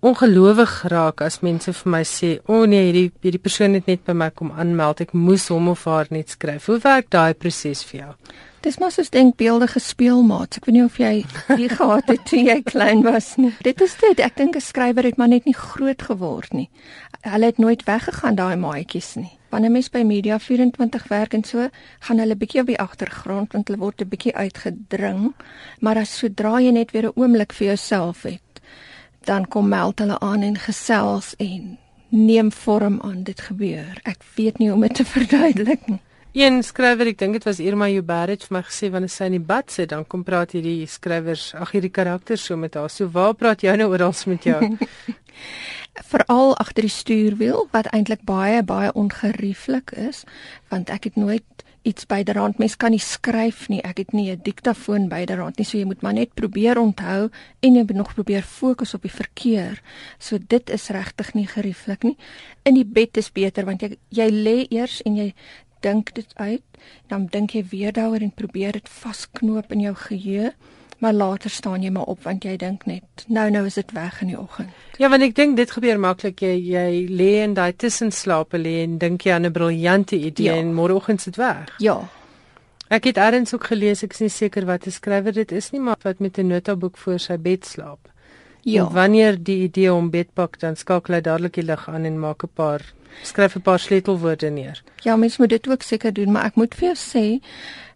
ongelowig 0.01 0.83
raak 0.93 1.21
as 1.27 1.41
mense 1.43 1.73
vir 1.73 1.91
my 1.91 2.03
sê, 2.03 2.39
"O 2.47 2.61
oh 2.61 2.67
nee, 2.67 2.93
hierdie 2.93 3.13
hierdie 3.23 3.43
persoon 3.43 3.75
het 3.75 3.87
net 3.87 4.05
by 4.05 4.13
my 4.13 4.31
kom 4.31 4.53
aanmeld. 4.53 5.01
Ek 5.01 5.13
moes 5.13 5.49
hom 5.49 5.69
of 5.69 5.85
haar 5.85 6.07
net 6.11 6.31
skryf." 6.31 6.67
Hoe 6.67 6.79
werk 6.79 7.11
daai 7.11 7.35
proses 7.35 7.85
vir 7.85 8.01
jou? 8.01 8.15
Dis 8.61 8.79
maar 8.79 8.91
soos 8.91 9.11
denkbeeldige 9.11 9.79
speelmaats. 9.79 10.57
Ek 10.57 10.65
weet 10.67 10.75
nie 10.75 10.85
of 10.85 10.97
jy 10.99 11.25
die 11.57 11.69
gehad 11.69 12.09
het 12.11 12.25
toe 12.27 12.41
jy 12.43 12.63
klein 12.67 13.03
was 13.03 13.37
nie. 13.37 13.53
Dit 13.69 13.81
is 13.81 13.95
dit. 14.01 14.19
Ek 14.21 14.37
dink 14.37 14.57
'n 14.57 14.61
skrywer 14.61 15.05
het 15.05 15.17
maar 15.17 15.29
net 15.29 15.45
nie 15.45 15.55
groot 15.55 16.03
geword 16.03 16.53
nie. 16.53 16.71
Hulle 17.23 17.47
het 17.47 17.59
nooit 17.59 17.85
weggegaan 17.87 18.35
daai 18.35 18.57
maatjies 18.57 19.15
nie. 19.15 19.39
Wanneer 19.51 19.71
mens 19.71 19.89
by 19.89 20.03
Media 20.05 20.39
24 20.39 21.09
werk 21.09 21.35
en 21.35 21.45
so, 21.45 21.69
gaan 22.01 22.19
hulle 22.19 22.37
bietjie 22.37 22.61
op 22.61 22.67
die 22.67 22.79
agtergrond 22.79 23.53
want 23.53 23.69
hulle 23.69 23.81
word 23.81 24.03
'n 24.03 24.09
bietjie 24.09 24.35
uitgedring. 24.35 25.35
Maar 25.81 25.97
as 25.99 26.19
sodra 26.19 26.59
jy 26.61 26.71
net 26.71 26.91
weer 26.91 27.07
'n 27.07 27.17
oomblik 27.17 27.53
vir 27.53 27.67
jouself 27.67 28.23
het, 28.23 28.43
dan 29.29 29.45
kom 29.49 29.69
meld 29.69 30.01
hulle 30.01 30.19
aan 30.25 30.43
en 30.43 30.57
gesels 30.59 31.35
en 31.37 31.77
neem 32.09 32.53
vorm 32.53 33.01
aan 33.05 33.23
dit 33.23 33.41
gebeur. 33.41 34.01
Ek 34.09 34.23
weet 34.37 34.59
nie 34.59 34.71
hoe 34.71 34.77
om 34.79 34.87
dit 34.87 34.95
te 34.95 35.05
verduidelik 35.17 35.85
nie. 35.87 36.01
Een 36.38 36.61
skrywer, 36.62 37.09
ek 37.11 37.19
dink 37.19 37.38
dit 37.38 37.47
was 37.49 37.59
Irma 37.59 37.88
Jubarit 37.91 38.45
vir 38.45 38.59
my 38.59 38.62
gesê 38.62 38.91
wanneer 38.93 39.12
sy 39.12 39.27
in 39.31 39.38
die 39.38 39.47
bad 39.51 39.73
sit, 39.75 39.91
dan 39.91 40.05
kom 40.07 40.23
praat 40.25 40.53
hierdie 40.55 40.87
skrywers, 40.88 41.51
ag 41.57 41.73
hierdie 41.75 41.93
karakters 41.93 42.45
so 42.47 42.57
met 42.57 42.77
haar. 42.79 42.93
So 42.93 43.09
waar 43.12 43.35
praat 43.35 43.64
jy 43.64 43.75
nou 43.81 43.88
oral 43.93 44.14
met 44.31 44.47
jou? 44.47 44.61
Veral 46.12 46.55
agter 46.62 46.87
die 46.87 46.93
stuurwiel 46.93 47.67
wat 47.73 47.88
eintlik 47.97 48.23
baie 48.29 48.62
baie 48.62 48.93
ongerieflik 48.93 49.97
is, 49.99 50.23
want 50.71 50.93
ek 50.95 51.11
het 51.11 51.17
nooit 51.19 51.64
iets 51.88 52.07
byderhand. 52.07 52.59
Mens 52.61 52.77
kan 52.77 52.92
nie 52.92 53.03
skryf 53.03 53.66
nie. 53.72 53.81
Ek 53.83 53.98
het 53.98 54.12
nie 54.12 54.31
'n 54.31 54.40
diktafoon 54.42 55.09
byderhand 55.09 55.59
nie. 55.59 55.64
So 55.64 55.79
jy 55.79 55.85
moet 55.85 56.03
maar 56.03 56.12
net 56.12 56.35
probeer 56.35 56.79
onthou 56.79 57.31
en 57.61 57.74
jy 57.74 57.83
moet 57.83 57.96
nog 57.96 58.14
probeer 58.14 58.42
fokus 58.42 58.94
op 58.94 59.03
die 59.03 59.12
verkeer. 59.22 59.83
So 60.18 60.38
dit 60.38 60.70
is 60.70 60.88
regtig 60.88 61.35
nie 61.35 61.46
gerieflik 61.46 62.03
nie. 62.03 62.16
In 62.62 62.74
die 62.74 62.85
bed 62.85 63.16
is 63.16 63.33
beter 63.33 63.64
want 63.64 63.81
jy 63.81 63.96
jy 64.09 64.29
lê 64.31 64.66
eers 64.70 65.03
en 65.03 65.16
jy 65.16 65.35
dink 65.81 66.14
dit 66.14 66.33
uit, 66.37 66.62
dan 67.07 67.27
dink 67.27 67.51
jy 67.51 67.64
weer 67.70 67.92
daaroor 67.92 68.20
en 68.20 68.35
probeer 68.35 68.72
dit 68.72 68.88
vasknoop 68.88 69.72
in 69.72 69.81
jou 69.81 69.94
geheue, 69.94 70.53
maar 70.99 71.13
later 71.13 71.51
staan 71.51 71.83
jy 71.83 71.91
maar 71.91 72.11
op 72.11 72.23
want 72.23 72.45
jy 72.45 72.57
dink 72.57 72.87
net, 72.87 73.25
nou 73.27 73.51
nou 73.51 73.65
is 73.67 73.75
dit 73.75 73.93
weg 73.93 74.21
in 74.23 74.33
die 74.33 74.39
oggend. 74.39 74.71
Ja, 74.99 75.09
want 75.09 75.23
ek 75.23 75.35
dink 75.35 75.57
dit 75.57 75.71
gebeur 75.71 75.99
maklik 75.99 76.43
jy 76.43 76.55
jy 76.73 77.07
lê 77.11 77.31
in 77.45 77.55
daai 77.55 77.73
tussenslaap 77.73 78.57
lê 78.59 78.83
en 78.83 78.99
dink 78.99 79.23
jy 79.23 79.33
aan 79.33 79.47
'n 79.47 79.53
briljante 79.53 80.17
idee 80.17 80.51
ja. 80.51 80.57
en 80.57 80.75
môreoggend 80.75 81.19
is 81.19 81.25
dit 81.25 81.37
weg. 81.37 81.75
Ja. 81.79 82.01
Ek 82.89 83.05
het 83.05 83.17
eers 83.17 83.55
ook 83.55 83.65
gelees, 83.65 84.03
ek 84.03 84.13
is 84.13 84.21
nie 84.21 84.29
seker 84.33 84.65
wat 84.67 84.87
'n 84.87 84.91
skrywer 84.91 85.33
dit 85.33 85.53
is 85.53 85.71
nie, 85.73 85.81
maar 85.81 85.97
wat 86.03 86.19
met 86.19 86.39
'n 86.39 86.47
notaboek 86.47 86.97
voor 86.97 87.19
sy 87.19 87.37
bed 87.37 87.67
slaap. 87.67 88.09
Ja. 88.63 88.87
En 88.87 88.93
wanneer 88.93 89.43
die 89.43 89.63
idee 89.63 89.93
om 89.93 90.11
bedpak 90.11 90.59
dan 90.61 90.77
skakel 90.77 91.15
hy 91.15 91.21
dadelik 91.21 91.55
die 91.55 91.63
lig 91.63 91.89
aan 91.89 92.05
en 92.05 92.19
maak 92.19 92.43
'n 92.45 92.51
paar 92.55 92.83
skryf 93.23 93.57
'n 93.57 93.61
paar 93.61 93.79
sleutelwoorde 93.79 94.51
neer. 94.51 94.83
Ja, 95.03 95.16
mens 95.16 95.37
moet 95.37 95.49
dit 95.49 95.68
ook 95.68 95.83
seker 95.83 96.12
doen, 96.12 96.33
maar 96.33 96.44
ek 96.44 96.55
moet 96.55 96.75
vir 96.75 96.88
jou 96.88 96.97
sê 96.97 97.42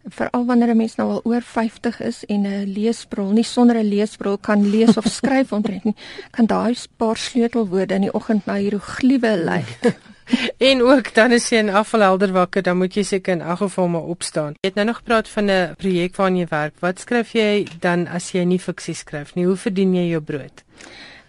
veral 0.09 0.47
wanneer 0.47 0.69
'n 0.69 0.77
mens 0.77 0.97
nou 0.97 1.11
al 1.11 1.21
oor 1.25 1.43
50 1.43 2.01
is 2.01 2.25
en 2.25 2.43
'n 2.47 2.73
leesbril 2.73 3.31
nie 3.31 3.45
sonder 3.45 3.77
'n 3.77 3.89
leesbril 3.89 4.39
kan 4.39 4.71
lees 4.71 4.97
of 4.97 5.07
skryf 5.07 5.53
ontred 5.59 5.85
nie, 5.85 5.95
kan 6.31 6.47
daai 6.47 6.75
paar 6.97 7.17
sleutelwoorde 7.17 7.95
in 7.95 8.01
die 8.01 8.15
oggend 8.15 8.47
na 8.47 8.55
hieroglife 8.55 9.37
lyk. 9.37 9.97
en 10.71 10.83
ook 10.83 11.15
dan 11.15 11.33
as 11.33 11.49
jy 11.51 11.59
in 11.59 11.71
afvalhelder 11.71 12.33
wakker, 12.33 12.63
dan 12.63 12.77
moet 12.77 12.95
jy 12.95 13.03
seker 13.03 13.33
in 13.33 13.41
elk 13.41 13.59
geval 13.59 13.89
maar 13.89 14.09
opstaan. 14.15 14.55
Jy 14.61 14.69
het 14.69 14.75
nou 14.75 14.87
nog 14.87 14.97
gepraat 14.97 15.29
van 15.29 15.51
'n 15.51 15.75
projek 15.77 16.17
waaraan 16.17 16.37
jy 16.37 16.47
werk. 16.49 16.75
Wat 16.81 17.01
skryf 17.01 17.33
jy 17.33 17.67
dan 17.81 18.07
as 18.09 18.33
jy 18.33 18.45
nie 18.45 18.59
fiksie 18.61 18.95
skryf 18.95 19.35
nie? 19.35 19.47
Hoe 19.47 19.57
verdien 19.57 19.95
jy 19.95 20.09
jou 20.09 20.21
brood? 20.21 20.65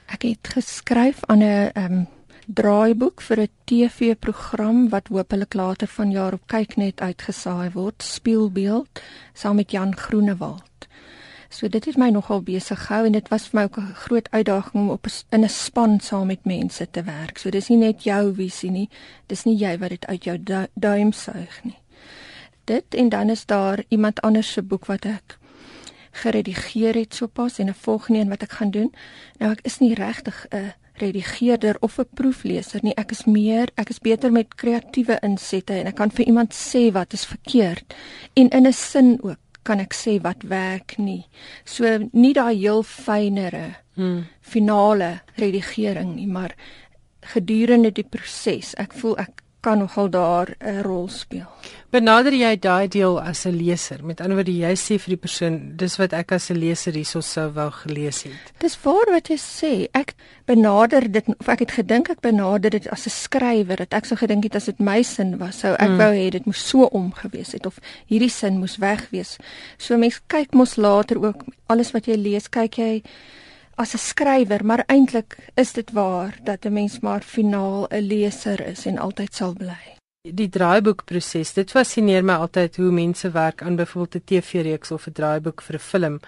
Ek 0.06 0.22
het 0.22 0.48
geskryf 0.48 1.18
aan 1.28 1.44
'n 1.44 1.72
ehm 1.74 1.92
um, 1.92 2.08
draaiboek 2.48 3.22
vir 3.22 3.40
'n 3.40 3.50
TV-program 3.66 4.90
wat 4.90 5.08
hopelik 5.08 5.54
later 5.54 5.88
vanjaar 5.88 6.34
op 6.34 6.48
kyknet 6.48 7.02
uitgesaai 7.02 7.72
word, 7.72 8.04
Speelbeeld, 8.04 9.02
saam 9.34 9.56
met 9.56 9.72
Jan 9.72 9.98
Groenewald. 9.98 10.88
So 11.50 11.68
dit 11.68 11.86
het 11.86 11.98
my 11.98 12.10
nogal 12.10 12.42
besig 12.42 12.86
gehou 12.86 13.06
en 13.06 13.12
dit 13.12 13.28
was 13.30 13.48
vir 13.48 13.60
my 13.60 13.64
ook 13.64 13.78
'n 13.78 13.94
groot 13.94 14.28
uitdaging 14.32 14.84
om 14.84 14.90
op 14.90 15.08
in 15.30 15.44
'n 15.44 15.50
span 15.50 16.00
saam 16.00 16.28
met 16.28 16.46
mense 16.46 16.90
te 16.92 17.04
werk. 17.04 17.38
So 17.38 17.50
dis 17.50 17.70
nie 17.70 17.78
net 17.78 18.04
jou 18.04 18.34
visie 18.34 18.72
nie, 18.72 18.90
dis 19.28 19.44
nie 19.44 19.58
jy 19.58 19.78
wat 19.78 19.90
dit 19.90 20.06
uit 20.06 20.24
jou 20.24 20.44
du 20.44 20.68
duim 20.74 21.12
suig 21.12 21.64
nie. 21.64 21.80
Dit 22.64 22.96
en 22.96 23.10
dan 23.10 23.30
is 23.30 23.46
daar 23.46 23.84
iemand 23.88 24.22
anders 24.22 24.52
se 24.52 24.62
boek 24.62 24.86
wat 24.86 25.06
ek 25.06 25.38
geredigeer 26.12 26.94
het 26.96 27.14
sopas 27.14 27.60
en 27.60 27.68
'n 27.68 27.74
volgende 27.74 28.20
een 28.20 28.30
wat 28.30 28.42
ek 28.42 28.52
gaan 28.52 28.72
doen. 28.72 28.94
Nou 29.38 29.52
ek 29.52 29.60
is 29.62 29.80
nie 29.80 29.94
regtig 29.94 30.46
'n 30.50 30.74
redigeerder 31.04 31.78
of 31.82 32.00
'n 32.00 32.10
proefleser 32.16 32.80
nie. 32.84 32.96
Ek 32.96 33.12
is 33.12 33.26
meer, 33.26 33.70
ek 33.76 33.90
is 33.90 34.00
beter 34.00 34.32
met 34.32 34.56
kreatiewe 34.56 35.20
insette 35.22 35.74
en 35.74 35.88
ek 35.88 35.96
kan 35.96 36.12
vir 36.12 36.26
iemand 36.26 36.54
sê 36.54 36.92
wat 36.92 37.14
is 37.14 37.26
verkeerd 37.26 37.94
en 38.34 38.50
in 38.50 38.68
'n 38.68 38.74
sin 38.74 39.20
ook 39.22 39.40
kan 39.64 39.80
ek 39.80 39.94
sê 39.96 40.20
wat 40.22 40.44
werk 40.44 40.98
nie. 40.98 41.26
So 41.66 42.10
nie 42.12 42.34
daai 42.34 42.56
heel 42.56 42.84
fynere 42.84 43.76
hmm. 43.96 44.26
finale 44.42 45.22
redigering 45.40 46.16
nie, 46.16 46.28
maar 46.28 46.56
gedurende 47.34 47.92
die 47.92 48.08
proses. 48.08 48.74
Ek 48.80 48.94
voel 48.94 49.18
ek 49.24 49.43
kan 49.64 49.80
nogal 49.80 50.10
daar 50.10 50.48
'n 50.60 50.82
rol 50.84 51.08
speel. 51.08 51.48
Benader 51.90 52.34
jy 52.34 52.60
daai 52.60 52.88
deel 52.88 53.22
as 53.22 53.46
'n 53.46 53.56
leser? 53.56 54.04
Met 54.06 54.22
ander 54.22 54.36
woorde, 54.36 54.58
jy 54.58 54.74
sê 54.76 55.00
vir 55.00 55.14
die 55.16 55.24
persoon, 55.26 55.78
dis 55.78 55.98
wat 55.98 56.14
ek 56.14 56.32
as 56.32 56.50
'n 56.50 56.58
leser 56.58 56.94
hierso 56.94 57.22
sou 57.22 57.52
wou 57.54 57.70
gelees 57.72 58.24
het. 58.24 58.54
Dis 58.60 58.78
waar 58.84 59.12
wat 59.12 59.28
jy 59.28 59.38
sê. 59.38 59.88
Ek 59.94 60.14
benader 60.46 61.12
dit 61.12 61.26
of 61.40 61.48
ek 61.48 61.60
het 61.60 61.72
gedink 61.72 62.10
ek 62.10 62.22
benader 62.22 62.70
dit 62.70 62.90
as 62.90 63.06
'n 63.06 63.10
skrywer, 63.10 63.76
dat 63.78 63.94
ek 63.94 64.06
so 64.06 64.16
gedink 64.16 64.44
het 64.44 64.56
as 64.56 64.66
dit 64.66 64.80
my 64.80 65.02
sin 65.02 65.38
was, 65.38 65.60
sou 65.60 65.74
ek 65.74 65.88
hmm. 65.88 65.98
wou 65.98 66.14
hê 66.14 66.30
dit 66.30 66.46
moes 66.46 66.68
so 66.70 66.84
omgewees 66.84 67.52
het 67.52 67.66
of 67.66 67.80
hierdie 68.08 68.30
sin 68.30 68.60
moes 68.60 68.78
weg 68.78 69.10
wees. 69.12 69.38
So 69.78 69.98
mense 69.98 70.20
kyk 70.28 70.54
mos 70.54 70.76
later 70.76 71.26
ook 71.26 71.44
alles 71.68 71.92
wat 71.92 72.06
jy 72.06 72.16
lees, 72.16 72.50
kyk 72.50 72.76
jy 72.78 73.04
as 73.76 73.94
'n 73.94 73.98
skrywer, 73.98 74.66
maar 74.66 74.84
eintlik 74.88 75.38
is 75.56 75.74
dit 75.74 75.92
waar 75.92 76.38
dat 76.44 76.66
'n 76.66 76.74
mens 76.74 77.00
maar 77.00 77.22
finaal 77.22 77.88
'n 77.90 78.02
leser 78.02 78.68
is 78.68 78.86
en 78.86 78.98
altyd 78.98 79.34
sal 79.36 79.54
bly. 79.54 79.98
Die 80.22 80.50
draaiboekproses, 80.50 81.54
dit 81.54 81.72
fascineer 81.72 82.24
my 82.24 82.34
altyd 82.34 82.76
hoe 82.76 82.92
mense 82.92 83.32
werk 83.32 83.62
aan 83.62 83.76
byvoorbeeld 83.76 84.16
'n 84.16 84.26
TV-reeks 84.26 84.92
of 84.92 85.08
'n 85.08 85.12
draaiboek 85.12 85.62
vir 85.62 85.76
'n 85.76 85.80
film. 85.80 86.20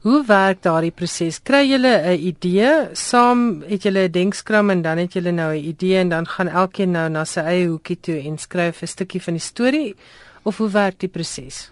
Hoe 0.00 0.24
werk 0.26 0.62
daardie 0.62 0.90
proses? 0.90 1.42
Kry 1.42 1.64
julle 1.70 1.94
'n 2.02 2.18
idee, 2.18 2.88
saam 2.92 3.62
het 3.62 3.82
julle 3.82 4.08
'n 4.08 4.10
denkskram 4.10 4.70
en 4.70 4.82
dan 4.82 4.98
het 4.98 5.12
julle 5.12 5.32
nou 5.32 5.54
'n 5.54 5.64
idee 5.64 5.98
en 5.98 6.08
dan 6.08 6.26
gaan 6.26 6.48
elkeen 6.48 6.90
nou 6.90 7.08
na 7.08 7.24
sy 7.24 7.40
eie 7.40 7.66
hoekie 7.68 8.00
toe 8.00 8.18
en 8.22 8.38
skryf 8.38 8.82
'n 8.82 8.86
stukkie 8.86 9.22
van 9.22 9.34
die 9.34 9.42
storie 9.42 9.94
of 10.42 10.56
hoe 10.56 10.70
werk 10.70 10.98
die 10.98 11.08
proses? 11.08 11.70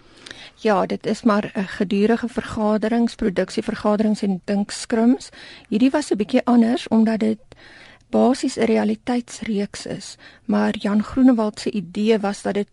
Ja, 0.57 0.85
dit 0.85 1.05
is 1.05 1.23
maar 1.23 1.51
'n 1.53 1.67
gedurende 1.67 2.27
vergaderings, 2.27 3.15
produksievergaderings 3.15 4.21
en 4.21 4.41
dinkskrims. 4.43 5.29
Hierdie 5.67 5.89
was 5.89 6.11
'n 6.11 6.17
bietjie 6.17 6.45
anders 6.45 6.87
omdat 6.87 7.19
dit 7.19 7.39
basies 8.09 8.57
'n 8.57 8.63
realiteitsreeks 8.63 9.85
is, 9.85 10.17
maar 10.45 10.77
Jan 10.77 11.03
Groenewald 11.03 11.59
se 11.59 11.71
idee 11.71 12.19
was 12.19 12.41
dat 12.41 12.53
dit 12.53 12.69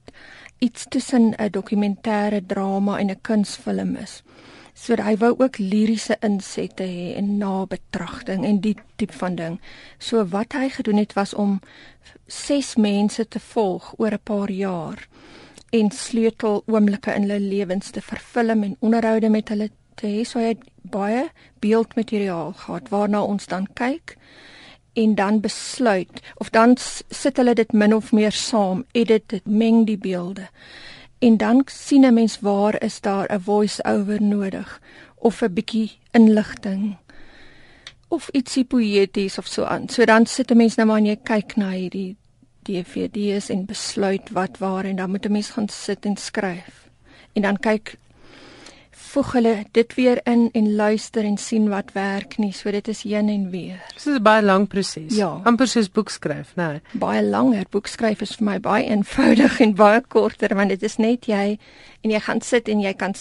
iets 0.59 0.85
tussen 0.89 1.35
'n 1.37 1.51
dokumentêre 1.51 2.47
drama 2.47 2.99
en 2.99 3.11
'n 3.11 3.21
kunsfilm 3.21 3.97
is. 3.97 4.23
So 4.75 4.95
hy 4.95 5.17
wou 5.17 5.35
ook 5.39 5.59
liriese 5.59 6.17
insette 6.21 6.83
hê 6.83 7.17
en 7.17 7.37
nabetragting 7.37 8.45
en 8.45 8.61
die 8.61 8.77
tipe 8.97 9.13
van 9.13 9.35
ding. 9.35 9.61
So 9.99 10.27
wat 10.27 10.53
hy 10.53 10.69
gedoen 10.69 10.97
het 10.97 11.13
was 11.13 11.35
om 11.35 11.61
ses 12.27 12.77
mense 12.77 13.29
te 13.29 13.41
volg 13.41 13.95
oor 13.97 14.13
'n 14.13 14.23
paar 14.23 14.51
jaar 14.51 15.09
en 15.73 15.91
sleutel 15.91 16.63
oomblikke 16.69 17.15
in 17.17 17.25
hulle 17.25 17.41
lewens 17.41 17.91
te 17.91 18.03
vervilm 18.05 18.63
en 18.67 18.77
onderhoude 18.85 19.29
met 19.33 19.49
hulle 19.49 19.71
te 19.97 20.07
hê. 20.07 20.25
So 20.29 20.41
hy 20.41 20.53
het 20.53 20.67
baie 20.93 21.29
beeldmateriaal 21.65 22.53
gehad 22.65 22.91
waarna 22.93 23.23
ons 23.25 23.49
dan 23.49 23.69
kyk 23.79 24.17
en 25.01 25.15
dan 25.17 25.41
besluit 25.41 26.21
of 26.37 26.51
dan 26.53 26.77
sit 26.77 27.41
hulle 27.41 27.55
dit 27.57 27.73
min 27.73 27.95
of 27.97 28.13
meer 28.13 28.35
saam, 28.37 28.85
edit 28.93 29.25
dit, 29.33 29.47
meng 29.47 29.87
die 29.89 29.97
beelde. 29.97 30.51
En 31.25 31.37
dan 31.41 31.63
sien 31.67 32.05
'n 32.05 32.15
mens 32.15 32.41
waar 32.41 32.83
is 32.83 33.01
daar 33.01 33.33
'n 33.33 33.41
voice-over 33.41 34.23
nodig 34.23 34.81
of 35.17 35.43
'n 35.43 35.55
bietjie 35.55 35.99
inligting 36.11 36.97
of 38.09 38.29
ietsie 38.29 38.65
poëties 38.65 39.39
of 39.39 39.47
so 39.47 39.65
aan. 39.65 39.89
So 39.89 40.05
dan 40.05 40.27
sit 40.27 40.51
'n 40.51 40.57
mens 40.57 40.75
nou 40.75 40.87
maar 40.87 40.99
en 40.99 41.07
jy 41.07 41.17
kyk 41.17 41.57
na 41.57 41.71
hierdie 41.71 42.17
DVD's 42.63 43.49
en 43.49 43.67
besluit 43.67 44.31
wat 44.31 44.59
waar 44.59 44.85
en 44.85 44.97
dan 44.97 45.11
moet 45.11 45.27
'n 45.27 45.33
mens 45.33 45.51
gaan 45.51 45.69
sit 45.69 46.05
en 46.05 46.17
skryf. 46.17 46.89
En 47.33 47.43
dan 47.43 47.57
kyk 47.59 47.97
voeg 49.13 49.33
hulle 49.37 49.53
dit 49.77 49.95
weer 49.95 50.21
in 50.29 50.47
en 50.57 50.75
luister 50.75 51.25
en 51.25 51.37
sien 51.37 51.69
wat 51.69 51.93
werk 51.93 52.39
nie. 52.41 52.53
So 52.57 52.71
dit 52.71 52.89
is 52.89 53.03
heen 53.03 53.29
en 53.29 53.51
weer. 53.51 53.81
Dis 53.95 54.07
'n 54.07 54.23
baie 54.23 54.43
lang 54.43 54.69
proses. 54.69 55.17
Ja. 55.17 55.41
Amper 55.45 55.67
soos 55.67 55.91
boek 55.91 56.09
skryf, 56.09 56.55
né? 56.55 56.67
Nee. 56.69 56.81
Baie 56.93 57.23
langer. 57.23 57.67
Boek 57.71 57.87
skryf 57.87 58.21
is 58.21 58.37
vir 58.37 58.45
my 58.45 58.61
baie 58.61 58.85
eenvoudig 58.85 59.61
en 59.61 59.75
baie 59.75 60.01
korter 60.01 60.55
want 60.55 60.69
dit 60.69 60.83
is 60.83 60.97
net 60.97 61.27
jy 61.27 61.59
en 62.01 62.11
jy 62.11 62.21
gaan 62.21 62.41
sit 62.41 62.69
en 62.69 62.81
jy 62.81 62.95
kan 62.95 63.15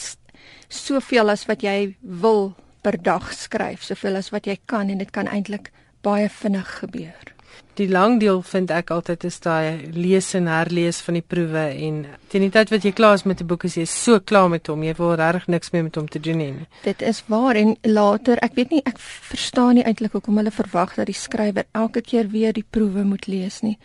soveel 0.67 1.29
as 1.29 1.45
wat 1.45 1.61
jy 1.61 1.95
wil 2.01 2.55
per 2.81 3.01
dag 3.01 3.33
skryf, 3.33 3.83
soveel 3.83 4.15
as 4.15 4.29
wat 4.29 4.45
jy 4.45 4.57
kan 4.65 4.89
en 4.89 4.97
dit 4.97 5.11
kan 5.11 5.27
eintlik 5.27 5.71
baie 6.01 6.29
vinnig 6.29 6.79
gebeur. 6.79 7.33
Die 7.79 7.87
lang 7.87 8.19
deel 8.19 8.41
vind 8.43 8.71
ek 8.75 8.91
altyd 8.91 9.23
is 9.23 9.39
daai 9.39 9.91
lees 9.95 10.33
en 10.35 10.49
herlees 10.51 10.99
van 11.05 11.15
die 11.17 11.23
proewe 11.23 11.63
en 11.71 12.01
teen 12.31 12.43
die 12.45 12.51
tyd 12.51 12.73
wat 12.73 12.83
jy 12.83 12.91
klaar 12.91 13.15
is 13.15 13.23
met 13.23 13.41
'n 13.41 13.47
boek 13.47 13.63
is 13.63 13.77
jy 13.77 13.85
so 13.85 14.19
klaar 14.19 14.49
met 14.49 14.67
hom 14.67 14.83
jy 14.83 14.93
wil 14.97 15.15
regtig 15.15 15.47
niks 15.47 15.71
meer 15.71 15.83
met 15.83 15.95
hom 15.95 16.07
te 16.07 16.19
doen 16.19 16.39
hê 16.39 16.51
nie. 16.51 16.67
Dit 16.83 17.01
is 17.01 17.23
waar 17.27 17.55
en 17.55 17.75
later 17.83 18.37
ek 18.41 18.55
weet 18.55 18.71
nie 18.71 18.81
ek 18.85 18.99
verstaan 18.99 19.75
nie 19.75 19.83
eintlik 19.83 20.11
hoekom 20.11 20.37
hulle 20.37 20.51
verwag 20.51 20.95
dat 20.95 21.05
die 21.05 21.15
skrywer 21.15 21.65
elke 21.71 22.01
keer 22.01 22.27
weer 22.27 22.53
die 22.53 22.65
proewe 22.69 23.03
moet 23.03 23.27
lees 23.27 23.61
nie 23.61 23.77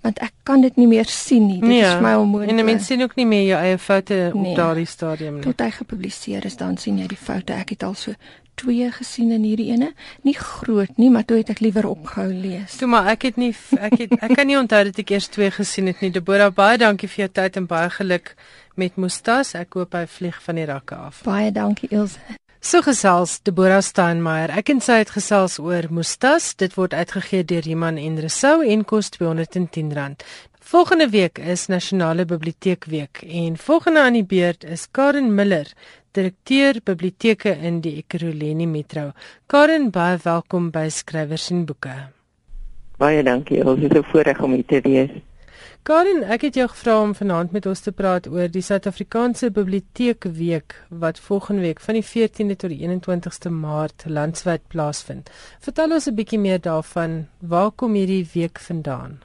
want 0.00 0.18
ek 0.22 0.34
kan 0.46 0.62
dit 0.62 0.76
nie 0.78 0.86
meer 0.86 1.08
sien 1.10 1.46
nie. 1.46 1.60
Dit 1.60 1.68
nee, 1.68 1.82
is 1.82 2.02
my 2.02 2.14
onmoontlik. 2.18 2.54
En 2.54 2.64
mense 2.64 2.86
sien 2.86 3.02
ook 3.02 3.16
nie 3.18 3.26
meer 3.26 3.44
jou 3.48 3.60
eie 3.60 3.78
foute 3.82 4.18
nee, 4.34 4.52
op 4.52 4.60
daardie 4.60 4.86
stadium 4.86 5.40
nie. 5.40 5.46
Tot 5.48 5.64
hy 5.64 5.70
gepubliseer 5.74 6.46
is 6.46 6.58
dan 6.60 6.78
sien 6.78 7.00
jy 7.02 7.08
die 7.10 7.18
foute. 7.18 7.56
Ek 7.58 7.74
het 7.74 7.82
al 7.86 7.96
so 7.98 8.14
twee 8.58 8.90
gesien 8.92 9.30
in 9.34 9.44
hierdie 9.46 9.70
ene. 9.72 9.92
Nie 10.26 10.34
groot 10.38 10.98
nie, 10.98 11.10
maar 11.14 11.24
toe 11.28 11.38
het 11.40 11.52
ek 11.54 11.62
liewer 11.64 11.86
opgehou 11.88 12.28
lees. 12.32 12.78
Toe 12.80 12.90
maar 12.90 13.10
ek 13.14 13.28
het 13.30 13.38
nie 13.40 13.52
ek 13.78 13.98
het 14.02 14.16
ek 14.18 14.34
kan 14.34 14.50
nie 14.50 14.58
onthou 14.58 14.82
dat 14.90 14.98
ek 15.04 15.14
eers 15.14 15.30
twee 15.34 15.50
gesien 15.54 15.90
het 15.90 16.02
nie. 16.04 16.12
Debora, 16.14 16.50
baie 16.54 16.80
dankie 16.80 17.10
vir 17.10 17.26
jou 17.26 17.30
tyd 17.40 17.60
en 17.60 17.70
baie 17.70 17.90
geluk 17.94 18.34
met 18.78 18.98
Mustas. 18.98 19.54
Ek 19.58 19.78
hoop 19.78 19.96
hy 19.98 20.04
vlieg 20.18 20.42
van 20.44 20.60
die 20.60 20.68
rakke 20.68 20.98
af. 21.08 21.22
Baie 21.26 21.54
dankie 21.54 21.90
Ilse. 21.94 22.38
So 22.58 22.82
gesels 22.82 23.38
Debora 23.46 23.78
Steinmeier. 23.86 24.50
Ek 24.58 24.72
en 24.72 24.80
sy 24.82 24.98
het 25.04 25.12
gesels 25.14 25.60
oor 25.62 25.86
Mustas. 25.94 26.50
Dit 26.58 26.74
word 26.74 26.94
uitgegee 26.94 27.46
deur 27.46 27.66
Iman 27.70 28.00
en 28.02 28.18
Resou 28.18 28.58
en 28.66 28.82
kos 28.84 29.12
R210. 29.14 30.18
Volgende 30.68 31.08
week 31.08 31.38
is 31.38 31.66
Nasionale 31.66 32.26
Biblioteekweek 32.28 33.22
en 33.22 33.56
volgende 33.56 34.02
aan 34.02 34.18
die 34.18 34.24
beurt 34.24 34.64
is 34.64 34.88
Karen 34.90 35.34
Miller 35.34 35.70
direkteur 36.18 36.80
biblioteke 36.82 37.52
in 37.62 37.78
die 37.84 37.98
Ekurhuleni 38.00 38.66
Metro. 38.66 39.12
Karen, 39.46 39.90
baie 39.94 40.18
welkom 40.24 40.72
by 40.74 40.88
Skrywers 40.90 41.50
en 41.54 41.64
Boeke. 41.68 41.94
Baie 42.98 43.22
dankie. 43.22 43.60
Ons 43.62 43.84
is 43.86 43.94
so 43.94 44.02
voorreg 44.10 44.40
om 44.42 44.56
hier 44.56 44.66
te 44.66 44.80
wees. 44.82 45.12
Karen, 45.86 46.24
ek 46.26 46.48
het 46.48 46.58
jou 46.58 46.66
gevra 46.68 46.96
om 47.04 47.14
vanaand 47.16 47.54
met 47.54 47.68
ons 47.70 47.80
te 47.84 47.94
praat 47.94 48.26
oor 48.28 48.50
die 48.50 48.64
Suid-Afrikaanse 48.66 49.52
Biblioteekweek 49.54 50.74
wat 51.04 51.22
volgende 51.28 51.64
week 51.68 51.80
van 51.80 52.00
die 52.00 52.04
14de 52.04 52.58
tot 52.58 52.74
die 52.74 52.82
21ste 52.82 53.54
Maart 53.54 54.04
landwyd 54.10 54.66
plaasvind. 54.74 55.30
Vertel 55.64 55.94
ons 55.94 56.10
'n 56.10 56.18
bietjie 56.18 56.42
meer 56.42 56.60
daarvan. 56.60 57.28
Waar 57.40 57.70
kom 57.70 57.94
hierdie 57.94 58.26
week 58.34 58.58
vandaan? 58.58 59.20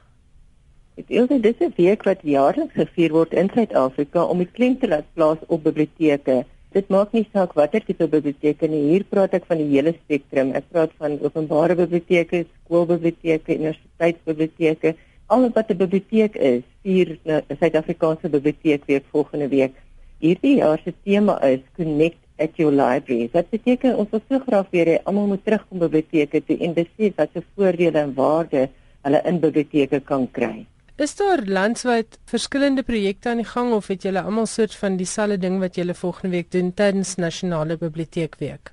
Dit 0.94 1.10
is 1.10 1.28
dit 1.28 1.44
is 1.44 1.66
'n 1.66 1.74
week 1.76 2.02
wat 2.04 2.22
jaarliks 2.22 2.74
gevier 2.74 3.10
word 3.10 3.32
in 3.34 3.50
Suid-Afrika 3.50 4.22
om 4.22 4.38
die 4.38 4.52
klem 4.52 4.78
te 4.78 4.88
laat 4.88 5.04
plaas 5.14 5.38
op 5.48 5.62
biblioteke 5.62 6.44
Dit 6.74 6.88
maak 6.90 7.12
nie 7.14 7.22
saak 7.30 7.52
watter 7.54 7.84
tipe 7.86 8.06
biblioteke 8.10 8.66
nie. 8.66 8.80
Hier 8.90 9.04
praat 9.06 9.34
ek 9.38 9.44
van 9.46 9.60
die 9.62 9.68
hele 9.70 9.92
spektrum. 9.94 10.48
Ek 10.58 10.64
praat 10.74 10.90
van 10.98 11.12
openbare 11.22 11.76
biblioteke, 11.78 12.40
skoolbiblioteke, 12.64 13.54
universiteitsbiblioteke, 13.60 14.94
al 15.30 15.46
wat 15.54 15.70
'n 15.70 15.78
biblioteek 15.84 16.34
is. 16.34 16.64
Hier 16.82 17.14
'n 17.24 17.42
Suid-Afrikaanse 17.60 18.28
biblioteek 18.28 18.90
weer 18.90 19.02
volgende 19.12 19.48
week. 19.48 19.78
Hierdie 20.18 20.56
jaar 20.56 20.80
se 20.84 20.92
tema 21.04 21.38
is 21.42 21.60
Connect 21.76 22.18
at 22.38 22.56
your 22.56 22.72
library. 22.72 23.30
Dit 23.32 23.50
beteken 23.50 23.96
ons 23.96 24.10
wil 24.10 24.22
so 24.28 24.38
graag 24.38 24.66
weer 24.70 24.86
hê 24.86 24.98
almal 25.04 25.26
moet 25.26 25.44
terugkom 25.44 25.78
by 25.78 25.88
biblioteke 25.88 26.42
toe 26.44 26.58
en 26.58 26.74
besef 26.74 27.14
wat 27.16 27.30
se 27.32 27.42
voordele 27.54 27.98
en 27.98 28.14
waarde 28.14 28.68
hulle 29.02 29.20
in 29.24 29.40
biblioteke 29.40 30.00
kan 30.00 30.30
kry. 30.30 30.66
Is 30.96 31.16
daar 31.18 31.40
landwyd 31.42 32.18
verskillende 32.30 32.82
projekte 32.86 33.28
aan 33.28 33.40
die 33.42 33.48
gang 33.50 33.72
of 33.74 33.88
het 33.90 34.04
julle 34.06 34.20
almal 34.22 34.46
soort 34.46 34.74
van 34.78 34.94
dieselfde 34.96 35.38
ding 35.42 35.56
wat 35.58 35.74
julle 35.74 35.94
volgende 35.94 36.36
week 36.36 36.52
doen 36.52 36.68
tydens 36.74 37.16
nasionale 37.18 37.76
biblioteekweek? 37.76 38.70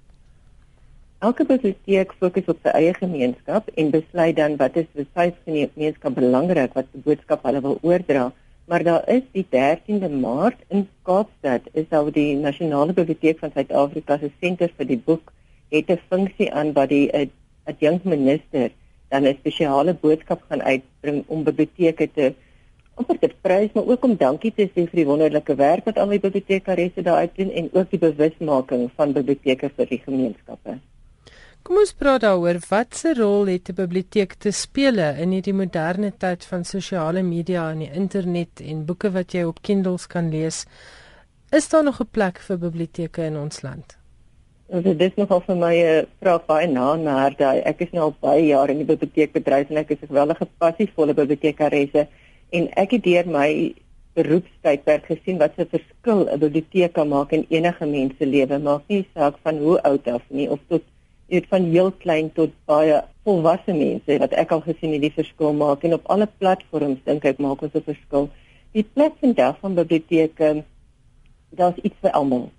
Elke 1.26 1.46
biblioteek 1.50 2.14
fokus 2.20 2.52
op 2.54 2.60
sy 2.62 2.76
eie 2.78 2.92
gemeenskap 2.94 3.72
en 3.74 3.90
besluit 3.96 4.36
dan 4.38 4.60
wat 4.60 4.78
is 4.78 4.86
vir 4.94 5.08
sy 5.16 5.26
gemeenskap 5.48 6.14
belangrik 6.20 6.78
wat 6.78 6.92
die 6.94 7.02
boodskap 7.08 7.48
hulle 7.50 7.64
wil 7.66 7.80
oordra 7.82 8.28
maar 8.70 8.86
daar 8.86 9.10
is 9.10 9.26
die 9.34 9.48
13de 9.58 10.12
Maart 10.22 10.62
in 10.70 10.86
Kaapstad 11.10 11.66
is 11.74 11.90
daar 11.90 12.12
die 12.14 12.36
Nasionale 12.38 12.94
Biblioteek 12.94 13.42
van 13.42 13.56
Suid-Afrika 13.58 14.20
se 14.22 14.30
senter 14.44 14.70
vir 14.78 14.92
die 14.94 15.02
boek 15.10 15.34
het 15.74 15.90
'n 15.90 15.98
funksie 16.14 16.54
aan 16.54 16.74
wat 16.78 16.94
die 16.94 17.10
eh, 17.10 17.28
adjunkt 17.66 18.06
minister 18.06 18.70
dan 19.12 19.28
'n 19.28 19.38
spesiale 19.40 19.94
boodskap 19.94 20.42
gaan 20.50 20.62
uitbring 20.62 21.24
om 21.28 21.44
biblioteke 21.44 22.08
te 22.16 22.34
amper 23.00 23.20
te 23.20 23.30
prys 23.42 23.74
maar 23.74 23.88
ook 23.88 24.04
om 24.04 24.16
dankie 24.16 24.54
te 24.56 24.68
sê 24.70 24.86
vir 24.86 25.00
die 25.02 25.10
wonderlike 25.10 25.56
werk 25.56 25.86
wat 25.90 25.98
al 25.98 26.14
die 26.14 26.22
bibliotekaresse 26.24 27.04
daar 27.08 27.26
uitdoen 27.26 27.52
en 27.52 27.70
ook 27.74 27.92
die 27.92 28.00
bewusmaking 28.00 28.90
van 28.96 29.14
biblioteke 29.18 29.70
vir 29.76 29.92
die 29.94 30.02
gemeenskappe. 30.06 30.78
Kom 31.62 31.78
ons 31.78 31.94
praat 31.94 32.24
daaroor 32.24 32.58
watse 32.70 33.14
rol 33.18 33.52
het 33.54 33.70
'n 33.70 33.78
biblioteek 33.78 34.34
te 34.34 34.52
speel 34.52 34.98
in 34.98 35.32
hierdie 35.32 35.54
moderne 35.54 36.12
tyd 36.18 36.46
van 36.46 36.64
sosiale 36.66 37.22
media 37.22 37.70
en 37.72 37.80
die 37.80 37.92
internet 37.94 38.62
en 38.66 38.86
boeke 38.86 39.12
wat 39.12 39.34
jy 39.34 39.44
op 39.44 39.62
Kindles 39.62 40.08
kan 40.08 40.30
lees. 40.30 40.66
Is 41.52 41.70
daar 41.70 41.84
nog 41.84 42.02
'n 42.02 42.10
plek 42.12 42.40
vir 42.40 42.58
biblioteke 42.58 43.22
in 43.24 43.38
ons 43.38 43.62
land? 43.62 44.01
Dit 44.72 45.02
is 45.04 45.18
nogal 45.20 45.42
vir 45.44 45.58
my 45.60 45.76
'n 45.76 46.06
vraag 46.24 46.46
baie 46.48 46.68
na 46.68 46.96
na 46.96 47.14
harte. 47.22 47.44
Ek 47.44 47.82
is 47.82 47.92
nou 47.92 48.04
al 48.04 48.14
baie 48.22 48.46
jare 48.46 48.72
in 48.72 48.78
die 48.78 48.88
biblioteekbedryf 48.88 49.70
en 49.70 49.78
ek 49.78 49.90
is 49.92 49.98
'n 50.02 50.08
geweldige 50.08 50.48
passievolle 50.60 51.14
bibliotekaresse 51.14 52.08
en 52.52 52.70
ek 52.78 52.92
het 52.92 53.04
deur 53.04 53.28
my 53.28 53.76
beroepstydperk 54.16 55.04
gesien 55.12 55.38
wat 55.40 55.60
'n 55.60 55.68
verskil 55.74 56.30
'n 56.30 56.40
biblioteek 56.40 56.94
kan 56.94 57.10
maak 57.10 57.34
in 57.34 57.46
enige 57.50 57.86
mens 57.86 58.14
se 58.18 58.26
lewe. 58.26 58.60
Maak 58.60 58.84
nie 58.88 59.06
saak 59.14 59.36
van 59.44 59.58
hoe 59.58 59.82
oud 59.84 60.08
af 60.08 60.24
nie 60.30 60.50
of 60.50 60.60
tot 60.70 60.84
dit 61.28 61.46
van 61.50 61.64
heel 61.64 61.92
klein 61.92 62.32
tot 62.32 62.52
baie 62.66 63.04
volwasse 63.26 63.74
mense 63.74 64.20
wat 64.20 64.32
ek 64.32 64.52
al 64.52 64.62
gesien 64.62 64.94
het 64.94 65.02
die 65.02 65.18
verskil 65.20 65.54
maak 65.54 65.84
en 65.84 65.94
op 65.94 66.08
alle 66.08 66.30
platforms 66.38 67.04
dink 67.04 67.26
ek 67.26 67.40
maak 67.40 67.62
ons 67.62 67.76
'n 67.76 67.84
verskil. 67.84 68.30
Die 68.72 68.88
plek 68.94 69.14
vandag 69.20 69.60
van 69.60 69.76
biblioteke 69.76 70.64
daar's 71.50 71.84
iets 71.84 72.00
vir 72.02 72.12
almal. 72.12 72.50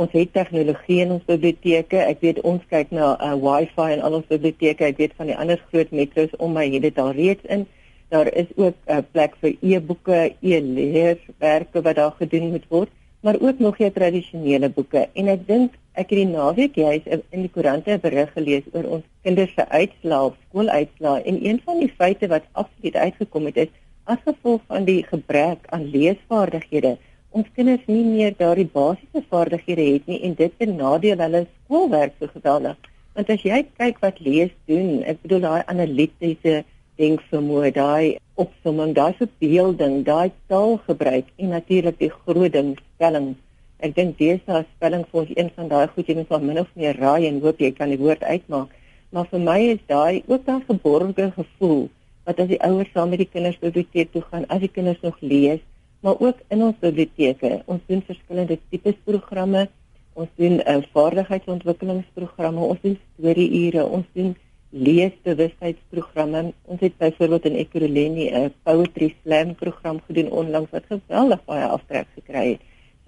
Ons 0.00 0.14
het 0.16 0.30
tegnologie 0.32 1.00
in 1.04 1.10
ons 1.16 1.26
biblioteke. 1.28 1.98
Ek 2.00 2.22
weet 2.24 2.40
ons 2.48 2.62
kyk 2.72 2.92
na 2.96 3.12
uh, 3.16 3.34
Wi-Fi 3.36 3.90
in 3.96 4.04
al 4.06 4.16
ons 4.20 4.30
biblioteke. 4.30 4.88
Ek 4.88 5.02
weet 5.02 5.18
van 5.18 5.28
die 5.32 5.36
ander 5.36 5.60
groot 5.68 5.92
metros 5.92 6.32
om 6.38 6.56
my 6.56 6.64
het 6.72 6.86
dit 6.86 7.02
al 7.02 7.12
reeds 7.18 7.50
in. 7.56 7.66
Daar 8.14 8.30
is 8.32 8.48
ook 8.56 8.74
'n 8.86 8.96
uh, 8.96 9.02
plek 9.12 9.36
vir 9.42 9.52
e-boeke, 9.60 10.20
e-leerwerke 10.40 11.82
wat 11.82 11.96
daar 12.00 12.16
gedoen 12.18 12.50
moet 12.50 12.66
word, 12.68 12.90
maar 13.20 13.36
ook 13.40 13.58
nog 13.58 13.78
jou 13.78 13.90
tradisionele 13.90 14.68
boeke. 14.68 15.08
En 15.14 15.28
ek 15.28 15.46
dink 15.46 15.76
Ek 16.00 16.12
het 16.14 16.20
die 16.20 16.30
naweek 16.30 16.76
juis 16.78 17.06
in 17.10 17.42
die 17.44 17.50
koerante 17.50 17.90
'n 17.90 18.00
berig 18.00 18.30
gelees 18.32 18.66
oor 18.72 18.86
ons 18.96 19.04
kinders 19.26 19.54
se 19.54 19.64
uitslae 19.68 20.26
op 20.28 20.36
skooluitslae 20.46 21.22
en 21.22 21.40
een 21.46 21.58
van 21.64 21.80
die 21.80 21.92
feite 21.98 22.28
wat 22.28 22.46
absoluut 22.52 22.96
uitgekom 22.96 23.48
het 23.50 23.56
is 23.64 23.72
as 24.04 24.22
gevolg 24.24 24.62
van 24.66 24.84
die 24.84 25.02
gebrek 25.02 25.66
aan 25.74 25.90
leesvaardighede 25.90 26.96
ons 27.30 27.50
kinders 27.56 27.84
nie 27.86 28.04
meer 28.04 28.34
daardie 28.38 28.68
basiese 28.74 29.22
vaardighede 29.32 29.86
het 29.92 30.06
nie 30.10 30.20
en 30.28 30.34
dit 30.38 30.56
benadeel 30.58 31.22
hulle 31.24 31.44
skoolwerk 31.48 32.16
so 32.18 32.32
geweldig. 32.34 32.78
Want 33.14 33.30
as 33.34 33.44
jy 33.44 33.60
kyk 33.78 34.00
wat 34.04 34.20
lees 34.20 34.54
doen, 34.70 35.02
ek 35.02 35.22
bedoel 35.22 35.44
daai 35.46 35.62
analitiese 35.74 36.64
denkvermoë, 37.00 37.70
daai 37.76 38.18
opsomming, 38.40 38.96
daai 38.98 39.12
verbeelding, 39.20 40.02
daai 40.08 40.32
taalgebruik 40.52 41.30
en 41.38 41.54
natuurlik 41.56 41.98
die 42.02 42.12
groot 42.16 42.52
ding 42.56 42.74
spelling 42.94 43.34
Ek 43.80 43.94
dink 43.96 44.18
deesdae 44.20 44.66
spelling 44.66 45.06
vir 45.08 45.18
ons 45.22 45.30
een 45.32 45.48
van 45.56 45.68
daai 45.70 45.92
goed 45.92 46.08
jy 46.10 46.14
moet 46.18 46.28
van 46.28 46.42
min 46.44 46.58
of 46.60 46.68
meer 46.76 46.98
raai 47.00 47.24
en 47.28 47.38
hoop 47.44 47.62
jy 47.64 47.70
kan 47.76 47.88
die 47.88 48.00
woord 48.00 48.20
uitmaak. 48.28 48.74
Maar 49.16 49.28
vir 49.30 49.40
my 49.46 49.56
is 49.70 49.80
daai 49.88 50.20
ook 50.26 50.48
'n 50.54 50.66
geborgde 50.68 51.30
gevoel 51.36 51.88
wat 52.26 52.42
as 52.44 52.50
die 52.50 52.60
ouers 52.68 52.90
saam 52.92 53.08
met 53.10 53.22
die 53.22 53.30
kinders 53.32 53.56
biblioteek 53.62 54.12
toe 54.12 54.22
gaan, 54.22 54.44
as 54.48 54.60
die 54.60 54.68
kinders 54.68 55.00
nog 55.00 55.16
lees, 55.20 55.62
maar 56.00 56.16
ook 56.18 56.38
in 56.48 56.62
ons 56.62 56.78
biblioteke. 56.80 57.62
Ons 57.66 57.80
doen 57.86 58.02
verskillende 58.06 58.58
tipes 58.70 58.96
programme. 59.04 59.68
Ons 60.12 60.28
doen 60.36 60.60
uh, 60.60 60.76
vaardigheidsontwikkelingsprogramme, 60.92 62.60
ons 62.60 62.80
doen 62.82 62.96
storieure, 63.14 63.84
ons 63.86 64.06
doen 64.12 64.34
leesbewustheidsprogramme. 64.70 66.52
Ons 66.64 66.80
het 66.80 66.96
byvoorbeeld 66.98 67.44
in 67.44 67.60
Ekurhuleni 67.62 68.30
'n 68.30 68.52
poetry 68.62 69.14
slam 69.22 69.54
program 69.54 70.00
gedoen 70.06 70.30
onlangs 70.30 70.70
wat 70.70 70.84
geweldig 70.88 71.44
baie 71.44 71.66
aftrek 71.66 72.06
gekry 72.14 72.48
het 72.50 72.60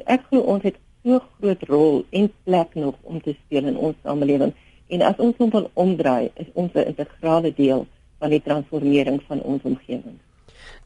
ek 0.06 0.26
glo 0.30 0.42
ons 0.54 0.64
het 0.66 0.78
so 1.02 1.20
groot 1.38 1.62
rol 1.68 2.02
en 2.10 2.28
plek 2.46 2.74
nog 2.74 2.94
om 3.02 3.20
te 3.20 3.34
speel 3.34 3.68
in 3.70 3.76
ons 3.76 3.96
samelewing 4.02 4.52
en 4.92 5.04
as 5.06 5.18
ons 5.22 5.38
hom 5.38 5.50
wil 5.50 5.70
omdraai 5.84 6.30
is 6.34 6.50
ons 6.54 6.72
'n 6.74 6.86
integrale 6.92 7.52
deel 7.54 7.86
van 8.18 8.30
die 8.30 8.42
transformering 8.42 9.20
van 9.26 9.40
ons 9.40 9.62
omgewing. 9.62 10.18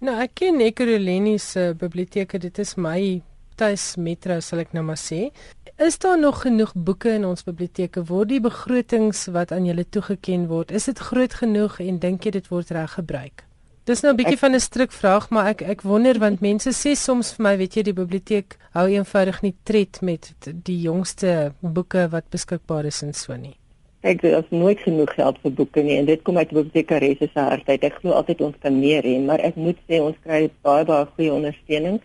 Nou 0.01 0.17
ek 0.21 0.35
ken 0.35 0.61
Ekurhuleni 0.61 1.39
se 1.39 1.75
biblioteke, 1.79 2.39
dit 2.39 2.59
is 2.59 2.77
my 2.77 3.23
tuis 3.57 3.97
metro 3.97 4.41
sal 4.41 4.61
ek 4.65 4.75
nou 4.77 4.85
maar 4.85 5.01
sê. 5.01 5.31
Is 5.77 5.99
daar 5.99 6.19
nog 6.19 6.43
genoeg 6.45 6.73
boeke 6.75 7.11
in 7.19 7.25
ons 7.29 7.45
biblioteke? 7.45 8.05
Word 8.09 8.31
die 8.33 8.41
begrotings 8.41 9.27
wat 9.33 9.53
aan 9.53 9.67
julle 9.69 9.85
toegeken 9.85 10.47
word, 10.49 10.73
is 10.73 10.89
dit 10.89 10.99
groot 10.99 11.35
genoeg 11.35 11.81
en 11.85 11.99
dink 12.01 12.25
jy 12.25 12.33
dit 12.39 12.49
word 12.49 12.73
reg 12.73 12.97
gebruik? 12.97 13.45
Dis 13.87 14.01
nou 14.03 14.13
'n 14.13 14.17
bietjie 14.17 14.39
van 14.39 14.55
'n 14.55 14.61
stryk 14.61 14.93
vraag, 14.93 15.31
maar 15.31 15.47
ek 15.47 15.63
ek 15.63 15.83
wonder 15.83 16.19
want 16.19 16.41
mense 16.41 16.71
sê 16.71 16.97
soms 16.97 17.33
vir 17.35 17.43
my, 17.43 17.57
weet 17.57 17.77
jy, 17.77 17.83
die 17.83 17.93
biblioteek 17.93 18.57
hou 18.73 18.89
eenvoudig 18.89 19.43
nie 19.43 19.55
tred 19.65 20.01
met 20.03 20.35
die 20.65 20.81
jongste 20.81 21.53
boeke 21.61 22.09
wat 22.11 22.31
beskikbaar 22.31 22.85
is 22.87 23.03
in 23.03 23.15
so 23.15 23.37
nie. 23.37 23.57
Ek 24.07 24.21
dink 24.23 24.37
daar's 24.37 24.51
nooit 24.55 24.79
genoeg 24.79 25.11
geld 25.19 25.39
vir 25.43 25.53
boeke 25.59 25.83
nie 25.83 25.97
en 25.99 26.07
dit 26.07 26.21
kom 26.23 26.37
uit 26.39 26.47
die 26.53 26.57
bibliotekaresse 26.61 27.27
se 27.33 27.43
hart 27.43 27.67
uit. 27.67 27.87
Ek 27.89 27.97
glo 27.99 28.13
altyd 28.15 28.45
ons 28.47 28.59
kan 28.63 28.77
meer 28.79 29.03
hê, 29.03 29.17
maar 29.19 29.43
ek 29.43 29.57
moet 29.59 29.81
sê 29.91 29.99
ons 29.99 30.21
kry 30.23 30.45
baie 30.67 30.85
baie 30.87 31.09
goeie 31.17 31.33
ondersteuning 31.35 31.97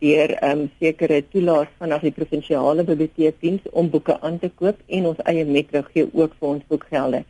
deur 0.00 0.32
ehm 0.38 0.62
um, 0.62 0.70
sekere 0.80 1.18
toelaas 1.34 1.68
vanaf 1.82 2.06
die 2.06 2.14
provinsiale 2.16 2.86
biblioteekdiens 2.88 3.68
om 3.82 3.90
boeke 3.92 4.16
aan 4.24 4.38
te 4.40 4.48
koop 4.62 4.80
en 4.88 5.10
ons 5.10 5.20
eie 5.32 5.44
metro 5.44 5.82
gee 5.90 6.06
ook 6.08 6.38
vir 6.38 6.48
ons 6.54 6.64
boekgelde. 6.72 7.20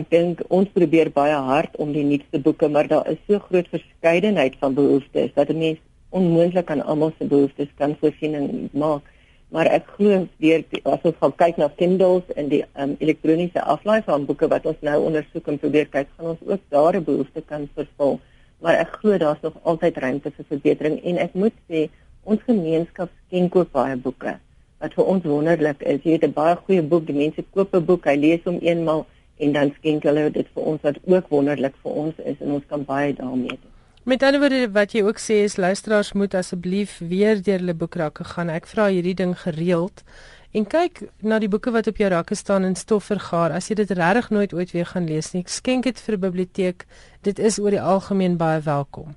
Ek 0.00 0.08
dink 0.16 0.40
ons 0.60 0.72
probeer 0.78 1.12
baie 1.20 1.36
hard 1.50 1.76
om 1.76 1.92
die 1.92 2.06
nuutste 2.08 2.40
boeke, 2.48 2.72
maar 2.72 2.88
daar 2.88 3.12
is 3.12 3.20
so 3.28 3.42
groot 3.50 3.68
verskeidenheid 3.74 4.56
van 4.64 4.80
behoeftes 4.80 5.36
dat 5.36 5.52
'n 5.52 5.60
mens 5.66 5.84
onmoontlik 6.08 6.70
aan 6.70 6.86
almal 6.88 7.12
se 7.18 7.28
behoeftes 7.36 7.68
kan 7.76 7.96
voorsiening 8.00 8.72
maak. 8.72 9.04
Maar 9.54 9.70
ek 9.72 9.86
glo 9.96 10.26
weer 10.44 10.64
as 10.84 11.04
ons 11.08 11.16
gaan 11.20 11.32
kyk 11.42 11.60
na 11.60 11.68
Kindles 11.76 12.26
en 12.36 12.50
die 12.50 12.64
um, 12.76 12.96
elektroniese 13.00 13.62
aflaai 13.74 14.02
van 14.08 14.26
boeke 14.28 14.48
wat 14.52 14.66
ons 14.68 14.82
nou 14.84 14.96
ondersoek 15.06 15.48
en 15.48 15.60
probeer 15.62 15.88
kyk, 15.94 16.10
gaan 16.16 16.34
ons 16.34 16.42
ook 16.50 16.66
daar 16.74 16.98
'n 16.98 17.04
behoefte 17.04 17.42
kan 17.52 17.64
vervul. 17.78 18.20
Maar 18.60 18.80
ek 18.84 18.98
glo 19.00 19.18
daar's 19.18 19.40
nog 19.40 19.56
altyd 19.62 19.96
ruimte 20.04 20.30
vir 20.36 20.44
verbetering 20.48 21.00
en 21.04 21.16
ek 21.24 21.34
moet 21.34 21.56
sê 21.70 21.88
ons 22.24 22.42
gemeenskap 22.50 23.10
skenk 23.26 23.56
ook 23.56 23.72
baie 23.72 23.96
boeke. 23.96 24.36
Wat 24.78 24.94
vir 24.94 25.04
ons 25.04 25.24
wonderlik 25.24 25.80
is, 25.82 26.02
jy 26.02 26.12
het 26.18 26.28
'n 26.28 26.32
baie 26.32 26.56
goeie 26.56 26.82
boek, 26.82 27.06
die 27.06 27.16
mense 27.16 27.44
koop 27.54 27.74
'n 27.74 27.84
boek, 27.84 28.04
hy 28.04 28.16
lees 28.16 28.44
hom 28.44 28.58
eenmal 28.60 29.06
en 29.38 29.52
dan 29.52 29.72
skenk 29.78 30.02
hulle 30.02 30.30
dit 30.30 30.46
vir 30.54 30.62
ons 30.62 30.82
wat 30.82 30.96
ook 31.06 31.28
wonderlik 31.28 31.74
vir 31.82 31.92
ons 31.92 32.14
is 32.18 32.36
en 32.40 32.52
ons 32.52 32.66
kan 32.68 32.84
baie 32.84 33.14
daarmee 33.14 33.58
doen. 33.62 33.77
Met 34.08 34.22
ander 34.22 34.40
woorde 34.40 34.70
wat 34.72 34.94
jy 34.96 35.02
ook 35.04 35.18
sê 35.20 35.42
is 35.44 35.58
luisteraars 35.60 36.14
moet 36.16 36.32
asseblief 36.34 36.94
weer 37.10 37.42
deur 37.44 37.58
hulle 37.60 37.74
boekrakke 37.76 38.24
gaan. 38.24 38.48
Ek 38.48 38.64
vra 38.70 38.86
hierdie 38.88 39.12
ding 39.18 39.34
gereeld 39.36 40.00
en 40.56 40.64
kyk 40.64 41.02
na 41.20 41.36
die 41.42 41.50
boeke 41.52 41.74
wat 41.74 41.90
op 41.92 42.00
jou 42.00 42.08
rakke 42.08 42.38
staan 42.40 42.64
in 42.64 42.72
stof 42.80 43.10
vergaar. 43.12 43.52
As 43.52 43.68
jy 43.68 43.76
dit 43.82 43.92
regtig 44.00 44.30
nooit 44.32 44.54
ooit 44.56 44.72
weer 44.72 44.88
gaan 44.94 45.04
lees 45.12 45.34
nie, 45.34 45.44
skenk 45.44 45.84
dit 45.84 46.00
vir 46.00 46.16
'n 46.16 46.20
biblioteek. 46.24 46.86
Dit 47.20 47.38
is 47.38 47.60
oor 47.60 47.70
die 47.70 47.84
algemeen 47.84 48.40
baie 48.40 48.64
welkom. 48.64 49.12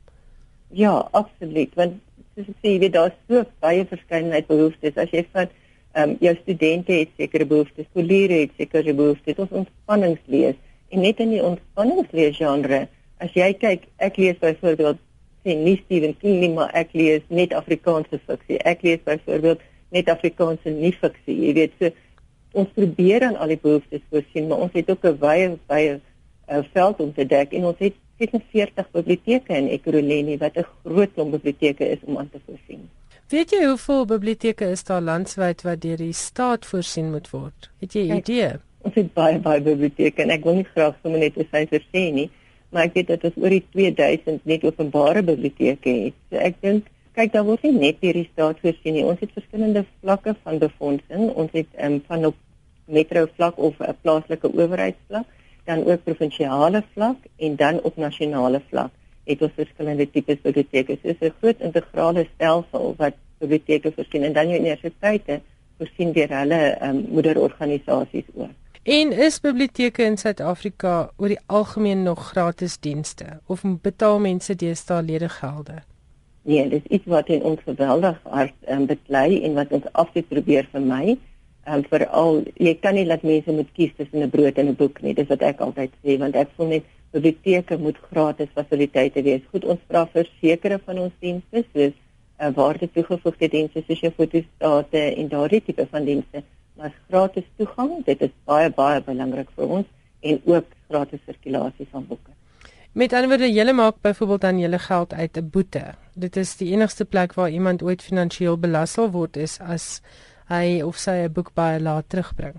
Ja, 0.76 1.08
absoluut. 1.12 1.72
Want 1.76 1.94
soos 2.36 2.52
ek 2.52 2.56
sê, 2.60 2.68
jy 2.76 2.80
weet 2.80 2.94
daar's 2.94 3.18
so 3.30 3.46
baie 3.60 3.86
verskeidenheid 3.86 4.48
behoeftes. 4.48 4.98
As 4.98 5.10
jy 5.12 5.26
van 5.32 5.48
Ehm 5.94 6.10
um, 6.10 6.18
jou 6.20 6.36
studente 6.42 6.92
het 6.92 7.10
sekere 7.18 7.46
behoeftes, 7.46 7.86
skoliere 7.90 8.34
het 8.34 8.52
sekere 8.58 8.94
behoeftes, 8.94 9.36
ons 9.36 9.52
ontspanningslees 9.52 10.56
en 10.90 11.02
net 11.02 11.20
in 11.20 11.30
die 11.30 11.44
ontspanningslees 11.44 12.38
genre, 12.38 12.88
as 13.22 13.34
jy 13.38 13.54
kyk, 13.62 13.88
ek 13.98 14.18
lees 14.18 14.38
byvoorbeeld 14.42 15.00
sê 15.46 15.56
nie 15.58 15.78
Stephen 15.86 16.14
King 16.22 16.40
nie, 16.44 16.52
maar 16.54 16.72
ek 16.78 16.94
lees 16.98 17.26
net 17.30 17.54
Afrikaanse 17.58 18.20
fiksie. 18.28 18.60
Ek 18.68 18.84
lees 18.86 19.02
byvoorbeeld 19.06 19.62
net 19.96 20.10
Afrikaanse 20.14 20.74
nie 20.74 20.94
fiksie. 20.94 21.38
Jy 21.48 21.54
weet 21.58 21.76
so 21.80 21.92
ons 22.62 22.72
probeer 22.76 23.26
aan 23.28 23.38
al 23.40 23.54
die 23.54 23.60
behoeftes 23.62 24.04
voorsien, 24.12 24.50
maar 24.50 24.66
ons 24.68 24.74
het 24.76 24.90
ook 24.90 25.06
'n 25.06 25.18
wye 25.20 25.58
wye 25.72 26.00
uh, 26.52 26.64
veld 26.74 27.00
om 27.00 27.14
te 27.14 27.26
dek 27.26 27.54
en 27.54 27.66
ons 27.72 27.80
het 27.80 27.96
46 28.20 28.92
biblioteke 28.92 29.56
in 29.56 29.68
Ekurhuleni 29.68 30.38
wat 30.38 30.58
'n 30.58 30.68
groot 30.84 31.14
klomp 31.14 31.32
biblioteke 31.32 31.86
is 31.90 32.02
om 32.06 32.18
aan 32.18 32.30
te 32.30 32.40
voorsien. 32.46 32.90
Weet 33.30 33.52
jy 33.52 33.66
hoeveel 33.66 34.06
biblioteke 34.06 34.66
is 34.66 34.84
daar 34.84 35.02
landwyd 35.02 35.62
wat 35.62 35.82
deur 35.82 35.98
die 35.98 36.14
staat 36.14 36.66
voorsien 36.66 37.12
moet 37.12 37.30
word? 37.30 37.70
Het 37.80 37.94
jy 37.94 38.04
'n 38.10 38.18
idee? 38.18 38.52
Ons 38.82 38.96
het 38.96 39.14
baie 39.14 39.40
baie 39.40 39.62
biblioteke 39.62 40.22
en 40.22 40.30
ek 40.30 40.44
wil 40.44 40.56
nie 40.56 40.68
graag 40.76 40.96
sommer 41.02 41.20
net 41.20 41.38
'n 41.38 41.48
syfer 41.52 41.82
sê 41.94 42.12
nie, 42.14 42.30
maar 42.72 42.88
ek 42.88 42.94
weet 42.94 43.12
dat 43.12 43.24
ons 43.28 43.38
oor 43.38 43.54
die 43.54 43.66
2000 43.76 44.46
net 44.48 44.64
openbare 44.64 45.24
biblioteke 45.28 45.96
het. 46.06 46.16
So 46.30 46.40
ek 46.40 46.62
dink 46.64 46.88
kyk 47.18 47.34
daar 47.34 47.44
word 47.48 47.66
nie 47.68 47.74
net 47.76 48.00
deur 48.04 48.16
die 48.16 48.30
staat 48.32 48.62
voorsien 48.64 48.96
nie. 48.96 49.04
Ons 49.04 49.20
het 49.24 49.34
verskillende 49.36 49.84
vlakke 50.00 50.36
van 50.44 50.62
befondsing. 50.62 51.28
Ons 51.36 51.52
het 51.58 51.68
um, 51.84 52.00
van 52.08 52.30
op 52.32 52.38
metro 52.88 53.28
vlak 53.36 53.60
of 53.60 53.76
'n 53.80 53.98
plaaslike 54.02 54.48
owerheidsvlak 54.48 55.28
dan 55.66 55.86
ook 55.86 56.04
provinsiale 56.04 56.84
vlak 56.94 57.18
en 57.38 57.56
dan 57.56 57.82
op 57.82 57.96
nasionale 57.96 58.62
vlak 58.70 58.92
het 59.26 59.42
ons 59.42 59.52
verskillende 59.56 60.10
tipes 60.10 60.42
biblioteke. 60.42 60.98
Dit 61.02 61.22
is 61.22 61.28
'n 61.28 61.34
groot 61.40 61.60
integrale 61.60 62.28
stelsel 62.34 62.94
wat 62.98 63.14
biblioteke 63.40 63.92
voorsien 63.96 64.24
en 64.24 64.34
dan 64.34 64.48
jou 64.48 64.60
universiteite 64.60 65.42
voorsien 65.78 66.12
deur 66.12 66.30
hulle 66.40 66.78
um, 66.82 67.06
moederorganisasies 67.10 68.26
ook. 68.34 68.61
En 68.84 69.12
is 69.12 69.36
biblioteke 69.40 70.02
in 70.04 70.16
Suid-Afrika 70.18 71.12
oor 71.22 71.30
die 71.30 71.42
algemeen 71.46 72.00
nog 72.04 72.20
gratis 72.32 72.80
dienste 72.82 73.26
of 73.46 73.62
betaal 73.82 74.20
mense 74.20 74.56
deesdae 74.58 75.04
ledegelde? 75.06 75.84
Nee, 76.50 76.64
dit 76.70 76.80
is 76.82 76.96
iets 76.98 77.06
wat 77.06 77.28
in 77.30 77.44
ons 77.46 77.60
geweldig 77.62 78.18
hard 78.24 78.56
um, 78.74 78.88
beklei 78.90 79.44
en 79.46 79.54
wat 79.54 79.76
ons 79.78 79.86
afsit 79.92 80.26
probeer 80.32 80.66
vermy 80.72 81.14
um, 81.70 81.84
veral 81.92 82.42
jy 82.58 82.74
kan 82.82 82.98
nie 82.98 83.06
laat 83.06 83.22
mense 83.22 83.54
moet 83.54 83.70
kies 83.78 83.92
tussen 84.00 84.24
'n 84.26 84.30
brood 84.34 84.58
en 84.58 84.72
'n 84.74 84.76
boek 84.80 85.02
nie. 85.02 85.14
Dis 85.14 85.30
wat 85.30 85.46
ek 85.46 85.62
altyd 85.62 85.94
sê 86.02 86.18
want 86.18 86.36
ek 86.36 86.50
voel 86.56 86.74
net 86.74 86.88
biblioteke 87.14 87.78
moet 87.78 88.00
gratis 88.10 88.50
fasiliteite 88.56 89.22
wees. 89.22 89.46
Goed 89.52 89.66
ons 89.66 89.82
vra 89.90 90.08
vir 90.14 90.26
sekere 90.42 90.80
van 90.86 90.98
ons 90.98 91.14
dienste 91.20 91.64
soos 91.74 91.94
'n 91.94 91.94
uh, 91.94 92.48
eh, 92.48 92.54
waarde 92.56 92.90
toegevoegde 92.90 93.48
dienste 93.48 93.84
soos 93.86 94.02
jou 94.02 94.12
fotostate 94.12 95.14
en 95.16 95.28
daardie 95.28 95.62
tipe 95.62 95.88
van 95.92 96.06
dienste 96.06 96.44
maar 96.76 96.94
gratis 97.08 97.48
toegang 97.58 98.06
dit 98.06 98.22
is 98.22 98.36
baie 98.46 98.70
baie 98.70 99.02
belangrik 99.02 99.50
vir 99.56 99.74
ons 99.80 99.88
en 100.22 100.42
ook 100.46 100.66
gratis 100.90 101.20
sirkulasie 101.26 101.88
van 101.92 102.06
boeke 102.08 102.32
Met 102.94 103.14
ander 103.14 103.30
woorde, 103.30 103.48
julle 103.48 103.72
maak 103.74 104.02
byvoorbeeld 104.04 104.42
dan 104.42 104.58
julle 104.60 104.80
geld 104.80 105.14
uit 105.14 105.38
'n 105.38 105.50
boete. 105.50 105.84
Dit 106.14 106.36
is 106.36 106.58
die 106.58 106.72
enigste 106.72 107.06
plek 107.06 107.34
waar 107.34 107.50
iemand 107.50 107.84
ooit 107.84 108.02
finansiëel 108.02 108.58
belas 108.58 108.92
sal 108.92 109.12
word 109.12 109.38
is 109.38 109.60
as 109.60 110.02
hy 110.48 110.82
of 110.82 110.98
sy 110.98 111.12
'n 111.24 111.32
boek 111.32 111.54
baie 111.54 111.80
laat 111.80 112.10
terugbring. 112.10 112.56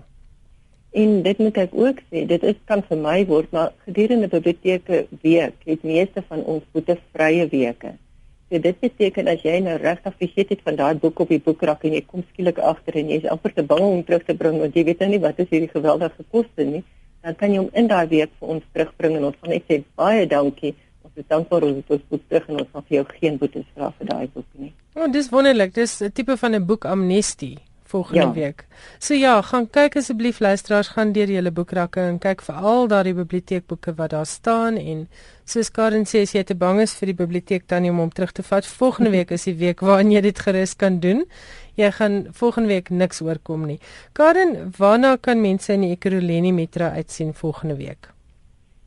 En 0.91 1.21
dit 1.21 1.37
moet 1.37 1.57
ek 1.57 1.69
ook 1.73 1.99
sê, 2.09 2.25
dit 2.25 2.43
is 2.43 2.55
kan 2.65 2.83
vir 2.89 2.97
my 2.97 3.25
word, 3.25 3.51
maar 3.51 3.71
gedurende 3.85 4.27
biblioteke 4.27 5.07
week 5.21 5.53
het 5.65 5.83
meeste 5.83 6.23
van 6.27 6.43
ons 6.43 6.63
boete 6.71 6.97
vrye 7.13 7.47
weke. 7.47 7.93
So 8.53 8.61
dit 8.61 8.75
beteken 8.77 9.25
as 9.31 9.41
jy 9.41 9.55
nou 9.65 9.73
regtig 9.81 10.13
vergeet 10.19 10.51
het 10.53 10.59
van 10.61 10.75
daai 10.77 10.99
boek 11.01 11.23
op 11.23 11.31
die 11.33 11.39
boekrak 11.41 11.87
en 11.87 11.95
jy 11.95 12.03
kom 12.05 12.21
skielik 12.27 12.59
agter 12.61 12.99
en 13.01 13.07
jy 13.09 13.17
is 13.23 13.31
amper 13.33 13.49
te 13.55 13.63
bang 13.65 13.81
om 13.81 14.03
terug 14.05 14.27
te 14.27 14.35
bring 14.37 14.59
want 14.61 14.77
jy 14.77 14.83
weet 14.91 15.01
nou 15.01 15.07
nie 15.15 15.19
wat 15.23 15.41
is 15.41 15.49
hierdie 15.49 15.71
geweldige 15.71 16.27
koste 16.29 16.67
nie, 16.67 16.83
dan 17.25 17.33
kan 17.39 17.49
jy 17.49 17.63
hom 17.63 17.71
in 17.81 17.89
daai 17.89 18.05
week 18.13 18.29
vir 18.37 18.53
ons 18.53 18.69
terugbring 18.77 19.17
en 19.17 19.25
ons 19.31 19.41
gaan 19.41 19.55
net 19.55 19.65
sê 19.65 19.79
baie 19.97 20.29
dankie. 20.29 20.75
Ons 21.01 21.17
is 21.23 21.29
dankbaar 21.33 21.65
oor 21.65 21.79
dit 21.79 22.07
boek 22.13 22.29
terug 22.29 22.45
en 22.51 22.61
ons 22.61 22.71
gaan 22.75 22.85
vir 22.91 22.99
jou 22.99 23.05
geen 23.15 23.41
boetes 23.41 23.65
vra 23.73 23.89
vir 23.97 24.11
daai 24.11 24.27
boek 24.37 24.49
nie. 24.61 24.71
Oh, 24.93 25.09
dis 25.17 25.33
wonderlik. 25.33 25.73
Dis 25.73 26.01
'n 26.03 26.13
tipe 26.13 26.37
van 26.37 26.53
'n 26.53 26.65
boek 26.69 26.85
amnestie 26.85 27.57
volgende 27.93 28.25
ja. 28.25 28.33
week. 28.33 28.65
So 28.99 29.13
ja, 29.17 29.35
gaan 29.45 29.67
kyk 29.69 29.97
asseblief 30.01 30.39
luisteraars 30.43 30.93
gaan 30.95 31.13
deur 31.15 31.29
julle 31.29 31.51
boekrakke 31.53 32.01
en 32.01 32.19
kyk 32.23 32.41
vir 32.47 32.69
al 32.71 32.89
daardie 32.91 33.15
biblioteekboeke 33.17 33.93
wat 33.99 34.13
daar 34.15 34.29
staan 34.29 34.79
en 34.81 35.05
soos 35.49 35.69
Karen 35.75 36.07
sê 36.09 36.23
as 36.25 36.33
jy 36.35 36.43
te 36.47 36.57
bang 36.57 36.81
is 36.83 36.95
vir 36.99 37.11
die 37.11 37.19
biblioteek 37.19 37.67
dan 37.71 37.85
om 37.89 38.01
hom 38.03 38.13
terug 38.15 38.33
te 38.33 38.45
vat, 38.47 38.65
volgende 38.79 39.11
week 39.13 39.33
is 39.35 39.45
die 39.49 39.57
week 39.59 39.83
waarin 39.85 40.13
jy 40.13 40.23
dit 40.25 40.41
gerus 40.45 40.73
kan 40.79 41.01
doen. 41.03 41.25
Jy 41.79 41.89
gaan 41.97 42.17
volgende 42.37 42.69
week 42.69 42.89
niks 42.93 43.21
oorkom 43.25 43.67
nie. 43.69 43.79
Karen, 44.13 44.73
waarna 44.77 45.15
kan 45.17 45.41
mense 45.41 45.73
in 45.73 45.87
die 45.87 45.93
Ekurhuleni 45.95 46.53
Metro 46.53 46.89
uitsien 46.97 47.33
volgende 47.33 47.77
week? 47.81 48.09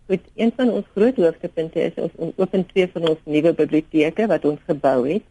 Goed, 0.06 0.22
een 0.38 0.52
van 0.56 0.70
ons 0.70 0.86
groot 0.94 1.16
hoogtepunte 1.18 1.82
is 1.82 1.96
ons 1.98 2.36
open 2.38 2.62
twee 2.70 2.86
van 2.92 3.08
ons 3.10 3.24
nuwe 3.26 3.52
biblioteke 3.58 4.28
wat 4.30 4.44
ons 4.46 4.60
gebou 4.70 5.00
het 5.08 5.26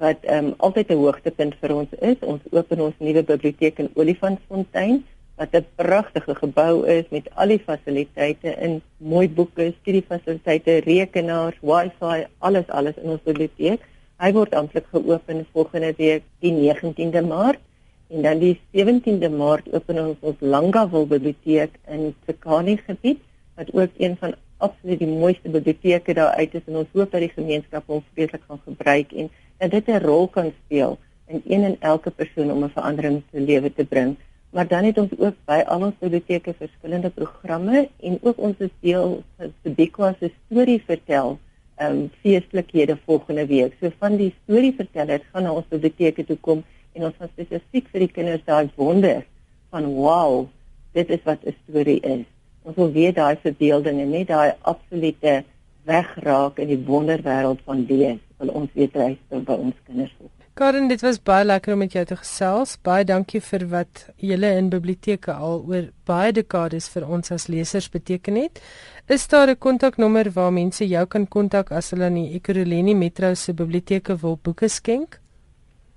wat 0.00 0.24
ehm 0.24 0.46
um, 0.46 0.54
altyd 0.66 0.90
'n 0.90 1.02
hoogtepunt 1.04 1.54
vir 1.60 1.74
ons 1.74 1.92
is. 2.00 2.18
Ons 2.20 2.42
open 2.50 2.80
ons 2.80 2.94
nuwe 2.98 3.22
biblioteek 3.22 3.78
in 3.78 3.90
Olifantsfontein 3.94 5.04
wat 5.36 5.54
'n 5.56 5.66
pragtige 5.74 6.34
gebou 6.34 6.86
is 6.86 7.04
met 7.10 7.28
al 7.34 7.48
die 7.48 7.62
fasiliteite 7.68 8.56
in 8.66 8.82
mooi 8.96 9.28
boeke, 9.28 9.72
studiefasiliteite, 9.80 10.80
rekenaars, 10.84 11.58
Wi-Fi, 11.60 12.26
alles 12.38 12.68
alles 12.68 12.96
in 13.02 13.10
ons 13.10 13.22
biblioteek. 13.24 13.80
Hy 14.20 14.32
word 14.32 14.54
amptelik 14.54 14.86
geopen 14.92 15.46
volgende 15.52 15.94
week 15.96 16.22
die 16.38 16.52
19de 16.52 17.26
Maart 17.26 17.60
en 18.08 18.22
dan 18.22 18.38
die 18.38 18.60
17de 18.72 19.30
Maart 19.30 19.72
open 19.72 19.98
ons 20.06 20.16
ons 20.20 20.40
Langawil 20.40 21.06
biblioteek 21.06 21.76
in 21.88 22.14
Tsekani 22.24 22.76
gebied 22.86 23.20
wat 23.56 23.72
ook 23.72 23.90
een 23.96 24.16
van 24.20 24.34
absoluut 24.56 24.98
die 24.98 25.08
mooiste 25.08 25.48
biblioteke 25.48 26.14
daar 26.14 26.34
uit 26.40 26.54
is 26.54 26.66
en 26.66 26.76
ons 26.82 26.92
hoop 26.92 27.10
dat 27.10 27.20
die 27.20 27.32
gemeenskap 27.34 27.86
hom 27.86 28.02
spesifiek 28.10 28.44
gaan 28.48 28.60
gebruik 28.64 29.12
en 29.12 29.30
dat 29.60 29.70
dit 29.70 29.86
'n 29.88 30.04
rol 30.04 30.26
kan 30.28 30.52
speel 30.64 30.98
in 31.26 31.42
een 31.46 31.64
en 31.64 31.76
elke 31.80 32.10
persoon 32.10 32.52
om 32.52 32.64
'n 32.64 32.76
verandering 32.78 33.22
te 33.30 33.40
lewe 33.40 33.72
te 33.72 33.84
bring. 33.84 34.16
Maar 34.50 34.66
dan 34.68 34.84
het 34.84 34.98
ons 34.98 35.10
ook 35.18 35.34
by 35.44 35.62
al 35.66 35.82
ons 35.82 35.98
biblioteke 35.98 36.54
verskillende 36.58 37.10
programme 37.10 37.88
en 38.00 38.18
ook 38.22 38.38
ons 38.38 38.56
is 38.58 38.74
deel 38.80 39.22
van 39.36 39.52
die 39.62 39.72
Bikwa 39.72 40.14
se 40.18 40.30
storie 40.46 40.82
vertel 40.86 41.38
ehm 41.76 41.96
um, 41.96 42.10
feestelikhede 42.20 42.98
volgende 43.04 43.46
week. 43.46 43.76
So 43.80 43.90
van 43.98 44.16
die 44.16 44.34
storievertellers 44.42 45.22
gaan 45.32 45.42
na 45.42 45.52
ons 45.52 45.68
biblioteke 45.68 46.24
toe 46.24 46.36
kom 46.36 46.64
en 46.92 47.04
ons 47.04 47.14
gaan 47.18 47.30
spesifiek 47.32 47.86
vir 47.92 48.00
die 48.00 48.12
kinders 48.12 48.44
daai 48.44 48.70
wonder 48.74 49.24
van 49.70 49.84
wow, 49.94 50.48
dit 50.92 51.08
is 51.08 51.22
wat 51.24 51.44
'n 51.44 51.56
storie 51.68 52.00
is. 52.00 52.26
Ons 52.62 52.76
wil 52.76 52.92
weet 52.92 53.14
daai 53.14 53.36
verbeeldinge, 53.42 54.04
net 54.04 54.26
daai 54.26 54.52
absolute 54.60 55.44
wegraak 55.84 56.58
in 56.58 56.68
die 56.68 56.82
wonderwêreld 56.86 57.60
van 57.64 57.86
lees 57.88 58.20
wil 58.38 58.52
ons 58.62 58.70
weet 58.74 58.94
reis 58.96 59.18
by 59.30 59.56
ons 59.56 59.76
kinders 59.86 60.12
volg. 60.18 60.30
Karen, 60.60 60.88
dit 60.90 61.00
was 61.00 61.16
baie 61.24 61.44
lekker 61.46 61.72
om 61.72 61.78
met 61.80 61.94
jou 61.96 62.02
te 62.04 62.16
gesels. 62.20 62.74
Baie 62.84 63.04
dankie 63.08 63.40
vir 63.40 63.62
wat 63.70 64.02
julle 64.20 64.50
in 64.58 64.66
biblioteke 64.72 65.32
al 65.32 65.62
oor 65.64 65.86
baie 66.08 66.32
dekades 66.36 66.88
vir 66.92 67.06
ons 67.08 67.32
as 67.32 67.46
lesers 67.48 67.88
beteken 67.92 68.36
het. 68.36 68.60
Is 69.08 69.28
daar 69.28 69.48
'n 69.50 69.58
kontaknommer 69.58 70.30
waar 70.34 70.52
mense 70.52 70.84
jou 70.86 71.06
kan 71.06 71.26
kontak 71.28 71.72
as 71.72 71.90
hulle 71.90 72.06
in 72.06 72.14
die 72.14 72.34
Ekurhuleni 72.34 72.94
Metro 72.94 73.34
se 73.34 73.52
biblioteke 73.52 74.16
wil 74.16 74.38
boeke 74.42 74.68
skenk? 74.68 75.20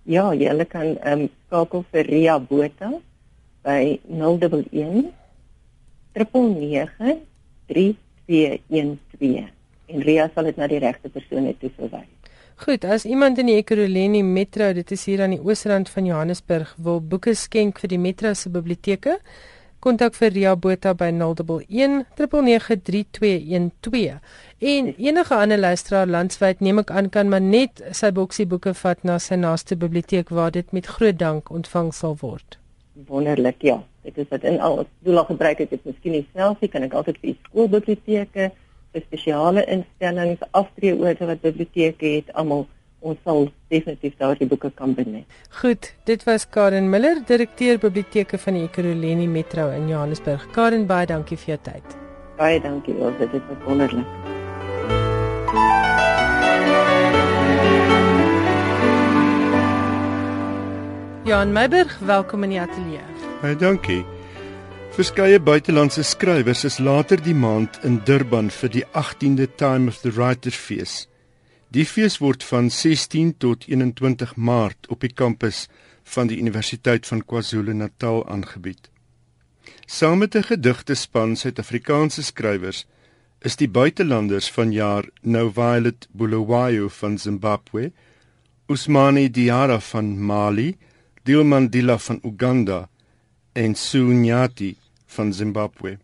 Ja, 0.05 0.33
jy 0.33 0.65
kan 0.65 0.97
ehm 0.97 1.21
um, 1.21 1.29
skakel 1.47 1.85
vir 1.91 2.05
Ria 2.05 2.39
Botha 2.39 2.91
by 3.63 3.99
011 4.07 5.11
399 6.13 7.17
3212 7.67 9.62
en 9.93 10.01
Ria 10.01 10.29
sal 10.33 10.49
dit 10.49 10.57
na 10.57 10.67
die 10.67 10.81
regte 10.83 11.09
persone 11.13 11.53
toe 11.61 11.71
verwys. 11.77 12.09
Goed, 12.63 12.85
as 12.85 13.05
iemand 13.09 13.39
in 13.41 13.47
die 13.49 13.57
Ekurhuleni 13.57 14.21
Metro, 14.23 14.67
dit 14.77 14.91
is 14.93 15.07
hier 15.09 15.23
aan 15.25 15.33
die 15.33 15.41
oosrand 15.41 15.89
van 15.89 16.05
Johannesburg, 16.05 16.75
wil 16.85 17.01
boeke 17.01 17.33
skenk 17.35 17.81
vir 17.81 17.89
die 17.95 17.99
Metro 17.99 18.33
se 18.37 18.51
biblioteke, 18.53 19.17
kontak 19.83 20.15
vir 20.15 20.31
Ria 20.31 20.55
Botha 20.55 20.93
by 20.95 21.11
011 21.11 21.67
9993212. 21.67 24.15
En 24.63 24.95
enige 24.95 25.35
ander 25.35 25.59
luisteraar 25.59 26.07
landwyd 26.07 26.63
neem 26.63 26.79
ek 26.85 26.91
aan 26.93 27.09
kan 27.11 27.27
maar 27.29 27.43
net 27.43 27.83
sy 27.91 28.11
boksie 28.15 28.47
boeke 28.47 28.73
vat 28.79 29.03
na 29.03 29.19
sy 29.19 29.35
naaste 29.35 29.75
biblioteek 29.75 30.29
waar 30.29 30.51
dit 30.55 30.71
met 30.71 30.87
groot 30.87 31.19
dank 31.19 31.51
ontvang 31.51 31.93
sal 31.93 32.15
word. 32.21 32.57
Wonderlik, 33.09 33.61
ja. 33.65 33.83
Dit 34.07 34.17
is 34.21 34.27
wat 34.29 34.43
in 34.47 34.61
al 34.61 34.85
doel 35.03 35.23
gebruik 35.25 35.57
het, 35.63 35.69
dit 35.73 35.85
miskien 35.89 36.13
nie 36.19 36.27
selfie 36.31 36.69
kan 36.71 36.83
ek 36.85 36.93
altyd 36.93 37.17
vir 37.23 37.35
skoolbiblioteke 37.49 38.51
spesiale 39.01 39.65
instellings, 39.65 40.43
aftreeorde 40.51 41.25
wat 41.25 41.41
biblioteke 41.41 42.05
het, 42.05 42.31
almal 42.33 42.67
ons 43.03 43.19
sal 43.27 43.49
definitief 43.73 44.15
daardie 44.19 44.47
boeke 44.47 44.71
kan 44.77 44.93
benet. 44.95 45.25
Goed, 45.61 45.91
dit 46.07 46.23
was 46.23 46.45
Karen 46.49 46.89
Miller, 46.89 47.19
direkteur 47.27 47.79
biblioteke 47.81 48.37
van 48.37 48.59
die 48.59 48.63
Ekurhuleni 48.67 49.27
Metro 49.27 49.69
in 49.75 49.89
Johannesburg. 49.91 50.47
Karen, 50.55 50.87
baie 50.87 51.07
dankie 51.09 51.37
vir 51.37 51.55
jou 51.55 51.59
tyd. 51.71 51.97
Baie 52.37 52.61
dankie, 52.63 52.95
ons 52.95 53.19
dit 53.19 53.35
is 53.39 53.65
wonderlik. 53.67 54.07
Jan 61.23 61.53
Meiberg, 61.55 61.99
welkom 62.03 62.43
in 62.43 62.55
die 62.55 62.59
ateljee. 62.59 63.05
Baie 63.41 63.55
dankie. 63.55 64.03
Verskeie 64.93 65.39
buitelandse 65.41 66.03
skrywers 66.05 66.59
is 66.67 66.75
later 66.77 67.17
die 67.17 67.33
maand 67.33 67.79
in 67.81 67.95
Durban 68.05 68.51
vir 68.53 68.69
die 68.69 68.83
18de 68.93 69.47
Time 69.57 69.89
of 69.89 70.03
the 70.03 70.11
Writers 70.13 70.53
fees. 70.53 70.91
Die 71.73 71.85
fees 71.89 72.19
word 72.21 72.43
van 72.45 72.69
16 72.69 73.31
tot 73.41 73.65
21 73.65 74.35
Maart 74.37 74.85
op 74.93 75.01
die 75.01 75.09
kampus 75.09 75.63
van 76.15 76.29
die 76.29 76.37
Universiteit 76.37 77.09
van 77.09 77.23
KwaZulu-Natal 77.25 78.21
aangebied. 78.35 78.91
Saam 79.87 80.21
met 80.21 80.35
'n 80.35 80.45
gedigtespan 80.51 81.33
Suid-Afrikaanse 81.41 82.23
skrywers 82.23 82.85
is 83.41 83.55
die 83.55 83.69
buitelanders 83.69 84.51
van 84.51 84.71
jaar 84.71 85.09
Nou 85.21 85.49
Violet 85.51 86.07
Bulawayo 86.11 86.87
van 86.87 87.17
Zimbabwe, 87.17 87.91
Usmani 88.69 89.31
Diara 89.31 89.79
van 89.79 90.23
Mali, 90.25 90.77
Dilmandila 91.23 91.97
van 91.97 92.19
Uganda 92.23 92.89
en 93.53 93.75
Sunyati 93.75 94.82
van 95.15 95.33
Zimbabwe. 95.33 95.97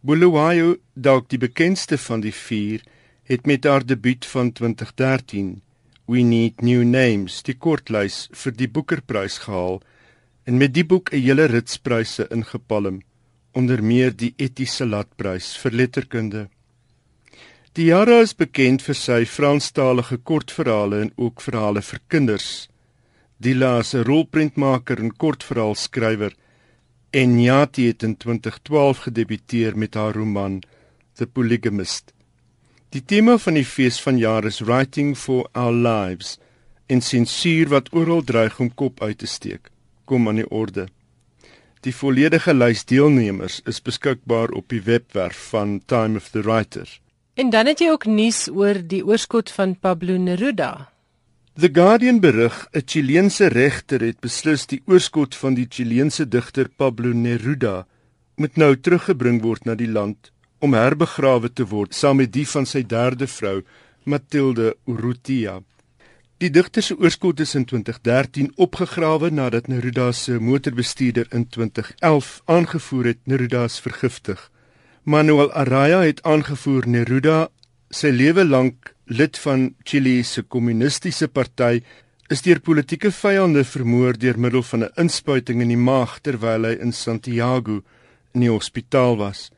Bulawayo, 0.00 0.76
dalk 0.94 1.28
die 1.30 1.38
bekendste 1.38 1.98
van 1.98 2.20
die 2.20 2.34
vier, 2.34 2.82
het 3.24 3.46
met 3.46 3.64
haar 3.64 3.84
debuut 3.86 4.26
van 4.26 4.52
2013 4.52 5.60
We 6.06 6.20
Need 6.26 6.60
New 6.60 6.82
Names 6.84 7.42
die 7.46 7.54
kortlys 7.54 8.26
vir 8.34 8.54
die 8.58 8.66
Boekerprys 8.68 9.38
gehaal 9.44 9.78
en 10.44 10.58
met 10.58 10.74
die 10.74 10.84
boek 10.84 11.12
'n 11.12 11.22
hele 11.22 11.46
rits 11.46 11.78
pryse 11.78 12.26
ingepalm, 12.30 13.02
onder 13.54 13.82
meer 13.82 14.10
die 14.10 14.34
Etiese 14.36 14.84
Latprys 14.86 15.56
vir 15.56 15.72
letterkunde. 15.72 16.48
Diara 17.72 18.20
is 18.20 18.34
bekend 18.34 18.82
vir 18.82 18.94
sy 18.94 19.24
Franstalige 19.24 20.18
kortverhale 20.18 21.00
en 21.00 21.12
ook 21.16 21.40
verhale 21.40 21.82
vir 21.82 22.00
kinders. 22.08 22.68
Dila 23.38 23.78
is 23.78 23.94
'n 23.94 24.04
rolprentmaker 24.04 24.98
en 24.98 25.16
kortverhaalskrywer 25.16 26.34
en 27.12 27.34
Nyati 27.36 27.86
het 27.86 28.02
in 28.02 28.16
2012 28.16 28.98
gedebuteer 28.98 29.76
met 29.78 29.94
haar 29.94 30.14
roman 30.14 30.62
The 31.12 31.26
Polygamist. 31.26 32.12
Die 32.88 33.04
tema 33.04 33.36
van 33.38 33.58
die 33.58 33.66
fees 33.68 34.00
van 34.00 34.16
jaar 34.18 34.44
is 34.48 34.60
Writing 34.64 35.12
for 35.16 35.48
Our 35.52 35.74
Lives 35.74 36.38
en 36.86 37.00
sensuur 37.04 37.68
wat 37.68 37.92
oral 37.92 38.24
dreig 38.24 38.58
om 38.60 38.72
kop 38.74 39.02
uit 39.02 39.18
te 39.18 39.28
steek. 39.28 39.68
Kom 40.04 40.28
aan 40.28 40.40
die 40.40 40.48
orde. 40.48 40.86
Die 41.84 41.94
volledige 41.94 42.54
lys 42.54 42.84
deelnemers 42.88 43.60
is 43.68 43.82
beskikbaar 43.82 44.54
op 44.56 44.68
die 44.72 44.82
webwerf 44.86 45.48
van 45.50 45.82
Time 45.86 46.16
of 46.16 46.30
the 46.32 46.40
Writer. 46.40 46.88
En 47.34 47.50
dan 47.50 47.66
het 47.66 47.80
jy 47.80 47.90
ook 47.92 48.08
nuus 48.08 48.46
oor 48.48 48.80
die 48.80 49.04
oorskot 49.04 49.52
van 49.52 49.76
Pablo 49.76 50.16
Neruda. 50.16 50.91
The 51.54 51.68
Guardian 51.68 52.20
berig 52.20 52.68
'n 52.72 52.82
Chileense 52.86 53.46
regter 53.46 54.00
het 54.00 54.20
beslis 54.20 54.66
die 54.66 54.80
oorskot 54.86 55.34
van 55.34 55.54
die 55.54 55.66
Chileense 55.68 56.24
digter 56.28 56.68
Pablo 56.68 57.12
Neruda 57.12 57.86
moet 58.36 58.56
nou 58.56 58.76
teruggebring 58.76 59.42
word 59.42 59.64
na 59.64 59.74
die 59.74 59.88
land 59.88 60.32
om 60.60 60.72
herbegrawe 60.72 61.52
te 61.52 61.66
word 61.68 61.92
saam 61.94 62.16
met 62.16 62.32
die 62.32 62.46
van 62.48 62.64
sy 62.64 62.82
derde 62.82 63.26
vrou 63.26 63.60
Matilde 64.04 64.76
Urrutia. 64.88 65.60
Die 66.38 66.50
digter 66.50 66.82
se 66.82 66.96
oorskot 66.96 67.40
is 67.40 67.54
in 67.54 67.64
2013 67.64 68.52
opgegrawe 68.56 69.30
nadat 69.30 69.68
Neruda 69.68 70.12
se 70.12 70.40
motorbestuurder 70.40 71.26
in 71.32 71.48
2011 71.48 72.40
aangevoer 72.46 73.04
het 73.04 73.20
Neruda 73.26 73.64
is 73.64 73.80
vergiftig. 73.80 74.50
Manuel 75.02 75.52
Araya 75.52 76.00
het 76.00 76.22
aangevoer 76.22 76.88
Neruda 76.88 77.50
sy 77.92 78.08
lewe 78.08 78.44
lank 78.44 78.94
lid 79.12 79.36
van 79.44 79.74
Chili 79.84 80.22
se 80.24 80.42
kommunistiese 80.48 81.28
party 81.28 81.82
is 82.32 82.40
deur 82.40 82.62
politieke 82.64 83.10
vyande 83.12 83.64
vermoor 83.68 84.16
deur 84.16 84.38
middel 84.40 84.62
van 84.64 84.84
'n 84.84 84.94
inspuiting 85.02 85.60
in 85.60 85.68
die 85.68 85.84
maag 85.88 86.20
terwyl 86.24 86.64
hy 86.64 86.74
in 86.80 86.92
Santiago 86.92 87.82
in 88.34 88.40
die 88.40 88.50
hospitaal 88.50 89.18
was. 89.18 89.50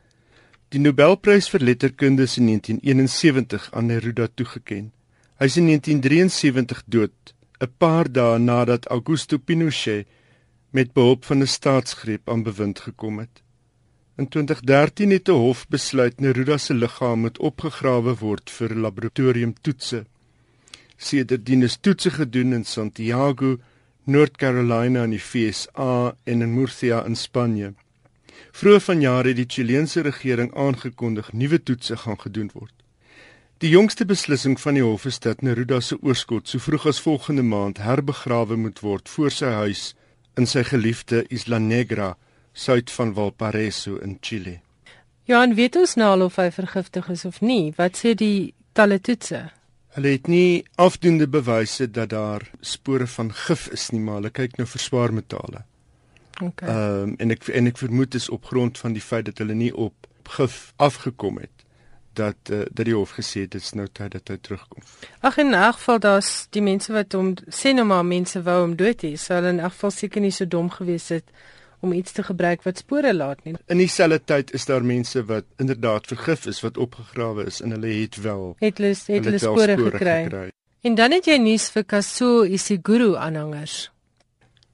Die 0.71 0.81
Nobelprys 0.81 1.49
vir 1.49 1.61
letterkunde 1.61 2.23
is 2.23 2.37
in 2.39 2.47
1971 2.47 3.71
aan 3.73 3.87
Neruda 3.87 4.27
toegekend. 4.35 4.91
Hy 5.39 5.47
is 5.47 5.57
in 5.57 5.67
1973 5.67 6.83
dood, 6.87 7.35
'n 7.61 7.71
paar 7.79 8.11
dae 8.11 8.39
nadat 8.39 8.91
Augusto 8.91 9.39
Pinochet 9.39 10.07
met 10.73 10.93
behulp 10.93 11.25
van 11.25 11.39
'n 11.39 11.47
staatsgreep 11.47 12.29
aan 12.29 12.43
bewind 12.43 12.81
gekom 12.81 13.19
het. 13.19 13.44
In 14.17 14.29
2013 14.29 15.11
het 15.11 15.29
'n 15.29 15.33
hof 15.33 15.69
besluit 15.69 16.21
Neruda 16.21 16.59
se 16.59 16.75
liggaam 16.75 17.21
moet 17.21 17.39
opgegrawe 17.39 18.15
word 18.15 18.51
vir 18.51 18.75
laboratoriumtoetse. 18.75 20.05
Sedertdien 20.97 21.63
is 21.63 21.77
toetse 21.77 22.11
gedoen 22.11 22.53
in 22.53 22.65
Santiago, 22.65 23.59
North 24.05 24.37
Carolina 24.37 25.03
in 25.03 25.11
die 25.11 25.23
VSA 25.23 26.17
en 26.25 26.43
in 26.43 26.55
Murcia 26.55 27.05
in 27.05 27.17
Spanje. 27.17 27.75
Vroeër 28.53 28.81
vanjaar 28.81 29.25
het 29.25 29.37
die 29.37 29.49
Chileense 29.49 30.01
regering 30.01 30.55
aangekondig 30.55 31.33
nuwe 31.33 31.63
toetse 31.63 31.97
gaan 31.97 32.21
gedoen 32.21 32.51
word. 32.53 32.75
Die 33.59 33.71
jongste 33.71 34.05
beslissing 34.05 34.61
van 34.61 34.75
die 34.75 34.83
hof 34.83 35.05
is 35.05 35.19
dat 35.19 35.43
Neruda 35.43 35.81
se 35.81 35.99
oorskot 36.03 36.49
so 36.49 36.59
vroeg 36.59 36.87
as 36.87 37.01
volgende 37.01 37.43
maand 37.43 37.79
herbegrawe 37.79 38.57
moet 38.57 38.81
word 38.81 39.09
voor 39.09 39.31
sy 39.31 39.47
huis 39.47 39.95
in 40.37 40.47
sy 40.47 40.63
geliefde 40.63 41.25
Isla 41.29 41.59
Negra, 41.59 42.17
suid 42.55 42.91
van 42.91 43.15
Valparaiso 43.15 43.97
in 43.97 44.19
Chile. 44.21 44.61
Ja, 45.27 45.43
en 45.43 45.55
weet 45.55 45.77
ons 45.77 45.95
nou 45.97 46.11
al 46.15 46.25
of 46.27 46.37
hy 46.37 46.51
vergiftig 46.53 47.09
is 47.13 47.25
of 47.25 47.41
nie? 47.41 47.73
Wat 47.77 47.97
sê 47.97 48.15
die 48.15 48.55
talle 48.77 49.01
toetse? 49.01 49.47
Hulle 49.95 50.11
het 50.17 50.27
nie 50.29 50.65
afdoende 50.83 51.29
bewyse 51.31 51.87
dat 51.91 52.11
daar 52.13 52.45
spore 52.61 53.07
van 53.07 53.31
gif 53.33 53.69
is 53.73 53.89
nie, 53.95 54.03
maar 54.05 54.21
hulle 54.21 54.33
kyk 54.35 54.59
nou 54.59 54.67
vir 54.69 54.83
swaar 54.83 55.15
metale. 55.15 55.65
Okay. 56.43 56.69
Ehm 56.69 57.03
um, 57.03 57.15
en 57.19 57.31
ek 57.31 57.49
en 57.49 57.71
ek 57.71 57.79
vermoed 57.79 58.15
is 58.19 58.29
op 58.29 58.51
grond 58.51 58.79
van 58.79 58.93
die 58.93 59.03
feit 59.03 59.29
dat 59.31 59.39
hulle 59.39 59.55
nie 59.55 59.71
op 59.71 60.09
gif 60.37 60.73
afgekom 60.77 61.39
het 61.39 61.65
dat 62.15 62.51
uh, 62.51 62.65
dat 62.71 62.85
die 62.87 62.95
hof 62.95 63.15
gesê 63.19 63.47
het 63.47 63.55
dit 63.55 63.63
is 63.63 63.73
nou 63.79 63.87
tyd 63.87 64.13
dat 64.19 64.29
hy 64.29 64.37
terugkom. 64.43 64.83
Ag 65.21 65.39
in 65.39 65.55
'n 65.55 65.73
geval 65.73 65.99
daar's 65.99 66.47
die 66.51 66.63
mense 66.63 66.93
wat 66.93 67.13
hom 67.13 67.35
sê 67.51 67.75
nou 67.75 67.87
maar 67.87 68.05
mense 68.05 68.43
wou 68.43 68.61
hom 68.61 68.77
dood 68.77 69.03
hê. 69.03 69.17
Sou 69.17 69.37
hulle 69.39 69.49
in 69.49 69.61
'n 69.61 69.71
geval 69.71 69.91
seker 69.91 70.21
nie 70.21 70.31
so 70.31 70.45
dom 70.45 70.71
gewees 70.71 71.09
het 71.09 71.25
om 71.85 71.93
iets 71.93 72.17
te 72.17 72.25
gebruik 72.27 72.65
wat 72.67 72.81
spore 72.83 73.15
laat 73.15 73.45
nie. 73.45 73.55
In 73.69 73.79
dieselfde 73.83 74.21
tyd 74.25 74.53
is 74.57 74.67
daar 74.71 74.85
mense 74.85 75.25
wat 75.29 75.45
inderdaad 75.63 76.09
vergif 76.11 76.47
is 76.51 76.61
wat 76.65 76.81
opgegrawe 76.81 77.47
is 77.47 77.61
en 77.61 77.77
hulle 77.77 77.93
het 78.01 78.21
wel 78.25 78.55
het 78.59 78.79
hulle 78.81 78.95
het 78.97 79.25
hulle 79.31 79.43
spore, 79.43 79.77
spore 79.79 79.99
gekry. 79.99 80.21
gekry. 80.29 80.53
En 80.85 80.95
dan 80.95 81.17
het 81.17 81.29
jy 81.29 81.39
nuus 81.41 81.71
vir 81.73 81.85
Kaso 81.89 82.45
Isiguru 82.45 83.15
aanhangers. 83.17 83.95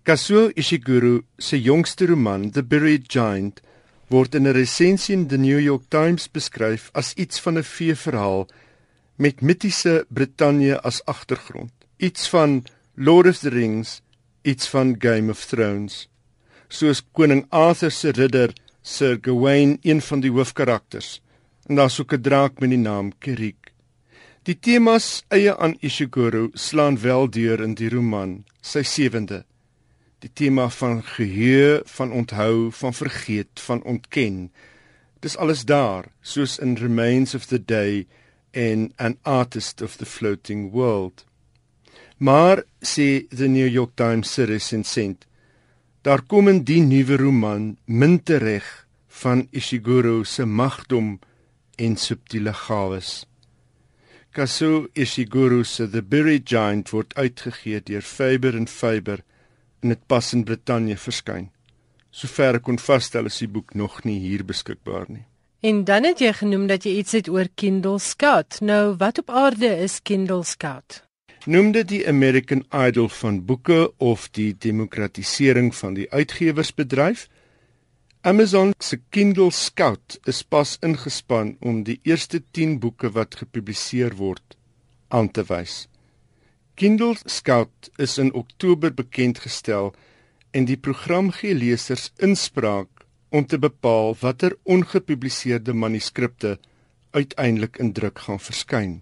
Kazuo 0.03 0.49
Ishiguro 0.57 1.21
se 1.39 1.61
jongste 1.61 2.07
roman, 2.07 2.51
The 2.51 2.63
Buried 2.65 3.05
Giant, 3.13 3.61
word 4.09 4.35
in 4.35 4.49
'n 4.49 4.53
resensie 4.53 5.15
in 5.15 5.29
The 5.29 5.39
New 5.39 5.61
York 5.61 5.85
Times 5.89 6.27
beskryf 6.27 6.91
as 6.93 7.13
iets 7.15 7.41
van 7.41 7.59
'n 7.59 7.63
feeverhaal 7.63 8.49
met 9.17 9.41
mitiese 9.41 10.07
Brittanje 10.09 10.81
as 10.81 11.05
agtergrond. 11.05 11.73
Iets 11.97 12.29
van 12.29 12.65
Lord 12.95 13.27
of 13.27 13.39
the 13.39 13.51
Rings, 13.51 14.01
iets 14.43 14.69
van 14.69 14.97
Game 14.99 15.31
of 15.31 15.45
Thrones. 15.45 16.09
Soos 16.71 17.03
koning 17.12 17.45
Arthur 17.51 17.91
se 17.91 18.14
ridder 18.16 18.55
Sir 18.83 19.18
Gawain 19.21 19.77
een 19.83 20.01
van 20.01 20.23
die 20.25 20.31
hoofkarakters. 20.31 21.21
En 21.66 21.77
daar's 21.77 22.01
ook 22.01 22.14
'n 22.14 22.23
draak 22.23 22.61
met 22.61 22.71
die 22.71 22.79
naam 22.79 23.12
Kirik. 23.18 23.73
Die 24.43 24.59
temas 24.59 25.25
eie 25.29 25.57
aan 25.57 25.77
Ishiguro 25.81 26.49
slaan 26.53 27.01
wel 27.01 27.31
deur 27.31 27.61
in 27.61 27.75
die 27.75 27.89
roman, 27.89 28.45
sy 28.61 28.83
sewende 28.83 29.45
die 30.21 30.31
tema 30.37 30.68
van 30.68 31.01
geheue, 31.16 31.81
van 31.89 32.12
onthou, 32.12 32.71
van 32.73 32.95
vergeet, 32.95 33.61
van 33.64 33.83
ontken. 33.83 34.51
Dis 35.25 35.37
alles 35.37 35.64
daar, 35.64 36.11
soos 36.21 36.59
in 36.61 36.77
Remains 36.77 37.35
of 37.35 37.49
the 37.49 37.61
Day 37.64 38.07
en 38.51 38.91
An 38.97 39.16
Artist 39.23 39.83
of 39.83 39.97
the 39.97 40.07
Floating 40.07 40.71
World. 40.73 41.25
Maar 42.16 42.64
sê 42.85 43.25
the 43.29 43.49
New 43.49 43.68
York 43.68 43.97
Times 43.97 44.33
se 44.33 44.45
resensent, 44.45 45.27
daar 46.03 46.23
kom 46.23 46.49
in 46.49 46.63
die 46.65 46.81
nuwe 46.81 47.17
roman 47.21 47.77
min 47.87 48.19
tereg 48.23 48.67
van 49.23 49.47
Ishiguro 49.51 50.23
se 50.25 50.45
magdom 50.45 51.19
en 51.77 51.97
subtiele 51.97 52.53
gawes. 52.53 53.27
Kazuo 54.33 54.87
Ishiguro 54.95 55.63
se 55.63 55.89
The 55.91 56.03
Buried 56.03 56.47
Giant 56.49 56.93
word 56.93 57.15
uitgegee 57.15 57.81
deur 57.83 58.03
Faber 58.03 58.57
and 58.57 58.71
Faber 58.71 59.25
en 59.83 59.89
dit 59.89 60.07
pas 60.07 60.33
in 60.33 60.45
Brittanje 60.45 60.97
verskyn. 60.97 61.51
Sover 62.11 62.59
ek 62.59 62.65
kon 62.67 62.79
vasstel 62.79 63.29
is 63.31 63.41
die 63.43 63.51
boek 63.51 63.75
nog 63.75 64.01
nie 64.05 64.19
hier 64.23 64.45
beskikbaar 64.47 65.07
nie. 65.09 65.27
En 65.61 65.85
dan 65.85 66.07
het 66.09 66.23
jy 66.25 66.33
genoem 66.33 66.67
dat 66.71 66.87
jy 66.89 66.97
iets 67.03 67.13
het 67.19 67.29
oor 67.29 67.51
Kindle 67.55 67.99
Scout. 68.01 68.63
Nou, 68.65 68.97
wat 68.97 69.21
op 69.21 69.31
aarde 69.31 69.69
is 69.85 70.01
Kindle 70.03 70.45
Scout? 70.45 71.03
Noem 71.49 71.70
dit 71.72 71.86
die 71.88 72.03
American 72.05 72.66
Idol 72.68 73.07
van 73.09 73.38
boeke 73.49 73.93
of 73.97 74.26
die 74.36 74.51
demokratisering 74.61 75.70
van 75.72 75.95
die 75.97 76.05
uitgewersbedryf? 76.12 77.30
Amazon 78.20 78.74
se 78.76 78.99
Kindle 79.09 79.49
Scout 79.51 80.18
is 80.28 80.43
pas 80.43 80.76
ingespan 80.84 81.55
om 81.64 81.80
die 81.88 81.97
eerste 82.05 82.43
10 82.53 82.76
boeke 82.84 83.09
wat 83.16 83.41
gepubliseer 83.41 84.18
word 84.20 84.59
aan 85.09 85.32
te 85.32 85.47
wys. 85.49 85.88
Kindle 86.76 87.16
Scout 87.24 87.88
is 87.97 88.18
in 88.18 88.34
Oktober 88.36 88.93
bekend 88.93 89.41
gestel 89.41 89.95
en 90.53 90.68
die 90.68 90.76
program 90.76 91.32
gee 91.32 91.57
lesers 91.57 92.11
inspraak 92.20 93.07
om 93.30 93.47
te 93.49 93.57
bepaal 93.57 94.12
watter 94.20 94.59
ongepubliseerde 94.64 95.72
manuskripte 95.72 96.59
uiteindelik 97.16 97.80
in 97.80 97.97
druk 97.97 98.28
gaan 98.28 98.41
verskyn. 98.41 99.01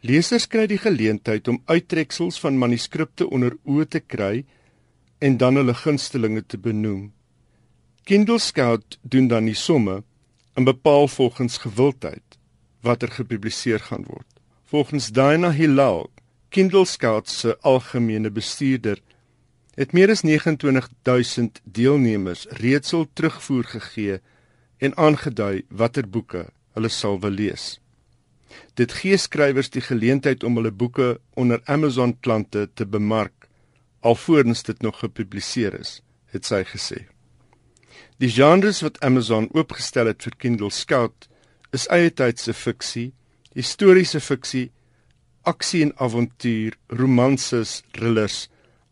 Lesers 0.00 0.46
kry 0.46 0.68
die 0.70 0.78
geleentheid 0.78 1.48
om 1.50 1.58
uittreksels 1.66 2.38
van 2.38 2.58
manuskripte 2.58 3.26
onder 3.34 3.56
oë 3.66 3.86
te 3.90 4.00
kry 4.00 4.44
en 5.18 5.38
dan 5.42 5.58
hulle 5.58 5.74
gunstelinge 5.74 6.44
te 6.46 6.58
benoem. 6.58 7.08
Kindle 8.06 8.38
Scout 8.38 8.98
doen 9.02 9.26
dan 9.28 9.50
die 9.50 9.58
somme 9.58 10.04
en 10.54 10.64
bepaal 10.64 11.08
volgens 11.08 11.58
gewildheid 11.64 12.38
watter 12.86 13.10
gepubliseer 13.10 13.82
gaan 13.88 14.06
word. 14.06 14.26
Volgens 14.70 15.10
Dina 15.10 15.50
Hilal, 15.50 16.06
Kindle 16.48 16.86
Scout 16.86 17.28
se 17.28 17.56
algemene 17.66 18.30
bestuurder, 18.30 19.02
het 19.74 19.92
meer 19.92 20.14
as 20.14 20.22
29000 20.22 21.60
deelnemers 21.64 22.46
reeds 22.62 22.94
al 22.94 23.08
terugvoer 23.12 23.66
gegee 23.74 24.20
en 24.78 24.94
aangedui 24.96 25.66
watter 25.68 26.06
boeke 26.06 26.46
hulle 26.78 26.88
sal 26.88 27.18
wil 27.20 27.34
lees. 27.34 27.80
Dit 28.74 28.92
gee 28.92 29.16
skrywers 29.16 29.70
die 29.70 29.82
geleentheid 29.82 30.44
om 30.44 30.56
hulle 30.56 30.70
boeke 30.70 31.18
onder 31.34 31.60
Amazon 31.66 32.16
klante 32.20 32.68
te 32.74 32.86
bemark 32.86 33.48
alvorens 34.00 34.62
dit 34.62 34.82
nog 34.82 34.98
gepubliseer 34.98 35.74
is, 35.80 36.00
het 36.32 36.46
sy 36.46 36.62
gesê. 36.66 37.06
Die 38.22 38.30
genres 38.30 38.80
wat 38.82 39.00
Amazon 39.04 39.48
oopgestel 39.54 40.10
het 40.10 40.22
vir 40.26 40.36
Kindle 40.38 40.70
Scout 40.74 41.28
is 41.74 41.86
eie 41.94 42.10
tydse 42.10 42.54
fiksie, 42.54 43.10
historiese 43.58 44.20
fiksie, 44.22 44.68
aksie 45.46 45.84
en 45.86 45.92
avontuur, 46.02 46.76
romanses, 47.00 47.82
thrillers 47.94 48.46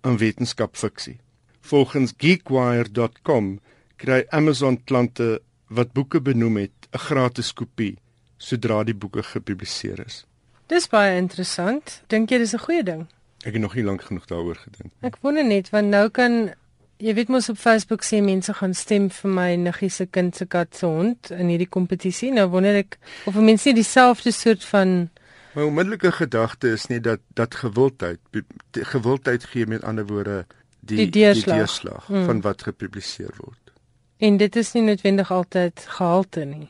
en 0.07 0.19
wetenskapfiksie. 0.23 1.19
Volgens 1.67 2.15
geekwire.com 2.19 3.57
kry 3.99 4.23
Amazon 4.31 4.79
klante 4.85 5.41
wat 5.69 5.95
boeke 5.95 6.21
benoem 6.21 6.59
het 6.63 6.89
'n 6.93 6.99
gratis 7.09 7.53
kopie 7.53 7.97
sodra 8.37 8.83
die 8.85 8.95
boeke 8.95 9.23
gepubliseer 9.23 10.03
is. 10.07 10.25
Dis 10.67 10.89
baie 10.91 11.17
interessant. 11.19 12.01
Dink 12.11 12.31
jy 12.31 12.39
dis 12.39 12.55
'n 12.55 12.59
goeie 12.59 12.83
ding? 12.83 13.07
Ek 13.45 13.53
het 13.53 13.63
nog 13.63 13.75
nie 13.75 13.85
lank 13.85 14.03
genoeg 14.03 14.27
daaroor 14.27 14.57
gedink. 14.57 14.93
Ek 15.03 15.17
wonder 15.21 15.45
net 15.45 15.71
want 15.71 15.89
nou 15.89 16.09
kan 16.09 16.55
jy 16.99 17.15
weet 17.15 17.29
mos 17.29 17.49
op 17.49 17.59
Facebook 17.59 18.03
sê 18.03 18.23
mense 18.23 18.53
gaan 18.53 18.75
stem 18.75 19.11
vir 19.11 19.31
my 19.31 19.55
niggie 19.55 19.91
se 19.91 20.07
kind 20.07 20.37
se 20.37 20.47
kat 20.47 20.77
se 20.77 20.87
hond 20.87 21.31
in 21.31 21.49
hierdie 21.49 21.69
kompetisie. 21.69 22.33
Nou 22.33 22.49
wonder 22.49 22.75
ek 22.75 22.99
of 23.27 23.35
mense 23.35 23.69
nie 23.69 23.75
dieselfde 23.75 24.33
soort 24.33 24.65
van 24.65 25.11
My 25.57 25.63
onmiddellike 25.65 26.11
gedagte 26.13 26.69
is 26.69 26.87
net 26.87 27.05
dat 27.05 27.21
dat 27.35 27.55
gewildheid 27.55 28.19
gewildheid 28.73 29.45
gee 29.45 29.67
met 29.67 29.85
ander 29.85 30.07
woorde 30.07 30.45
die 30.81 30.97
die 30.97 31.11
deurslag, 31.11 31.45
die 31.45 31.55
deurslag 31.55 32.09
mm. 32.09 32.25
van 32.25 32.41
wat 32.41 32.63
gepubliseer 32.63 33.33
word. 33.37 33.73
En 34.19 34.37
dit 34.37 34.57
is 34.57 34.73
nie 34.73 34.83
noodwendig 34.83 35.31
altyd 35.33 35.85
gehalte 35.89 36.45
nie. 36.45 36.69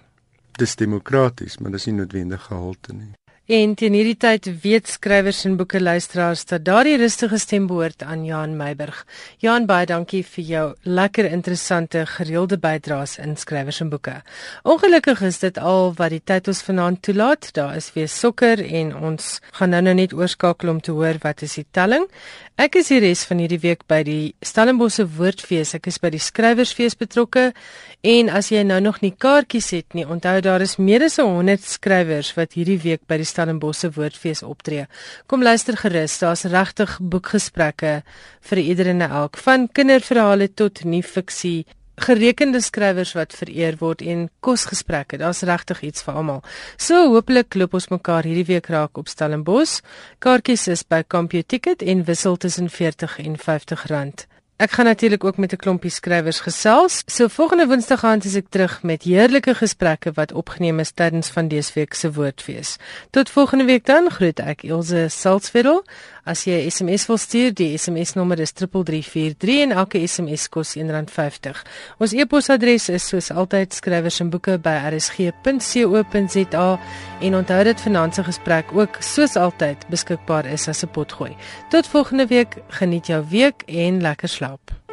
Dis 0.56 0.76
demokraties, 0.80 1.58
maar 1.58 1.74
dis 1.74 1.84
nie 1.86 1.98
noodwendig 1.98 2.46
gehalte 2.48 2.94
nie. 2.96 3.12
En 3.46 3.76
teen 3.78 3.94
hierdie 3.94 4.16
tyd 4.18 4.46
weet 4.64 4.88
skrywers 4.90 5.44
en 5.46 5.52
boeke 5.54 5.78
luisteraars 5.78 6.40
dat 6.50 6.64
daardie 6.66 6.96
rustige 6.98 7.38
stem 7.38 7.68
behoort 7.70 8.02
aan 8.02 8.24
Jan 8.26 8.56
Meiburg. 8.58 9.04
Jan, 9.38 9.68
baie 9.70 9.86
dankie 9.86 10.24
vir 10.26 10.44
jou 10.48 10.64
lekker 10.82 11.28
interessante 11.30 12.02
gereelde 12.10 12.58
bydraes 12.58 13.20
in 13.22 13.36
skrywers 13.38 13.78
en 13.84 13.92
boeke. 13.92 14.16
Ongelukkig 14.66 15.22
is 15.28 15.38
dit 15.44 15.60
al 15.62 15.94
wat 15.94 16.10
die 16.10 16.24
tyd 16.26 16.50
ons 16.50 16.64
vanaand 16.66 17.04
toelaat. 17.06 17.52
Daar 17.54 17.76
is 17.78 17.92
weer 17.94 18.10
sokker 18.10 18.64
en 18.66 18.90
ons 19.12 19.38
gaan 19.60 19.70
nou 19.76 19.84
nou 19.86 19.94
net 19.94 20.18
oorskakel 20.18 20.74
om 20.74 20.82
te 20.82 20.96
hoor 20.98 21.22
wat 21.22 21.46
is 21.46 21.54
die 21.60 21.66
telling. 21.70 22.10
Ek 22.58 22.80
is 22.80 22.90
die 22.90 22.98
res 23.04 23.22
van 23.28 23.38
hierdie 23.44 23.60
week 23.62 23.86
by 23.86 24.00
die 24.02 24.34
Stellenbosse 24.42 25.06
Woordfees. 25.18 25.76
Ek 25.78 25.86
is 25.86 26.00
by 26.02 26.10
die 26.10 26.22
Skrywersfees 26.24 26.98
betrokke 26.98 27.52
en 28.02 28.30
as 28.32 28.50
jy 28.50 28.62
nou 28.66 28.80
nog 28.82 29.02
nie 29.02 29.12
kaartjies 29.12 29.70
het 29.74 29.94
nie, 29.94 30.06
onthou 30.06 30.40
daar 30.42 30.62
is 30.64 30.76
meer 30.82 31.06
as 31.06 31.20
100 31.22 31.62
skrywers 31.62 32.32
wat 32.34 32.58
hierdie 32.58 32.78
week 32.82 33.02
by 33.06 33.20
die 33.22 33.28
Stellenbosse 33.36 33.92
Woordfees 33.92 34.42
optree. 34.42 34.86
Kom 35.28 35.44
luister 35.44 35.76
gerus, 35.76 36.16
daar's 36.22 36.46
regtig 36.48 36.96
boekgesprekke 37.00 37.98
vir 38.48 38.62
iedereen 38.62 39.04
en 39.04 39.18
elk, 39.22 39.36
van 39.44 39.68
kinderverhale 39.68 40.48
tot 40.56 40.86
nuwe 40.88 41.04
fiksie 41.04 41.66
gerekende 41.96 42.60
skrywers 42.60 43.14
wat 43.16 43.32
vereer 43.36 43.76
word 43.80 44.02
en 44.04 44.26
kosgesprekke. 44.44 45.16
Daar's 45.20 45.42
regtig 45.48 45.80
iets 45.88 46.04
vir 46.04 46.20
almal. 46.20 46.42
So 46.76 47.08
hopelik 47.12 47.56
loop 47.56 47.76
ons 47.76 47.88
mekaar 47.92 48.28
hierdie 48.28 48.48
week 48.52 48.68
raak 48.72 49.00
op 49.00 49.08
Stellenbosch. 49.08 49.80
Kaartjies 50.20 50.68
is 50.72 50.84
by 50.84 51.02
CompuTicket 51.08 51.84
en 51.84 52.04
wissel 52.08 52.36
tussen 52.36 52.68
40 52.72 53.18
en 53.24 53.38
50 53.40 53.86
rand. 53.92 54.26
Ek 54.56 54.70
gaan 54.70 54.84
natuurlik 54.84 55.24
ook 55.24 55.36
met 55.36 55.52
'n 55.52 55.56
klompie 55.56 55.90
skrywers 55.90 56.40
gesels. 56.40 57.02
So 57.06 57.28
volgende 57.28 57.66
Woensdag 57.66 58.00
gaan 58.00 58.20
ek 58.36 58.48
terug 58.48 58.82
met 58.82 59.02
heerlike 59.02 59.54
gesprekke 59.54 60.12
wat 60.14 60.32
opgeneem 60.32 60.78
is 60.78 60.90
tydens 60.90 61.28
van 61.28 61.48
dese 61.48 61.72
week 61.74 61.94
se 61.94 62.12
woordfees. 62.12 62.76
Tot 63.10 63.30
volgende 63.30 63.64
week 63.64 63.84
dan 63.84 64.10
groet 64.10 64.40
ek 64.40 64.62
Ilse 64.62 65.06
Salzveld. 65.08 65.84
As 66.26 66.42
jy 66.44 66.58
'n 66.58 66.70
SMS 66.70 67.06
wil 67.06 67.16
stuur, 67.16 67.54
die 67.54 67.78
SMS 67.78 68.12
nommer 68.14 68.40
is 68.40 68.50
3343 68.52 69.62
en 69.62 69.72
elke 69.72 70.06
SMS 70.06 70.48
kos 70.48 70.74
R1.50. 70.76 71.62
Ons 71.98 72.12
e-posadres 72.12 72.88
is 72.88 73.08
soos 73.08 73.30
altyd 73.30 73.74
skrywers 73.74 74.20
en 74.20 74.30
boeke 74.30 74.58
by 74.58 74.74
rsg.co.za 74.90 76.78
en 77.20 77.34
onthou 77.34 77.64
dit 77.64 77.80
finansie 77.80 78.24
gesprek 78.24 78.72
ook 78.74 78.96
soos 79.00 79.36
altyd 79.36 79.86
beskikbaar 79.88 80.46
is 80.46 80.68
as 80.68 80.82
'n 80.82 80.90
potgooi. 80.90 81.36
Tot 81.70 81.86
volgende 81.86 82.26
week, 82.26 82.56
geniet 82.68 83.06
jou 83.06 83.24
week 83.30 83.62
en 83.66 84.00
lekker 84.00 84.28
slaap. 84.28 84.85